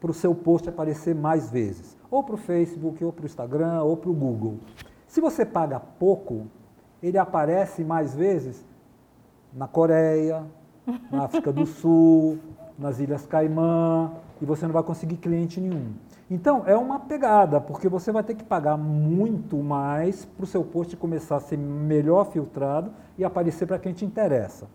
para 0.00 0.10
o 0.10 0.14
seu 0.14 0.34
post 0.34 0.68
aparecer 0.68 1.14
mais 1.14 1.50
vezes, 1.50 1.96
ou 2.10 2.22
para 2.22 2.34
o 2.34 2.38
Facebook, 2.38 3.04
ou 3.04 3.12
para 3.12 3.24
o 3.24 3.26
Instagram, 3.26 3.82
ou 3.82 3.96
para 3.96 4.10
o 4.10 4.14
Google. 4.14 4.58
Se 5.06 5.20
você 5.20 5.44
paga 5.44 5.80
pouco, 5.80 6.46
ele 7.02 7.18
aparece 7.18 7.82
mais 7.84 8.14
vezes 8.14 8.64
na 9.52 9.66
Coreia, 9.66 10.44
na 11.10 11.24
África 11.26 11.52
do 11.52 11.66
Sul, 11.66 12.38
nas 12.78 13.00
Ilhas 13.00 13.26
Caimã, 13.26 14.12
e 14.40 14.44
você 14.44 14.66
não 14.66 14.72
vai 14.72 14.82
conseguir 14.82 15.16
cliente 15.16 15.60
nenhum. 15.60 15.92
Então, 16.30 16.62
é 16.66 16.76
uma 16.76 17.00
pegada, 17.00 17.60
porque 17.60 17.88
você 17.88 18.12
vai 18.12 18.22
ter 18.22 18.34
que 18.34 18.44
pagar 18.44 18.76
muito 18.76 19.56
mais 19.56 20.24
para 20.24 20.44
o 20.44 20.46
seu 20.46 20.62
post 20.62 20.94
começar 20.96 21.36
a 21.36 21.40
ser 21.40 21.56
melhor 21.56 22.26
filtrado 22.26 22.92
e 23.16 23.24
aparecer 23.24 23.66
para 23.66 23.78
quem 23.78 23.92
te 23.92 24.04
interessa. 24.04 24.66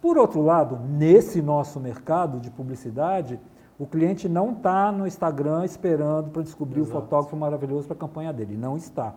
Por 0.00 0.18
outro 0.18 0.42
lado, 0.42 0.78
nesse 0.88 1.40
nosso 1.40 1.78
mercado 1.78 2.40
de 2.40 2.50
publicidade, 2.50 3.38
o 3.78 3.86
cliente 3.86 4.28
não 4.28 4.52
está 4.52 4.92
no 4.92 5.06
Instagram 5.06 5.64
esperando 5.64 6.30
para 6.30 6.42
descobrir 6.42 6.80
Exato. 6.80 6.98
o 6.98 7.00
fotógrafo 7.02 7.36
maravilhoso 7.36 7.86
para 7.86 7.96
a 7.96 8.00
campanha 8.00 8.32
dele. 8.32 8.56
Não 8.56 8.76
está. 8.76 9.14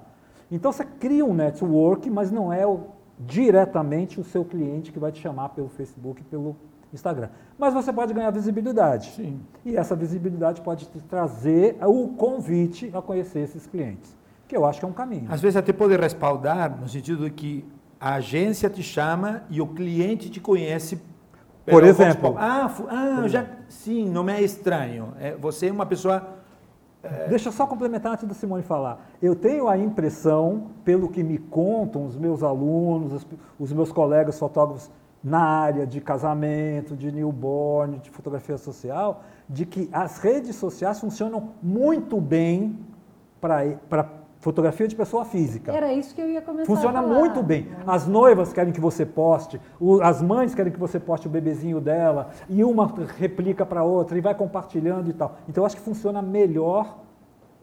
Então 0.51 0.71
você 0.71 0.85
cria 0.85 1.25
um 1.25 1.33
network, 1.33 2.09
mas 2.09 2.31
não 2.31 2.51
é 2.51 2.65
o, 2.65 2.85
diretamente 3.19 4.19
o 4.19 4.23
seu 4.23 4.43
cliente 4.43 4.91
que 4.91 4.99
vai 4.99 5.11
te 5.11 5.21
chamar 5.21 5.49
pelo 5.49 5.69
Facebook, 5.69 6.23
pelo 6.23 6.55
Instagram. 6.93 7.29
Mas 7.57 7.73
você 7.73 7.91
pode 7.91 8.13
ganhar 8.13 8.31
visibilidade. 8.31 9.11
Sim. 9.11 9.39
E 9.65 9.75
essa 9.75 9.95
visibilidade 9.95 10.61
pode 10.61 10.85
te 10.85 10.99
trazer 11.01 11.77
o 11.85 12.09
convite 12.09 12.89
a 12.93 13.01
conhecer 13.01 13.39
esses 13.39 13.67
clientes, 13.67 14.15
que 14.47 14.55
eu 14.55 14.65
acho 14.65 14.79
que 14.79 14.85
é 14.85 14.87
um 14.87 14.93
caminho. 14.93 15.27
Às 15.29 15.41
vezes 15.41 15.57
até 15.57 15.73
pode 15.73 15.95
respaldar 15.95 16.79
no 16.79 16.87
sentido 16.87 17.25
de 17.25 17.31
que 17.31 17.65
a 17.99 18.15
agência 18.15 18.69
te 18.69 18.83
chama 18.83 19.43
e 19.49 19.59
o 19.61 19.67
cliente 19.67 20.29
te 20.29 20.39
conhece. 20.39 21.01
Por 21.69 21.83
exemplo. 21.83 22.35
Ah, 22.37 22.71
ah 22.89 23.27
já, 23.27 23.45
sim, 23.67 24.09
não 24.09 24.23
me 24.23 24.33
é 24.33 24.41
estranho. 24.41 25.13
É, 25.19 25.35
você 25.35 25.67
é 25.67 25.71
uma 25.71 25.85
pessoa. 25.85 26.35
Deixa 27.29 27.47
eu 27.47 27.53
só 27.53 27.65
complementar 27.65 28.13
antes 28.13 28.27
da 28.27 28.33
Simone 28.33 28.63
falar. 28.63 29.07
Eu 29.21 29.35
tenho 29.35 29.69
a 29.69 29.77
impressão, 29.77 30.71
pelo 30.83 31.07
que 31.07 31.23
me 31.23 31.37
contam 31.37 32.05
os 32.05 32.17
meus 32.17 32.43
alunos, 32.43 33.13
os, 33.13 33.27
os 33.59 33.71
meus 33.71 33.91
colegas 33.91 34.37
fotógrafos 34.37 34.89
na 35.23 35.41
área 35.41 35.85
de 35.85 36.01
casamento, 36.01 36.95
de 36.95 37.11
newborn, 37.11 37.99
de 37.99 38.09
fotografia 38.09 38.57
social, 38.57 39.23
de 39.47 39.65
que 39.65 39.89
as 39.91 40.19
redes 40.19 40.55
sociais 40.55 40.99
funcionam 40.99 41.51
muito 41.61 42.19
bem 42.19 42.77
para 43.39 44.05
fotografia 44.39 44.87
de 44.87 44.95
pessoa 44.95 45.25
física. 45.25 45.71
Era 45.71 45.91
isso 45.93 46.13
que 46.13 46.21
eu 46.21 46.29
ia 46.29 46.41
começar 46.41 46.65
Funciona 46.65 46.99
a 46.99 47.03
falar. 47.03 47.19
muito 47.19 47.41
bem. 47.41 47.67
As 47.85 48.07
noivas 48.07 48.53
querem 48.53 48.71
que 48.71 48.79
você 48.79 49.05
poste, 49.05 49.59
o- 49.79 50.01
as 50.01 50.21
mães 50.21 50.53
querem 50.53 50.71
que 50.71 50.79
você 50.79 50.99
poste 50.99 51.27
o 51.27 51.29
bebezinho 51.29 51.81
dela, 51.81 52.29
e 52.47 52.63
uma 52.63 52.87
replica 53.17 53.65
para 53.65 53.83
outra, 53.83 54.17
e 54.17 54.21
vai 54.21 54.35
compartilhando 54.35 55.09
e 55.09 55.13
tal. 55.13 55.35
Então, 55.49 55.63
eu 55.63 55.65
acho 55.65 55.75
que 55.75 55.81
funciona 55.81 56.21
melhor 56.21 56.97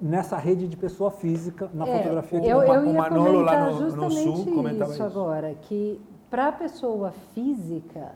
nessa 0.00 0.36
rede 0.36 0.66
de 0.66 0.76
pessoa 0.76 1.10
física, 1.10 1.70
na 1.72 1.86
É, 1.86 1.98
fotografia 1.98 2.40
de 2.40 2.48
eu, 2.48 2.58
uma- 2.58 2.74
eu 2.74 2.82
o 2.82 2.86
ia 2.86 2.92
Manolo 2.92 3.40
lá 3.40 3.70
no- 3.70 3.72
no 3.80 3.90
justamente 3.90 4.22
Sul 4.44 4.54
comentava 4.54 4.90
isso, 4.92 5.02
isso. 5.02 5.02
agora, 5.18 5.54
que 5.62 6.00
para 6.28 6.48
a 6.48 6.52
pessoa 6.52 7.12
física, 7.32 8.12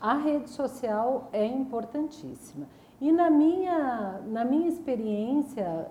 a 0.00 0.14
rede 0.14 0.48
social 0.48 1.28
é 1.32 1.44
importantíssima. 1.46 2.66
E 2.98 3.12
na 3.12 3.28
minha, 3.30 4.20
na 4.26 4.44
minha 4.46 4.66
experiência 4.68 5.86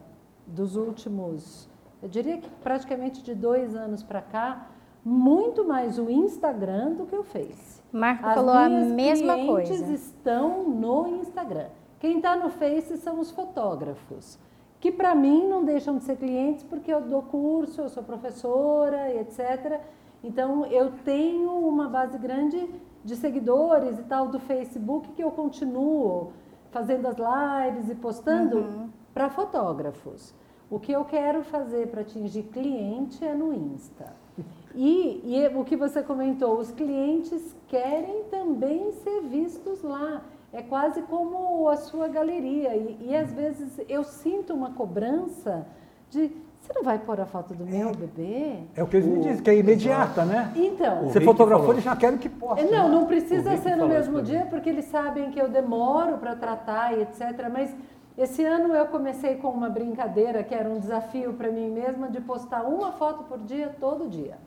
dos 0.47 0.75
últimos, 0.75 1.68
eu 2.01 2.09
diria 2.09 2.37
que 2.37 2.49
praticamente 2.61 3.21
de 3.21 3.35
dois 3.35 3.75
anos 3.75 4.03
para 4.03 4.21
cá, 4.21 4.67
muito 5.03 5.65
mais 5.65 5.97
o 5.97 6.09
Instagram 6.09 6.93
do 6.93 7.05
que 7.05 7.15
o 7.15 7.23
Face. 7.23 7.81
Marco 7.91 8.25
As 8.25 8.35
falou 8.35 8.53
a 8.53 8.69
mesma 8.69 9.35
clientes 9.35 9.79
coisa. 9.79 9.93
estão 9.93 10.63
no 10.63 11.07
Instagram. 11.21 11.67
Quem 11.99 12.17
está 12.17 12.35
no 12.35 12.49
Face 12.49 12.97
são 12.97 13.19
os 13.19 13.31
fotógrafos, 13.31 14.37
que 14.79 14.91
para 14.91 15.13
mim 15.15 15.47
não 15.47 15.63
deixam 15.65 15.97
de 15.97 16.03
ser 16.03 16.17
clientes 16.17 16.63
porque 16.63 16.93
eu 16.93 17.01
dou 17.01 17.23
curso, 17.23 17.81
eu 17.81 17.89
sou 17.89 18.03
professora, 18.03 19.09
e 19.09 19.19
etc. 19.19 19.81
Então 20.23 20.65
eu 20.65 20.91
tenho 21.03 21.51
uma 21.51 21.89
base 21.89 22.17
grande 22.17 22.69
de 23.03 23.15
seguidores 23.15 23.97
e 23.97 24.03
tal 24.03 24.27
do 24.27 24.39
Facebook 24.39 25.09
que 25.13 25.23
eu 25.23 25.31
continuo 25.31 26.31
fazendo 26.71 27.07
as 27.07 27.15
lives 27.17 27.89
e 27.89 27.95
postando 27.95 28.89
para 29.13 29.29
fotógrafos. 29.29 30.33
O 30.69 30.79
que 30.79 30.91
eu 30.91 31.03
quero 31.03 31.43
fazer 31.43 31.87
para 31.87 32.01
atingir 32.01 32.43
cliente 32.43 33.23
é 33.25 33.33
no 33.33 33.53
Insta. 33.53 34.13
E, 34.75 35.21
e 35.25 35.47
o 35.55 35.63
que 35.65 35.75
você 35.75 36.03
comentou, 36.03 36.59
os 36.59 36.69
clientes 36.69 37.55
querem 37.67 38.25
também 38.29 38.91
ser 39.03 39.21
vistos 39.21 39.81
lá. 39.81 40.21
É 40.53 40.61
quase 40.61 41.01
como 41.01 41.67
a 41.67 41.75
sua 41.75 42.07
galeria. 42.07 42.75
E, 42.75 43.07
e 43.09 43.15
às 43.15 43.33
vezes 43.33 43.81
eu 43.89 44.03
sinto 44.03 44.53
uma 44.53 44.69
cobrança 44.71 45.65
de 46.11 46.31
você 46.61 46.73
não 46.75 46.83
vai 46.83 46.99
pôr 46.99 47.19
a 47.19 47.25
foto 47.25 47.55
do 47.55 47.65
meu 47.65 47.91
bebê? 47.95 48.59
É 48.75 48.83
o 48.83 48.87
que 48.87 48.97
eles 48.97 49.07
me 49.07 49.19
dizem, 49.21 49.41
que 49.41 49.49
é 49.49 49.57
imediata, 49.57 50.23
né? 50.23 50.53
Então, 50.55 51.05
Você 51.05 51.19
fotografou, 51.19 51.71
eles 51.71 51.83
já 51.83 51.95
querem 51.95 52.19
que 52.19 52.29
poste. 52.29 52.63
é, 52.63 52.69
Não, 52.69 52.87
né? 52.89 52.95
não 52.95 53.03
O 53.03 53.07
precisa 53.07 53.57
ser 53.57 53.75
no 53.75 53.87
mesmo 53.87 54.21
dia, 54.21 54.45
porque 54.49 54.69
eles 54.69 54.85
sabem 54.85 55.31
que 55.31 55.41
eu 55.41 55.49
demoro 55.49 56.19
para 56.19 56.35
tratar 56.35 56.95
e 56.95 57.01
etc. 57.01 57.49
Mas 57.51 57.75
esse 58.21 58.43
ano 58.43 58.73
eu 58.75 58.85
comecei 58.87 59.35
com 59.37 59.49
uma 59.49 59.69
brincadeira 59.69 60.43
que 60.43 60.53
era 60.53 60.69
um 60.69 60.79
desafio 60.79 61.33
para 61.33 61.51
mim 61.51 61.69
mesma 61.69 62.09
de 62.09 62.19
postar 62.19 62.63
uma 62.63 62.91
foto 62.91 63.23
por 63.23 63.39
dia, 63.39 63.75
todo 63.79 64.09
dia. 64.09 64.37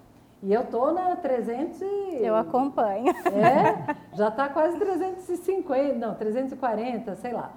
E 0.42 0.52
eu 0.52 0.66
tô 0.66 0.92
na 0.92 1.14
300 1.16 1.80
e... 1.80 2.16
Eu 2.20 2.34
acompanho. 2.34 3.08
É, 3.08 3.94
já 4.14 4.28
está 4.28 4.48
quase 4.48 4.76
350, 4.76 5.94
não, 6.04 6.14
340, 6.14 7.14
sei 7.16 7.32
lá. 7.32 7.52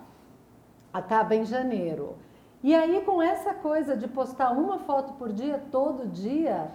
Acaba 0.93 1.36
em 1.36 1.43
janeiro. 1.43 2.16
E 2.63 2.74
aí, 2.74 3.01
com 3.01 3.22
essa 3.22 3.53
coisa 3.53 3.97
de 3.97 4.07
postar 4.07 4.51
uma 4.51 4.80
foto 4.80 5.13
por 5.13 5.34
dia, 5.34 5.61
todo 5.72 6.07
dia, 6.07 6.72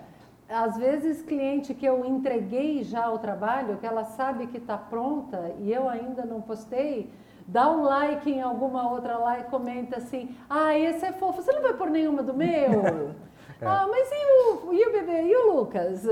às 0.49 0.77
vezes 0.77 1.23
cliente 1.23 1.75
que 1.75 1.87
eu 1.87 2.05
entreguei 2.05 2.83
já 2.83 3.11
o 3.11 3.19
trabalho, 3.19 3.79
que 3.79 3.87
ela 3.87 4.05
sabe 4.05 4.49
que 4.49 4.59
está 4.59 4.77
pronta 4.77 5.55
e 5.61 5.73
eu 5.73 5.89
ainda 5.89 6.25
não 6.25 6.41
postei, 6.41 7.11
dá 7.47 7.71
um 7.71 7.83
like 7.83 8.31
em 8.31 8.41
alguma 8.43 8.91
outra 8.91 9.17
lá 9.19 9.39
e 9.41 9.45
comenta 9.45 9.99
assim: 9.99 10.35
Ah, 10.49 10.77
esse 10.79 11.05
é 11.05 11.13
fofo, 11.13 11.43
você 11.43 11.53
não 11.53 11.63
vai 11.63 11.75
pôr 11.75 11.91
nenhuma 11.91 12.23
do 12.23 12.35
meu? 12.35 13.11
Ah, 13.63 13.87
mas 13.91 14.09
e 14.11 14.15
o, 14.71 14.73
e 14.73 14.87
o 14.89 14.91
bebê? 14.93 15.23
E 15.25 15.37
o 15.37 15.55
Lucas? 15.55 16.09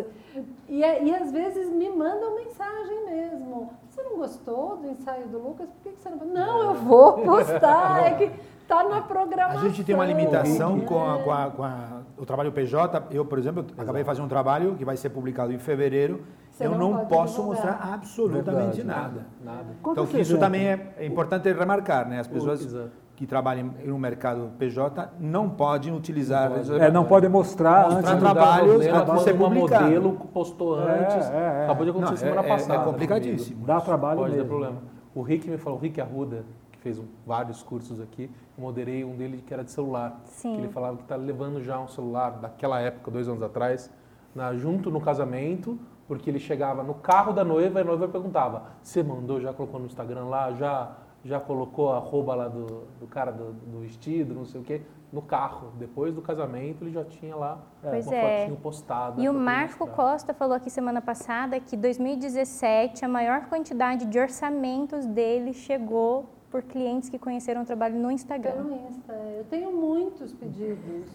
E, 0.68 0.84
é- 0.84 1.02
e 1.02 1.14
às 1.14 1.32
vezes 1.32 1.70
me 1.72 1.88
mandam 1.88 2.34
mensagem 2.36 3.06
mesmo. 3.06 3.70
Você 3.88 4.02
não 4.02 4.18
gostou 4.18 4.76
do 4.76 4.86
ensaio 4.90 5.26
do 5.28 5.38
Lucas? 5.38 5.66
Por 5.66 5.82
que, 5.82 5.96
que 5.96 5.98
você 6.02 6.10
não... 6.10 6.26
Não, 6.26 6.62
eu 6.64 6.74
vou 6.74 7.14
postar. 7.24 8.04
É 8.06 8.10
que 8.16 8.30
tá 8.68 8.84
na 8.84 8.98
A 8.98 9.00
programação. 9.00 9.62
gente 9.62 9.82
tem 9.82 9.94
uma 9.94 10.04
limitação 10.04 10.76
né? 10.76 10.84
com, 10.84 11.10
a- 11.10 11.18
com 11.22 11.32
a- 11.32 11.50
com 11.56 11.64
a- 11.64 12.02
o 12.18 12.26
trabalho 12.26 12.52
PJ. 12.52 13.02
Eu, 13.12 13.24
por 13.24 13.38
exemplo, 13.38 13.64
acabei 13.78 14.02
de 14.02 14.06
fazer 14.06 14.20
um 14.20 14.28
trabalho 14.28 14.74
que 14.74 14.84
vai 14.84 14.98
ser 14.98 15.08
publicado 15.08 15.50
em 15.50 15.58
fevereiro. 15.58 16.22
Você 16.59 16.66
eu 16.66 16.72
não 16.72 16.78
não, 16.90 16.96
pode 16.98 17.09
posso 17.09 17.36
divulgar. 17.36 17.64
mostrar 17.66 17.94
absolutamente 17.94 18.76
Verdade, 18.78 18.84
nada. 18.84 19.26
Nada. 19.44 19.64
Conta 19.80 20.00
Então, 20.00 20.04
isso 20.04 20.16
exemplo. 20.32 20.40
também 20.40 20.66
é, 20.66 20.94
é 20.98 21.06
importante 21.06 21.52
remarcar, 21.52 22.09
né? 22.09 22.18
As 22.18 22.26
pessoas 22.26 22.61
exato. 22.64 22.90
que 23.14 23.26
trabalham 23.28 23.70
no 23.84 23.96
mercado 23.96 24.50
PJ 24.59 25.09
não 25.20 25.48
podem 25.48 25.94
utilizar... 25.94 26.50
É, 26.80 26.90
não 26.90 27.04
podem 27.04 27.30
mostrar 27.30 27.84
Mostrar 27.84 27.98
antes 28.00 28.12
do 28.14 28.18
trabalhos 28.20 28.70
Problema 28.72 28.98
antes 29.02 29.14
de 29.14 29.20
ser 29.22 29.38
publicado. 29.38 29.84
modelo 29.84 30.12
postou 30.34 30.80
É, 30.82 30.98
antes. 30.98 31.30
é, 31.30 31.36
é. 31.61 31.64
Acabou 31.64 31.84
de 31.84 31.90
acontecer 31.90 32.11
Não, 32.11 32.16
semana 32.18 32.40
é- 32.40 32.44
é- 32.44 32.46
é 32.46 32.56
passada. 32.56 32.84
complicadíssimo. 32.84 33.50
comigo. 33.54 33.66
Dá 33.66 33.80
trabalho 33.80 34.18
Pode 34.18 34.30
mesmo. 34.32 34.44
ter 34.44 34.48
problema. 34.48 34.76
O 35.14 35.22
Rick 35.22 35.48
me 35.48 35.59
falou, 35.59 35.78
o 35.78 35.82
Rick 35.82 36.00
Arruda, 36.00 36.44
que 36.72 36.78
fez 36.80 36.98
um- 36.98 37.04
vários 37.24 37.62
cursos 37.62 38.00
aqui, 38.00 38.28
eu 38.56 38.62
moderei 38.64 39.04
um 39.04 39.14
dele 39.16 39.44
que 39.46 39.54
era 39.54 39.62
de 39.62 39.70
celular. 39.70 40.20
Sim. 40.24 40.54
Que 40.54 40.61
ele 40.62 40.68
falava 40.72 40.96
que 40.96 41.02
está 41.04 41.14
levando 41.14 41.62
já 41.62 41.78
um 41.78 41.86
celular 41.88 42.30
daquela 42.32 42.80
época, 42.80 43.12
dois 43.12 43.28
anos 43.28 43.42
atrás, 43.44 43.88
na- 44.34 44.54
junto 44.54 44.90
no 44.90 45.00
casamento, 45.00 45.78
porque 46.09 46.30
ele 46.30 46.40
chegava 46.40 46.82
no 46.82 46.94
carro 46.94 47.32
da 47.32 47.44
noiva 47.44 47.78
e 47.78 47.82
a 47.82 47.84
noiva 47.84 48.09
perguntava: 48.09 48.64
Você 48.82 49.02
mandou, 49.02 49.40
já 49.40 49.52
colocou 49.52 49.78
no 49.78 49.86
Instagram 49.86 50.24
lá, 50.24 50.52
já, 50.52 50.96
já 51.22 51.38
colocou 51.38 51.92
a 51.92 51.98
arroba 51.98 52.34
lá 52.34 52.48
do, 52.48 52.88
do 52.98 53.06
cara 53.06 53.30
do, 53.30 53.52
do 53.52 53.80
vestido, 53.80 54.34
não 54.34 54.46
sei 54.46 54.61
o 54.61 54.64
quê, 54.64 54.80
no 55.12 55.20
carro. 55.20 55.70
Depois 55.78 56.14
do 56.14 56.22
casamento 56.22 56.82
ele 56.82 56.90
já 56.90 57.04
tinha 57.04 57.36
lá 57.36 57.59
Pois 57.82 58.06
uma 58.06 58.16
é. 58.16 58.40
fotinho 58.40 58.56
postada. 58.56 59.20
E 59.20 59.28
o 59.28 59.34
Marco 59.34 59.86
mostrar. 59.86 59.96
Costa 59.96 60.34
falou 60.34 60.56
aqui 60.56 60.70
semana 60.70 61.02
passada 61.02 61.61
que 61.61 61.76
2017 61.76 63.04
a 63.04 63.09
maior 63.09 63.46
quantidade 63.46 64.06
de 64.06 64.18
orçamentos 64.18 65.04
dele 65.04 65.52
chegou 65.52 66.38
por 66.51 66.62
clientes 66.62 67.09
que 67.09 67.18
conheceram 67.18 67.62
o 67.62 67.64
trabalho 67.64 67.99
no 67.99 68.11
Instagram. 68.11 68.53
Pelo 68.53 68.74
Insta. 68.88 69.12
Eu 69.12 69.44
tenho 69.44 69.70
muitos 69.72 70.32
pedidos. 70.32 71.07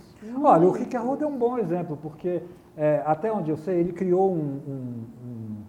Olha, 0.41 0.59
o 0.59 0.61
muitos. 0.61 0.79
Rick 0.79 0.95
Arruda 0.95 1.25
é 1.25 1.27
um 1.27 1.37
bom 1.37 1.57
exemplo, 1.57 1.97
porque 2.01 2.43
é, 2.77 3.01
até 3.05 3.31
onde 3.31 3.49
eu 3.51 3.57
sei, 3.57 3.79
ele 3.79 3.93
criou 3.93 4.31
um- 4.31 4.61
um- 4.67 5.03
um- 5.25 5.63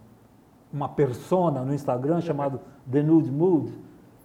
uma 0.73 0.89
persona 0.89 1.63
no 1.63 1.73
Instagram 1.75 2.21
chamado 2.21 2.61
The 2.91 3.03
Nude 3.03 3.31
Mood, 3.31 3.73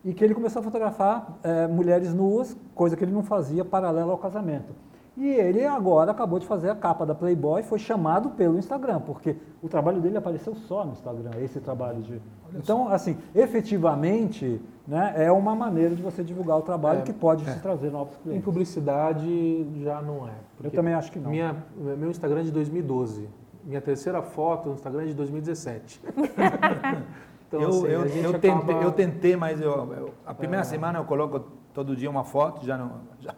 e 0.04 0.14
que 0.14 0.24
ele 0.24 0.34
começou 0.34 0.62
a 0.62 0.64
fotografar 0.64 1.38
é, 1.44 1.68
mulheres 1.68 2.14
nuas, 2.14 2.58
coisa 2.74 2.96
que 2.96 3.04
ele 3.04 3.12
não 3.12 3.24
fazia 3.24 3.64
paralela 3.66 4.12
ao 4.12 4.18
casamento. 4.18 4.74
E 5.20 5.28
ele 5.28 5.66
agora 5.66 6.12
acabou 6.12 6.40
de 6.40 6.48
fazer 6.48 6.70
a 6.70 6.76
capa 6.76 7.06
da 7.06 7.14
Playboy, 7.14 7.62
foi 7.62 7.78
chamado 7.78 8.30
pelo 8.30 8.58
Instagram, 8.58 9.02
porque 9.02 9.36
o 9.62 9.68
trabalho 9.68 10.00
dele 10.00 10.16
apareceu 10.18 10.56
só 10.56 10.86
no 10.86 10.94
Instagram, 10.94 11.32
esse 11.42 11.60
trabalho 11.60 12.02
de. 12.02 12.22
Então, 12.56 12.88
assim, 12.88 13.18
efetivamente, 13.36 14.62
né, 14.88 15.14
é 15.18 15.30
uma 15.30 15.54
maneira 15.56 15.94
de 15.94 16.02
você 16.02 16.24
divulgar 16.24 16.58
o 16.58 16.62
trabalho 16.62 17.00
É, 17.00 17.02
que 17.02 17.12
pode 17.12 17.44
te 17.44 17.60
trazer 17.60 17.92
novos 17.92 18.16
Em 18.16 18.22
clientes. 18.24 18.46
publicidade 18.46 19.68
já 19.84 20.02
não 20.02 20.26
é. 20.26 20.32
Eu 20.64 20.72
também 20.72 20.94
acho 20.94 21.12
que 21.12 21.20
não. 21.20 21.30
Minha, 21.32 21.54
meu 21.76 22.10
Instagram 22.10 22.40
é 22.40 22.44
de 22.44 22.52
2012. 22.52 23.28
Minha 23.66 23.82
terceira 23.82 24.22
foto 24.22 24.70
no 24.70 24.76
Instagram 24.76 25.04
é 25.04 25.06
de 25.08 25.14
2017. 25.16 26.02
então, 27.48 27.62
eu, 27.62 27.70
assim, 27.70 27.88
eu, 27.88 28.02
a 28.04 28.08
gente 28.08 28.24
eu, 28.24 28.32
tentei, 28.40 28.52
acaba- 28.52 28.72
eu 28.84 28.92
tentei, 28.94 29.36
mas 29.36 29.60
eu, 29.60 29.72
eu- 29.94 30.14
a 30.26 30.34
primeira 30.34 30.62
É. 30.62 30.66
semana 30.66 30.98
eu 30.98 31.04
coloco 31.04 31.42
todo 31.74 31.94
dia 31.96 32.10
uma 32.10 32.24
foto, 32.24 32.66
já 32.66 32.78
não. 32.78 32.92
Já, 33.20 33.34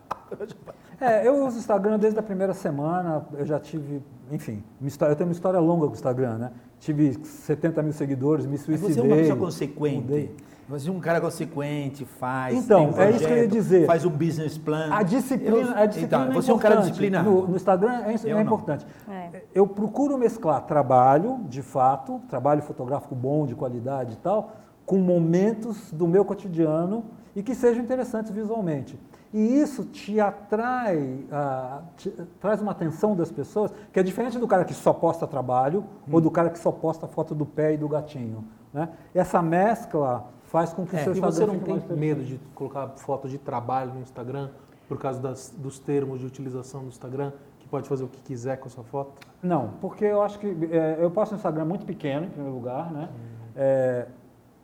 É, 1.02 1.28
eu 1.28 1.46
uso 1.46 1.56
o 1.56 1.60
Instagram 1.60 1.98
desde 1.98 2.20
a 2.20 2.24
primeira 2.24 2.54
semana, 2.54 3.26
eu 3.34 3.44
já 3.46 3.60
tive, 3.60 4.04
enfim, 4.32 4.64
uma 4.80 4.88
história- 4.88 5.14
eu 5.14 5.16
tenho 5.16 5.28
uma 5.28 5.34
história 5.34 5.60
longa 5.60 5.86
com 5.88 5.92
o 5.92 5.96
Instagram, 5.96 6.38
né? 6.38 6.52
Tive 6.80 7.18
70 7.26 7.82
mil 7.82 7.92
seguidores, 7.92 8.46
me 8.46 8.56
suicidei. 8.58 8.94
você 8.94 9.00
é 9.00 9.04
uma 9.04 9.16
pessoa 9.16 9.38
consequente. 9.40 9.96
mudei. 10.02 10.36
Você 10.70 10.90
é 10.90 10.92
um 10.92 11.00
cara 11.02 11.20
consequente, 11.20 12.06
faz. 12.06 12.56
Então, 12.58 12.94
tem 12.94 13.04
é 13.04 13.10
isso 13.10 13.18
que 13.20 13.24
eu 13.26 13.30
ia 13.30 13.34
projeto, 13.36 13.52
dizer. 13.52 13.86
Faz 13.88 14.06
um 14.06 14.10
business 14.12 14.58
plan. 14.58 14.88
A 14.92 15.04
disciplina, 15.04 15.58
Eu- 15.58 15.76
a 15.78 15.86
disciplina 15.86 16.24
então, 16.24 16.32
é 16.32 16.34
você 16.36 16.52
é 16.52 16.54
um 16.54 16.58
cara 16.60 16.76
disciplinado. 16.78 17.30
No, 17.30 17.48
no 17.48 17.56
Instagram 17.58 18.04
é, 18.06 18.30
é 18.30 18.42
importante. 18.42 18.86
É. 19.10 19.42
Eu 19.54 19.68
procuro 19.68 20.18
mesclar 20.18 20.62
trabalho, 20.66 21.40
de 21.50 21.62
fato, 21.62 22.22
trabalho 22.30 22.62
fotográfico 22.62 23.14
bom, 23.16 23.46
de 23.46 23.54
qualidade 23.56 24.14
e 24.14 24.18
tal, 24.18 24.52
com 24.86 24.98
momentos 24.98 25.92
do 25.92 26.08
meu 26.08 26.24
cotidiano 26.24 27.04
e 27.36 27.44
que 27.44 27.54
sejam 27.54 27.84
interessantes 27.84 28.32
visualmente. 28.32 28.98
E 29.34 29.62
isso 29.62 29.86
te 29.86 30.20
atrai, 30.20 31.26
ah, 31.32 31.82
te- 31.96 32.12
traz 32.40 32.62
uma 32.62 32.72
atenção 32.72 33.16
das 33.16 33.32
pessoas, 33.32 33.74
que 33.94 34.00
é 34.00 34.04
diferente 34.04 34.38
do 34.38 34.48
cara 34.48 34.66
que 34.66 34.74
só 34.74 34.92
posta 34.92 35.26
trabalho 35.26 35.86
ou 36.12 36.20
do 36.20 36.30
cara 36.30 36.50
que 36.50 36.60
só 36.60 36.72
posta 36.72 37.08
foto 37.08 37.34
do 37.34 37.46
pé 37.46 37.74
e 37.74 37.78
do 37.78 37.88
gatinho. 37.88 38.44
Né? 38.74 38.90
Essa 39.16 39.42
mescla 39.42 40.26
faz 40.44 40.74
com 40.74 40.86
que 40.86 40.96
o 40.96 41.00
seu 41.00 41.14
É, 41.14 41.16
E 41.16 41.20
Instagram 41.20 41.32
você 41.32 41.46
não 41.74 41.80
tem 41.80 41.98
medo 41.98 42.24
de 42.24 42.40
colocar 42.54 42.90
foto 42.98 43.30
de 43.30 43.38
trabalho 43.38 43.94
no 43.94 44.02
Instagram 44.02 44.50
por 44.90 44.98
causa 45.00 45.20
das- 45.22 45.54
dos 45.58 45.80
termos 45.80 46.20
de 46.20 46.26
utilização 46.26 46.82
do 46.82 46.88
Instagram, 46.90 47.32
que 47.60 47.68
pode 47.70 47.88
fazer 47.88 48.04
o 48.04 48.08
que 48.10 48.22
quiser 48.22 48.58
com 48.58 48.68
a 48.68 48.70
sua 48.72 48.84
foto? 48.84 49.14
Não, 49.42 49.70
porque 49.80 50.04
eu 50.04 50.22
acho 50.22 50.38
que 50.40 50.48
é, 50.72 50.98
eu 51.00 51.10
posto 51.10 51.32
no 51.32 51.38
Instagram 51.38 51.64
muito 51.64 51.86
pequeno, 51.86 52.26
em 52.26 52.30
primeiro 52.30 52.54
lugar, 52.56 52.92
né? 52.92 53.08
É, 53.56 54.08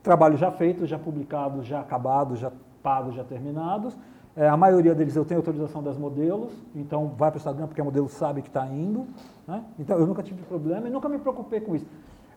trabalho 0.03 0.35
já 0.35 0.51
feito, 0.51 0.85
já 0.85 0.99
publicado, 0.99 1.63
já 1.63 1.79
acabado, 1.79 2.35
já 2.35 2.51
pagos, 2.83 3.15
já 3.15 3.23
terminados. 3.23 3.97
É, 4.37 4.47
a 4.47 4.55
maioria 4.55 4.93
deles 4.93 5.15
eu 5.15 5.25
tenho 5.25 5.39
autorização 5.39 5.81
das 5.81 5.97
modelos, 5.97 6.53
então 6.75 7.07
vai 7.17 7.31
para 7.31 7.37
o 7.37 7.39
Instagram 7.39 7.65
porque 7.65 7.81
a 7.81 7.83
modelo 7.83 8.07
sabe 8.07 8.43
que 8.43 8.49
está 8.49 8.67
indo. 8.67 9.07
Né? 9.47 9.63
Então 9.79 9.97
eu 9.97 10.05
nunca 10.05 10.21
tive 10.21 10.43
problema 10.43 10.87
e 10.87 10.91
nunca 10.91 11.09
me 11.09 11.17
preocupei 11.17 11.59
com 11.59 11.75
isso. 11.75 11.87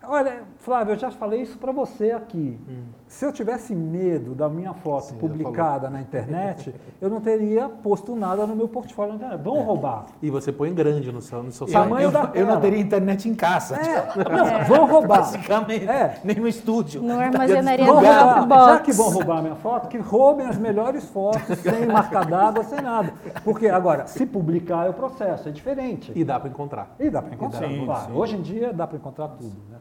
Olha, 0.02 0.42
Flávio, 0.58 0.94
eu 0.94 0.98
já 0.98 1.10
falei 1.10 1.42
isso 1.42 1.58
para 1.58 1.72
você 1.72 2.10
aqui. 2.10 2.58
Se 3.06 3.24
eu 3.24 3.32
tivesse 3.32 3.74
medo 3.74 4.34
da 4.34 4.48
minha 4.48 4.72
foto 4.72 5.06
Sim, 5.06 5.16
publicada 5.16 5.90
na 5.90 6.00
internet, 6.00 6.74
eu 7.00 7.10
não 7.10 7.20
teria 7.20 7.68
posto 7.68 8.16
nada 8.16 8.46
no 8.46 8.56
meu 8.56 8.66
portfólio 8.66 9.12
na 9.12 9.16
internet. 9.16 9.42
Vão 9.42 9.60
roubar. 9.62 10.06
E 10.22 10.30
você 10.30 10.50
põe 10.50 10.72
grande 10.72 11.12
no 11.12 11.20
seu, 11.20 11.42
no 11.42 11.52
seu 11.52 11.66
Tamanho 11.66 12.04
eu, 12.06 12.10
da 12.10 12.30
eu 12.34 12.46
não 12.46 12.52
tela. 12.52 12.60
teria 12.60 12.80
internet 12.80 13.28
em 13.28 13.34
casa. 13.34 13.76
É, 13.76 14.08
não, 14.24 14.64
vão 14.64 14.86
roubar. 14.90 15.18
Basicamente. 15.18 15.88
É. 15.88 16.18
Nem 16.24 16.36
no 16.36 16.48
estúdio. 16.48 17.02
Não 17.02 17.20
armazenaria 17.20 17.84
Vão 17.84 17.96
roubar. 18.00 18.68
Já 18.68 18.80
que 18.80 18.92
vão 18.92 19.10
roubar 19.10 19.38
a 19.38 19.42
minha 19.42 19.56
foto, 19.56 19.88
que 19.88 19.98
roubem 19.98 20.46
as 20.46 20.56
melhores 20.56 21.04
fotos, 21.10 21.58
sem 21.58 21.86
marca 21.86 22.24
d'água, 22.24 22.64
sem 22.64 22.80
nada. 22.80 23.12
Porque, 23.44 23.68
agora, 23.68 24.06
se 24.06 24.24
publicar 24.24 24.86
é 24.86 24.90
o 24.90 24.94
processo, 24.94 25.48
é 25.48 25.52
diferente. 25.52 26.10
E 26.14 26.24
dá 26.24 26.40
para 26.40 26.48
encontrar. 26.48 26.94
E 26.98 27.10
dá 27.10 27.20
para 27.20 27.34
encontrar, 27.34 27.68
Sim, 27.68 27.86
sim. 28.06 28.12
Hoje 28.12 28.36
em 28.36 28.42
dia 28.42 28.72
dá 28.72 28.86
para 28.86 28.96
encontrar 28.96 29.28
tudo. 29.28 29.56
Né? 29.70 29.78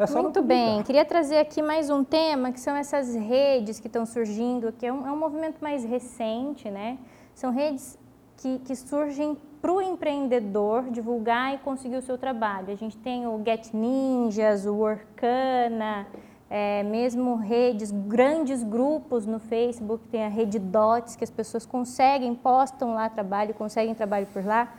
É 0.00 0.22
Muito 0.22 0.40
bem, 0.40 0.82
queria 0.82 1.04
trazer 1.04 1.36
aqui 1.36 1.60
mais 1.60 1.90
um 1.90 2.02
tema, 2.02 2.52
que 2.52 2.58
são 2.58 2.74
essas 2.74 3.14
redes 3.14 3.78
que 3.78 3.86
estão 3.86 4.06
surgindo, 4.06 4.72
que 4.72 4.86
é 4.86 4.90
um, 4.90 5.06
é 5.06 5.12
um 5.12 5.16
movimento 5.18 5.58
mais 5.60 5.84
recente, 5.84 6.70
né? 6.70 6.96
São 7.34 7.52
redes 7.52 7.98
que, 8.38 8.60
que 8.60 8.74
surgem 8.74 9.36
para 9.60 9.70
o 9.70 9.82
empreendedor 9.82 10.84
divulgar 10.90 11.54
e 11.54 11.58
conseguir 11.58 11.96
o 11.96 12.00
seu 12.00 12.16
trabalho. 12.16 12.72
A 12.72 12.76
gente 12.76 12.96
tem 12.96 13.26
o 13.26 13.42
Get 13.44 13.74
Ninjas, 13.74 14.64
o 14.64 14.74
Workana, 14.74 16.06
é, 16.48 16.82
mesmo 16.82 17.34
redes, 17.36 17.90
grandes 17.90 18.62
grupos 18.62 19.26
no 19.26 19.38
Facebook, 19.38 20.08
tem 20.08 20.24
a 20.24 20.28
rede 20.28 20.58
Dots, 20.58 21.14
que 21.14 21.24
as 21.24 21.30
pessoas 21.30 21.66
conseguem, 21.66 22.34
postam 22.34 22.94
lá 22.94 23.10
trabalho, 23.10 23.52
conseguem 23.52 23.94
trabalho 23.94 24.26
por 24.32 24.42
lá. 24.42 24.72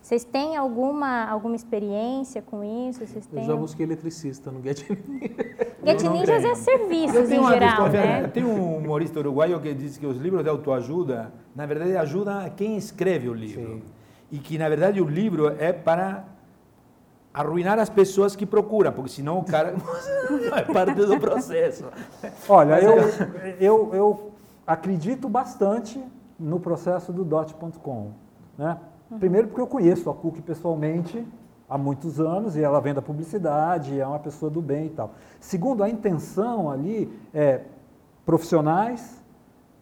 Vocês 0.00 0.24
têm 0.24 0.56
alguma, 0.56 1.24
alguma 1.26 1.54
experiência 1.54 2.40
com 2.40 2.64
isso? 2.88 3.00
Vocês 3.06 3.26
Eu 3.26 3.30
têm 3.32 3.44
já 3.44 3.52
algum- 3.52 3.62
busquei 3.64 3.84
eletricista 3.84 4.50
no 4.50 4.62
Get 4.62 4.78
Get 5.84 6.02
Eu 6.02 6.10
não 6.10 6.12
Ninjas 6.18 6.44
é 6.44 6.54
serviços 6.54 7.30
Eu 7.30 7.42
em 7.42 7.46
geral, 7.48 7.88
né? 7.88 8.26
Tem 8.28 8.44
um 8.44 8.76
humorista 8.78 9.18
uruguaio 9.18 9.60
que 9.60 9.74
diz 9.74 9.98
que 9.98 10.06
os 10.06 10.16
livros 10.16 10.42
de 10.42 10.48
autoajuda, 10.48 11.32
na 11.54 11.66
verdade, 11.66 11.96
ajudam 11.96 12.38
a 12.40 12.48
quem 12.48 12.76
escreve 12.76 13.28
o 13.28 13.34
livro. 13.34 13.66
Sim. 13.66 13.82
E 14.30 14.38
que, 14.38 14.56
na 14.56 14.68
verdade, 14.68 15.00
o 15.00 15.06
livro 15.08 15.48
é 15.58 15.72
para 15.72 16.24
arruinar 17.32 17.78
as 17.78 17.88
pessoas 17.90 18.34
que 18.34 18.44
procuram, 18.46 18.92
porque 18.92 19.10
senão 19.10 19.38
o 19.38 19.44
cara 19.44 19.72
não 19.72 20.38
é 20.56 20.62
parte 20.62 20.94
do 20.94 21.18
processo. 21.20 21.84
Olha, 22.48 22.80
eu, 22.80 22.96
eu, 23.60 23.94
eu 23.94 24.30
acredito 24.66 25.28
bastante 25.28 26.02
no 26.38 26.58
processo 26.60 27.12
do 27.12 27.24
dot.com. 27.24 28.12
Né? 28.56 28.76
Primeiro 29.18 29.48
porque 29.48 29.60
eu 29.60 29.66
conheço 29.66 30.10
a 30.10 30.14
Cook 30.14 30.40
pessoalmente 30.42 31.26
há 31.68 31.78
muitos 31.78 32.20
anos 32.20 32.56
e 32.56 32.62
ela 32.62 32.80
vem 32.80 32.94
da 32.94 33.02
publicidade, 33.02 33.98
é 33.98 34.06
uma 34.06 34.18
pessoa 34.18 34.50
do 34.50 34.60
bem 34.60 34.86
e 34.86 34.90
tal. 34.90 35.12
Segundo, 35.40 35.82
a 35.82 35.88
intenção 35.88 36.70
ali 36.70 37.10
é 37.32 37.62
profissionais 38.24 39.22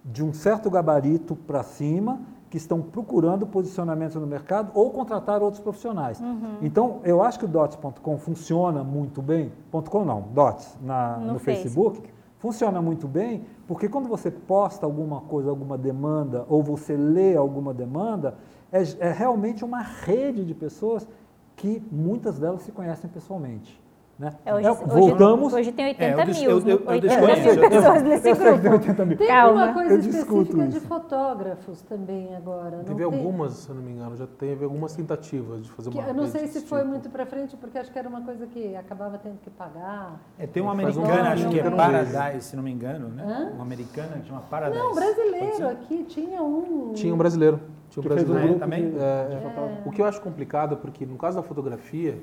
de 0.04 0.24
um 0.24 0.32
certo 0.32 0.70
gabarito 0.70 1.34
para 1.34 1.62
cima 1.62 2.20
que 2.48 2.56
estão 2.56 2.80
procurando 2.80 3.46
posicionamento 3.46 4.20
no 4.20 4.26
mercado 4.26 4.70
ou 4.72 4.90
contratar 4.90 5.42
outros 5.42 5.60
profissionais. 5.60 6.22
Então, 6.62 7.00
eu 7.02 7.22
acho 7.22 7.38
que 7.40 7.44
o 7.44 7.48
dots.com 7.48 8.18
funciona 8.18 8.84
muito 8.84 9.20
bem, 9.20 9.52
.com 9.90 10.04
não, 10.04 10.22
dots 10.32 10.76
na, 10.80 11.16
No 11.18 11.32
no, 11.34 11.38
Facebook, 11.40 12.08
funciona 12.38 12.80
muito 12.80 13.08
bem, 13.08 13.44
porque 13.66 13.88
quando 13.88 14.08
você 14.08 14.30
posta 14.30 14.86
alguma 14.86 15.20
coisa, 15.22 15.50
alguma 15.50 15.76
demanda, 15.76 16.46
ou 16.48 16.62
você 16.62 16.96
lê 16.96 17.36
alguma 17.36 17.74
demanda, 17.74 18.36
é, 18.72 18.82
é 19.00 19.12
realmente 19.12 19.64
uma 19.64 19.80
rede 19.82 20.44
de 20.44 20.54
pessoas 20.54 21.06
que 21.54 21.82
muitas 21.90 22.38
delas 22.38 22.62
se 22.62 22.72
conhecem 22.72 23.08
pessoalmente. 23.08 23.80
Né? 24.18 24.32
É, 24.46 24.54
hoje, 24.54 24.66
É, 24.66 24.70
hoje- 24.72 24.84
voltamos. 24.86 25.52
Hoje 25.52 25.72
tem 25.72 25.88
80 25.88 26.04
É, 26.04 26.22
eu 26.22 26.26
mil, 26.26 26.50
eu- 26.50 26.58
eu- 26.60 26.68
eu 26.68 26.88
80 26.88 27.00
desconheço. 27.00 27.60
mil 27.60 27.68
pessoas 27.68 28.02
nesse 28.02 28.22
tem 28.22 28.34
grupo. 28.34 28.68
80 28.70 29.04
mil. 29.04 29.18
Tem 29.18 29.26
Calma, 29.26 29.64
uma 29.66 29.74
coisa 29.74 29.94
específica 29.98 30.66
de 30.68 30.76
isso. 30.78 30.86
fotógrafos 30.86 31.82
também 31.82 32.34
agora. 32.34 32.78
Não 32.78 32.84
Teve 32.84 32.94
tem? 32.94 33.04
algumas, 33.04 33.52
se 33.52 33.68
eu 33.68 33.74
não 33.74 33.82
me 33.82 33.92
engano, 33.92 34.16
já 34.16 34.26
teve 34.26 34.64
algumas 34.64 34.94
tentativas 34.96 35.64
de 35.64 35.70
fazer 35.70 35.90
Que 35.90 35.98
uma 35.98 36.08
eu 36.08 36.14
não 36.14 36.26
sei 36.28 36.46
se 36.46 36.62
foi 36.62 36.78
tipo. 36.78 36.90
muito 36.92 37.10
para 37.10 37.26
frente, 37.26 37.58
porque 37.58 37.76
acho 37.76 37.92
que 37.92 37.98
era 37.98 38.08
uma 38.08 38.22
coisa 38.22 38.46
que 38.46 38.74
acabava 38.74 39.18
tendo 39.18 39.36
que 39.38 39.50
pagar. 39.50 40.18
É, 40.38 40.46
tem 40.46 40.62
uma 40.62 40.70
um 40.70 40.74
americana, 40.74 41.32
acho 41.32 41.48
que 41.50 41.60
é 41.60 41.64
não. 41.68 41.76
Paradise, 41.76 42.46
se 42.46 42.56
não 42.56 42.62
me 42.62 42.72
engano, 42.72 43.08
né? 43.10 43.22
Hã? 43.22 43.52
Uma 43.54 43.64
americana 43.64 44.16
que 44.18 44.28
chama 44.28 44.40
Paradise. 44.48 44.82
Não, 44.82 44.94
brasileiro 44.94 45.68
aqui 45.68 46.04
tinha 46.04 46.42
um. 46.42 46.92
Tinha 46.94 47.12
um 47.12 47.18
brasileiro. 47.18 47.60
Tinha 47.90 48.00
um 48.00 48.08
Que 48.08 48.14
fez 48.14 48.22
um 48.28 48.32
brasileiro. 48.32 48.46
grupo 48.48 48.60
também? 48.60 48.90
de- 48.90 48.98
É, 48.98 49.28
de 49.28 49.42
fotógrafos. 49.42 49.86
O 49.86 49.90
que 49.90 50.02
eu 50.02 50.06
acho 50.06 50.20
complicado 50.20 50.74
é 50.74 50.76
porque, 50.76 51.06
no 51.06 51.16
caso 51.16 51.36
da 51.36 51.42
fotografia, 51.42 52.22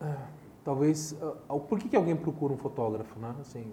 ah, 0.00 0.26
talvez. 0.64 1.16
Por 1.68 1.78
que, 1.78 1.88
que 1.88 1.96
alguém 1.96 2.14
procura 2.16 2.52
um 2.52 2.56
fotógrafo, 2.58 3.18
né? 3.18 3.34
Assim, 3.40 3.72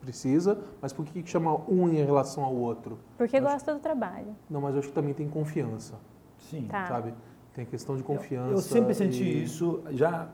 precisa, 0.00 0.58
mas 0.80 0.92
por 0.92 1.04
que, 1.04 1.22
que 1.22 1.28
chama 1.30 1.54
um 1.68 1.88
em 1.88 2.04
relação 2.04 2.44
ao 2.44 2.54
outro? 2.54 2.98
Porque 3.18 3.36
Acho- 3.38 3.46
gosta 3.46 3.74
do 3.74 3.80
trabalho. 3.80 4.36
Não, 4.48 4.60
mas 4.60 4.74
eu 4.74 4.80
acho 4.80 4.88
que 4.88 4.94
também 4.94 5.14
tem 5.14 5.28
confiança, 5.28 5.94
Sim. 6.38 6.66
Tá. 6.68 6.86
sabe? 6.86 7.12
Tem 7.54 7.64
questão 7.64 7.96
de 7.96 8.02
confiança. 8.02 8.52
Eu 8.52 8.58
sempre 8.58 8.94
senti 8.94 9.24
e- 9.24 9.42
isso, 9.44 9.82
já 9.90 10.28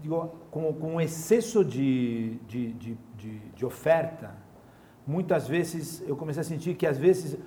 digo, 0.00 0.30
com, 0.50 0.72
com 0.72 0.94
um 0.94 1.00
excesso 1.00 1.64
de, 1.64 2.38
de, 2.48 2.72
de, 2.72 2.98
de, 3.16 3.38
de 3.38 3.66
oferta, 3.66 4.34
muitas 5.06 5.46
vezes 5.46 6.02
eu 6.08 6.16
comecei 6.16 6.40
a 6.40 6.44
sentir 6.44 6.74
que 6.74 6.86
às 6.86 6.96
vezes 6.98 7.38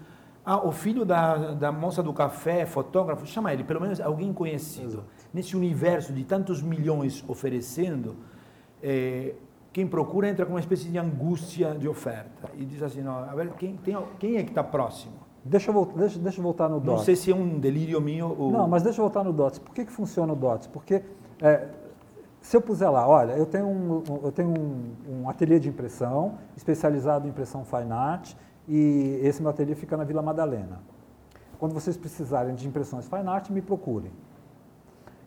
ah, 0.45 0.65
o 0.65 0.71
filho 0.71 1.03
da, 1.03 1.53
da 1.53 1.71
moça 1.71 2.03
do 2.03 2.13
café 2.13 2.61
é 2.61 2.65
fotógrafo, 2.65 3.25
chama 3.25 3.51
ele, 3.53 3.63
pelo 3.63 3.81
menos 3.81 3.99
alguém 3.99 4.31
conhecido. 4.31 4.87
Exato. 4.87 5.05
Nesse 5.33 5.55
universo 5.55 6.13
de 6.13 6.23
tantos 6.23 6.61
milhões 6.61 7.23
oferecendo, 7.27 8.15
eh, 8.81 9.33
quem 9.73 9.85
procura 9.87 10.29
entra 10.29 10.45
com 10.45 10.53
uma 10.53 10.59
espécie 10.59 10.87
de 10.87 10.97
angústia 10.97 11.73
de 11.75 11.87
oferta 11.87 12.49
e 12.55 12.63
diz 12.63 12.81
assim, 12.81 13.01
não, 13.01 13.17
a 13.17 13.35
ver, 13.35 13.49
quem, 13.53 13.75
tem, 13.77 13.97
quem 14.19 14.37
é 14.37 14.43
que 14.43 14.49
está 14.51 14.63
próximo? 14.63 15.13
Deixa 15.43 15.69
eu, 15.69 15.73
vol- 15.73 15.85
deixa, 15.95 16.17
deixa 16.17 16.39
eu 16.39 16.43
voltar 16.43 16.69
no 16.69 16.75
Não 16.77 16.83
Dots. 16.85 17.03
sei 17.05 17.15
se 17.15 17.31
é 17.31 17.35
um 17.35 17.59
delírio 17.59 17.99
meu 18.01 18.35
ou... 18.39 18.51
Não, 18.51 18.67
mas 18.67 18.81
deixa 18.83 18.99
eu 19.01 19.03
voltar 19.03 19.23
no 19.23 19.33
DOTS. 19.33 19.59
Por 19.59 19.75
que, 19.75 19.85
que 19.85 19.91
funciona 19.91 20.31
o 20.33 20.35
DOTS? 20.35 20.67
Porque 20.67 21.03
é, 21.41 21.67
se 22.41 22.55
eu 22.57 22.61
puser 22.61 22.89
lá, 22.89 23.07
olha, 23.07 23.33
eu 23.33 23.45
tenho, 23.45 23.67
um- 23.67 24.03
eu 24.23 24.31
tenho 24.31 24.49
um, 24.49 25.21
um 25.23 25.29
ateliê 25.29 25.59
de 25.59 25.67
impressão 25.69 26.35
especializado 26.55 27.27
em 27.27 27.29
impressão 27.29 27.63
fine 27.65 27.91
art 27.91 28.33
e 28.67 29.19
esse 29.23 29.41
meu 29.41 29.51
ateliê 29.51 29.75
fica 29.75 29.95
na 29.95 30.03
Vila 30.03 30.21
Madalena. 30.21 30.81
Quando 31.59 31.73
vocês 31.73 31.95
precisarem 31.95 32.55
de 32.55 32.67
impressões 32.67 33.07
fine 33.07 33.27
art, 33.27 33.49
me 33.49 33.61
procurem. 33.61 34.11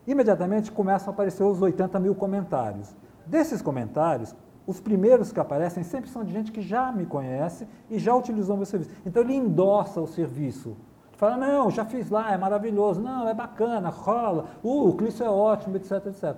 Imediatamente 0.05 0.71
começam 0.71 1.09
a 1.09 1.13
aparecer 1.13 1.43
os 1.43 1.61
80 1.61 1.99
mil 1.99 2.15
comentários. 2.15 2.95
Desses 3.25 3.61
comentários, 3.61 4.35
os 4.65 4.79
primeiros 4.79 5.31
que 5.31 5.39
aparecem 5.39 5.83
sempre 5.83 6.09
são 6.09 6.23
de 6.23 6.31
gente 6.31 6.51
que 6.51 6.61
já 6.61 6.91
me 6.91 7.05
conhece 7.05 7.67
e 7.89 7.97
já 7.97 8.15
utilizou 8.15 8.55
meu 8.55 8.65
serviço. 8.65 8.91
Então 9.05 9.23
ele 9.23 9.33
endossa 9.33 10.01
o 10.01 10.07
serviço. 10.07 10.75
Fala, 11.13 11.35
não, 11.35 11.69
já 11.69 11.83
fiz 11.83 12.09
lá, 12.09 12.31
é 12.31 12.37
maravilhoso, 12.37 13.01
não, 13.01 13.27
é 13.27 13.33
bacana, 13.33 13.89
rola, 13.89 14.45
uh, 14.63 14.87
o 14.87 14.93
Clício 14.95 15.25
é 15.25 15.29
ótimo, 15.29 15.75
etc, 15.75 16.05
etc. 16.05 16.35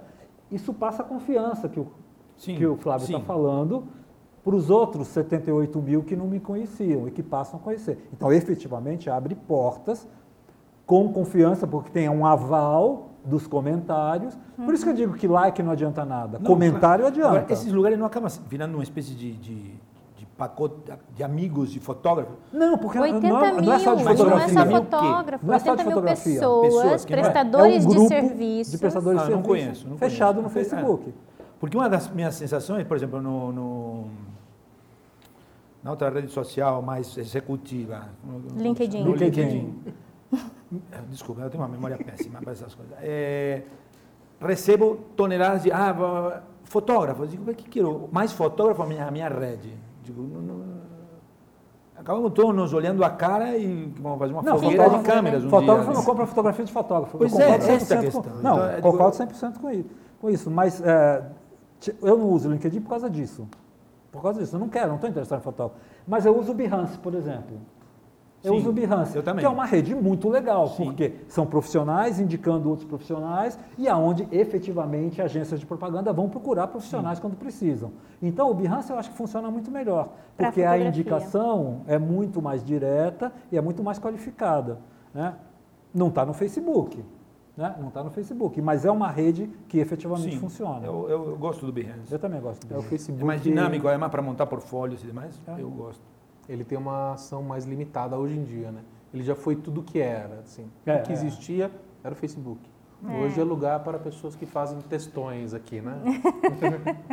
Isso 0.52 0.74
passa 0.74 1.04
a 1.04 1.06
confiança 1.06 1.70
que 1.70 1.80
o, 1.80 1.88
Sim, 2.36 2.56
que 2.56 2.66
o 2.66 2.76
Flávio 2.76 3.06
está 3.06 3.20
falando 3.20 3.88
para 4.43 4.55
os 4.55 4.69
outros 4.69 5.07
78 5.09 5.79
mil 5.81 6.03
que 6.03 6.15
não 6.15 6.25
me 6.27 6.39
conheciam 6.39 7.07
e 7.07 7.11
que 7.11 7.21
passam 7.21 7.59
a 7.59 7.63
conhecer. 7.63 8.07
Então, 8.13 8.31
efetivamente, 8.33 9.09
abre 9.09 9.35
portas 9.35 10.07
com 10.85 11.11
confiança, 11.13 11.67
porque 11.67 11.89
tem 11.91 12.09
um 12.09 12.25
aval 12.25 13.09
dos 13.23 13.45
comentários. 13.45 14.37
Por 14.57 14.73
isso 14.73 14.83
que 14.83 14.89
eu 14.89 14.95
digo 14.95 15.13
que 15.13 15.27
like 15.27 15.61
não 15.61 15.71
adianta 15.71 16.03
nada. 16.03 16.39
Não, 16.39 16.45
Comentário 16.45 17.03
claro. 17.03 17.05
adianta. 17.07 17.37
Agora, 17.37 17.53
esses 17.53 17.71
lugares 17.71 17.97
não 17.99 18.05
acabam 18.07 18.29
virando 18.49 18.73
uma 18.75 18.83
espécie 18.83 19.13
de, 19.13 19.33
de, 19.33 19.55
de 20.17 20.25
pacote 20.35 20.75
de 21.15 21.23
amigos, 21.23 21.71
de 21.71 21.79
fotógrafos? 21.79 22.33
Não, 22.51 22.79
porque 22.79 22.97
80 22.97 23.27
não, 23.29 23.45
é- 23.45 23.51
mil, 23.53 23.61
não 23.61 23.73
é 23.73 23.79
só 23.79 23.93
de 23.93 24.03
mas 24.03 24.17
não 24.19 24.25
é 24.25 24.29
fotografia. 24.47 24.53
só 24.59 24.65
fotógrafo, 24.81 25.45
Não 25.45 25.53
é 25.53 25.59
só 25.59 25.71
80 25.71 25.77
de 25.77 25.83
mil 25.83 25.93
fotografia. 25.97 26.33
pessoas, 26.33 26.61
Pessoas 26.67 27.05
não 27.05 27.17
é- 27.17 27.21
prestadores 27.21 27.85
é 27.85 27.87
um 27.87 27.91
de 27.91 28.07
serviços. 28.07 28.71
de 28.73 28.77
prestadores 28.79 29.21
Ah, 29.21 29.25
de 29.25 29.31
eu 29.31 29.37
não 29.37 29.43
serviço, 29.45 29.63
conheço, 29.65 29.87
não 29.87 29.97
fechado 29.97 30.41
conheço. 30.41 30.43
no 30.43 30.49
Facebook. 30.49 31.13
Porque 31.62 31.78
uma 31.78 31.88
das 31.88 32.09
minhas 32.09 32.34
sensações, 32.34 32.88
por 32.88 32.97
exemplo, 32.97 33.22
no, 33.22 33.51
no 33.53 34.07
na 35.84 35.91
outra 35.91 36.09
rede 36.09 36.32
social 36.32 36.82
mais 36.82 37.16
executiva, 37.16 38.09
LinkedIn. 38.57 39.03
no 39.03 39.14
LinkedIn. 39.16 39.80
Desculpa, 41.09 41.41
eu 41.41 41.51
tenho 41.51 41.62
uma 41.62 41.70
memória 41.70 41.99
péssima 41.99 42.41
para 42.41 42.53
essas 42.53 42.74
coisas. 42.74 42.97
É, 42.99 43.62
recebo 44.41 45.01
toneladas 45.16 45.62
de 45.62 45.72
ah, 45.72 46.41
fotógrafos. 46.64 47.30
Digo, 47.30 47.43
mas 47.45 47.55
que 47.55 47.70
quero? 47.70 48.09
Mais 48.12 48.32
fotógrafo 48.32 48.82
a 48.82 48.88
minha, 48.88 49.12
minha 49.12 49.30
rede. 49.30 49.72
Digo, 50.03 50.24
não, 50.24 50.41
não, 50.41 50.66
acabamos 51.95 52.34
todos 52.34 52.55
nos 52.55 52.74
olhando 52.74 53.03
a 53.03 53.09
cara 53.12 53.55
e 53.55 53.93
vamos 53.99 54.18
fazer 54.18 54.34
uma 54.34 54.41
Não, 54.41 54.57
fogueira 54.57 54.89
de 54.89 55.03
câmeras 55.03 55.41
né? 55.43 55.47
um 55.47 55.51
Fotógrafo 55.51 55.89
dia. 55.91 55.93
não 55.93 56.05
compra 56.05 56.26
fotografia 56.26 56.66
de 56.66 56.72
fotógrafo. 56.72 57.18
Pois 57.20 57.34
eu 57.34 57.39
é, 57.39 57.49
essa 57.51 57.93
é 57.93 57.97
a 57.97 58.01
100% 58.01 58.01
questão. 58.01 58.24
Com, 58.24 58.30
não, 58.30 58.55
Então, 58.55 58.68
é, 58.68 58.82
concordo 58.82 59.16
100% 59.16 59.59
com 59.59 59.70
isso, 59.70 59.89
com 60.20 60.30
isso. 60.32 60.49
Mas 60.49 60.82
é, 60.82 61.24
eu 62.01 62.17
não 62.17 62.29
uso 62.29 62.49
o 62.49 62.51
LinkedIn 62.51 62.82
por 62.82 62.89
causa 62.89 63.09
disso. 63.09 63.47
Por 64.11 64.21
causa 64.21 64.39
disso. 64.39 64.55
Eu 64.55 64.59
não 64.59 64.69
quero, 64.69 64.89
não 64.89 64.95
estou 64.95 65.09
interessado 65.09 65.39
em 65.39 65.43
fotógrafo. 65.43 65.79
Mas 66.07 66.25
eu 66.25 66.38
uso 66.38 66.51
o 66.51 66.55
Behance, 66.55 66.97
por 66.97 67.13
exemplo. 67.15 67.57
Eu 68.43 68.53
Sim, 68.53 68.59
uso 68.59 68.69
o 68.71 68.73
Behance, 68.73 69.15
eu 69.15 69.21
também. 69.21 69.41
que 69.41 69.45
é 69.45 69.49
uma 69.49 69.65
rede 69.65 69.93
muito 69.93 70.27
legal, 70.27 70.67
Sim. 70.69 70.86
porque 70.86 71.13
são 71.27 71.45
profissionais 71.45 72.19
indicando 72.19 72.69
outros 72.69 72.88
profissionais 72.88 73.57
e 73.77 73.88
aonde 73.88 74.27
efetivamente 74.32 75.21
agências 75.21 75.59
de 75.59 75.65
propaganda 75.65 76.11
vão 76.11 76.27
procurar 76.27 76.67
profissionais 76.67 77.19
quando 77.19 77.36
precisam. 77.36 77.91
Então 78.19 78.49
o 78.49 78.53
Behance 78.55 78.89
eu 78.89 78.97
acho 78.97 79.11
que 79.11 79.15
funciona 79.15 79.51
muito 79.51 79.69
melhor, 79.69 80.09
porque 80.36 80.63
a 80.63 80.71
fotografia. 80.71 80.88
indicação 80.88 81.82
é 81.88 81.99
muito 81.99 82.41
mais 82.41 82.63
direta 82.63 83.32
e 83.51 83.57
é 83.57 83.61
muito 83.61 83.84
mais 83.84 83.99
qualificada. 83.99 84.79
Né? 85.13 85.36
Não 85.93 86.07
está 86.07 86.25
no 86.25 86.34
Facebook, 86.34 87.03
né? 87.56 87.76
não 87.80 87.89
está 87.89 88.04
no 88.04 88.10
Facebook, 88.10 88.62
mas 88.62 88.86
é 88.86 88.91
uma 88.91 89.10
rede 89.10 89.49
que 89.68 89.80
efetivamente 89.80 90.34
Sim, 90.34 90.39
funciona. 90.39 90.86
Eu, 90.86 91.10
Eu, 91.10 91.30
eu 91.32 91.38
gosto 91.38 91.66
do 91.66 91.72
Behance. 91.72 92.18
também 92.18 92.41
gosto 92.41 92.66
do 92.66 92.74
É 92.74 92.78
o 92.78 92.80
Behance. 92.80 92.89
Facebook. 92.89 93.22
É 93.22 93.26
mais 93.26 93.41
dinâmico, 93.41 93.88
é 93.88 93.97
mais 93.97 94.12
para 94.12 94.22
montar 94.22 94.45
portfólios 94.45 95.04
e 95.04 95.08
demais. 95.08 95.39
É. 95.47 95.62
Eu 95.62 95.70
gosto. 95.70 96.02
Ele 96.47 96.64
tem 96.64 96.78
uma 96.78 97.14
ação 97.14 97.43
mais 97.43 97.66
limitada 97.66 98.18
hoje 98.18 98.38
em 98.38 98.43
dia, 98.43 98.72
né? 98.72 98.82
Ele 99.14 99.24
já 99.24 99.36
foi 99.36 99.56
tudo 99.56 99.84
que 99.84 99.99
era, 99.99 100.39
assim. 100.39 100.70
É, 100.86 100.95
o 100.95 101.04
que 101.04 101.12
é. 101.12 101.14
existia 101.14 101.72
era 102.04 102.14
o 102.14 102.18
Facebook. 102.18 102.60
É. 103.08 103.24
Hoje 103.24 103.41
é 103.41 103.43
lugar 103.43 103.84
para 103.84 103.97
pessoas 103.97 104.36
que 104.36 104.45
fazem 104.45 104.80
textões 104.82 105.54
aqui, 105.54 105.82
né? 105.82 105.97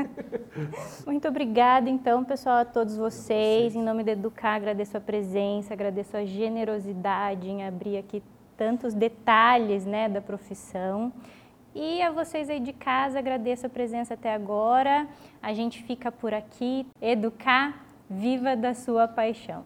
Muito 1.07 1.27
obrigada, 1.27 1.89
então, 1.89 2.25
pessoal, 2.25 2.59
a 2.59 2.65
todos 2.65 2.97
vocês. 2.97 3.75
Em 3.75 3.83
nome 3.83 4.05
da 4.05 4.13
Educar, 4.13 4.57
agradeço 4.57 4.97
a 4.97 5.01
presença, 5.01 5.73
agradeço 5.73 6.17
a 6.17 6.25
generosidade 6.25 7.49
em 7.49 7.65
abrir 7.67 7.97
aqui 7.97 8.23
tantos 8.59 8.93
detalhes 8.93 9.87
né, 9.87 10.09
da 10.09 10.21
profissão. 10.21 11.13
E 11.75 12.03
a 12.03 12.11
vocês 12.11 12.51
aí 12.51 12.59
de 12.59 12.73
casa, 12.73 13.21
agradeço 13.21 13.65
a 13.65 13.71
presença 13.71 14.15
até 14.15 14.35
agora. 14.35 15.07
A 15.41 15.55
gente 15.55 15.83
fica 15.85 16.11
por 16.11 16.35
aqui. 16.35 16.85
Educar, 17.01 17.87
viva 18.11 18.57
da 18.57 18.75
sua 18.75 19.07
paixão. 19.07 19.65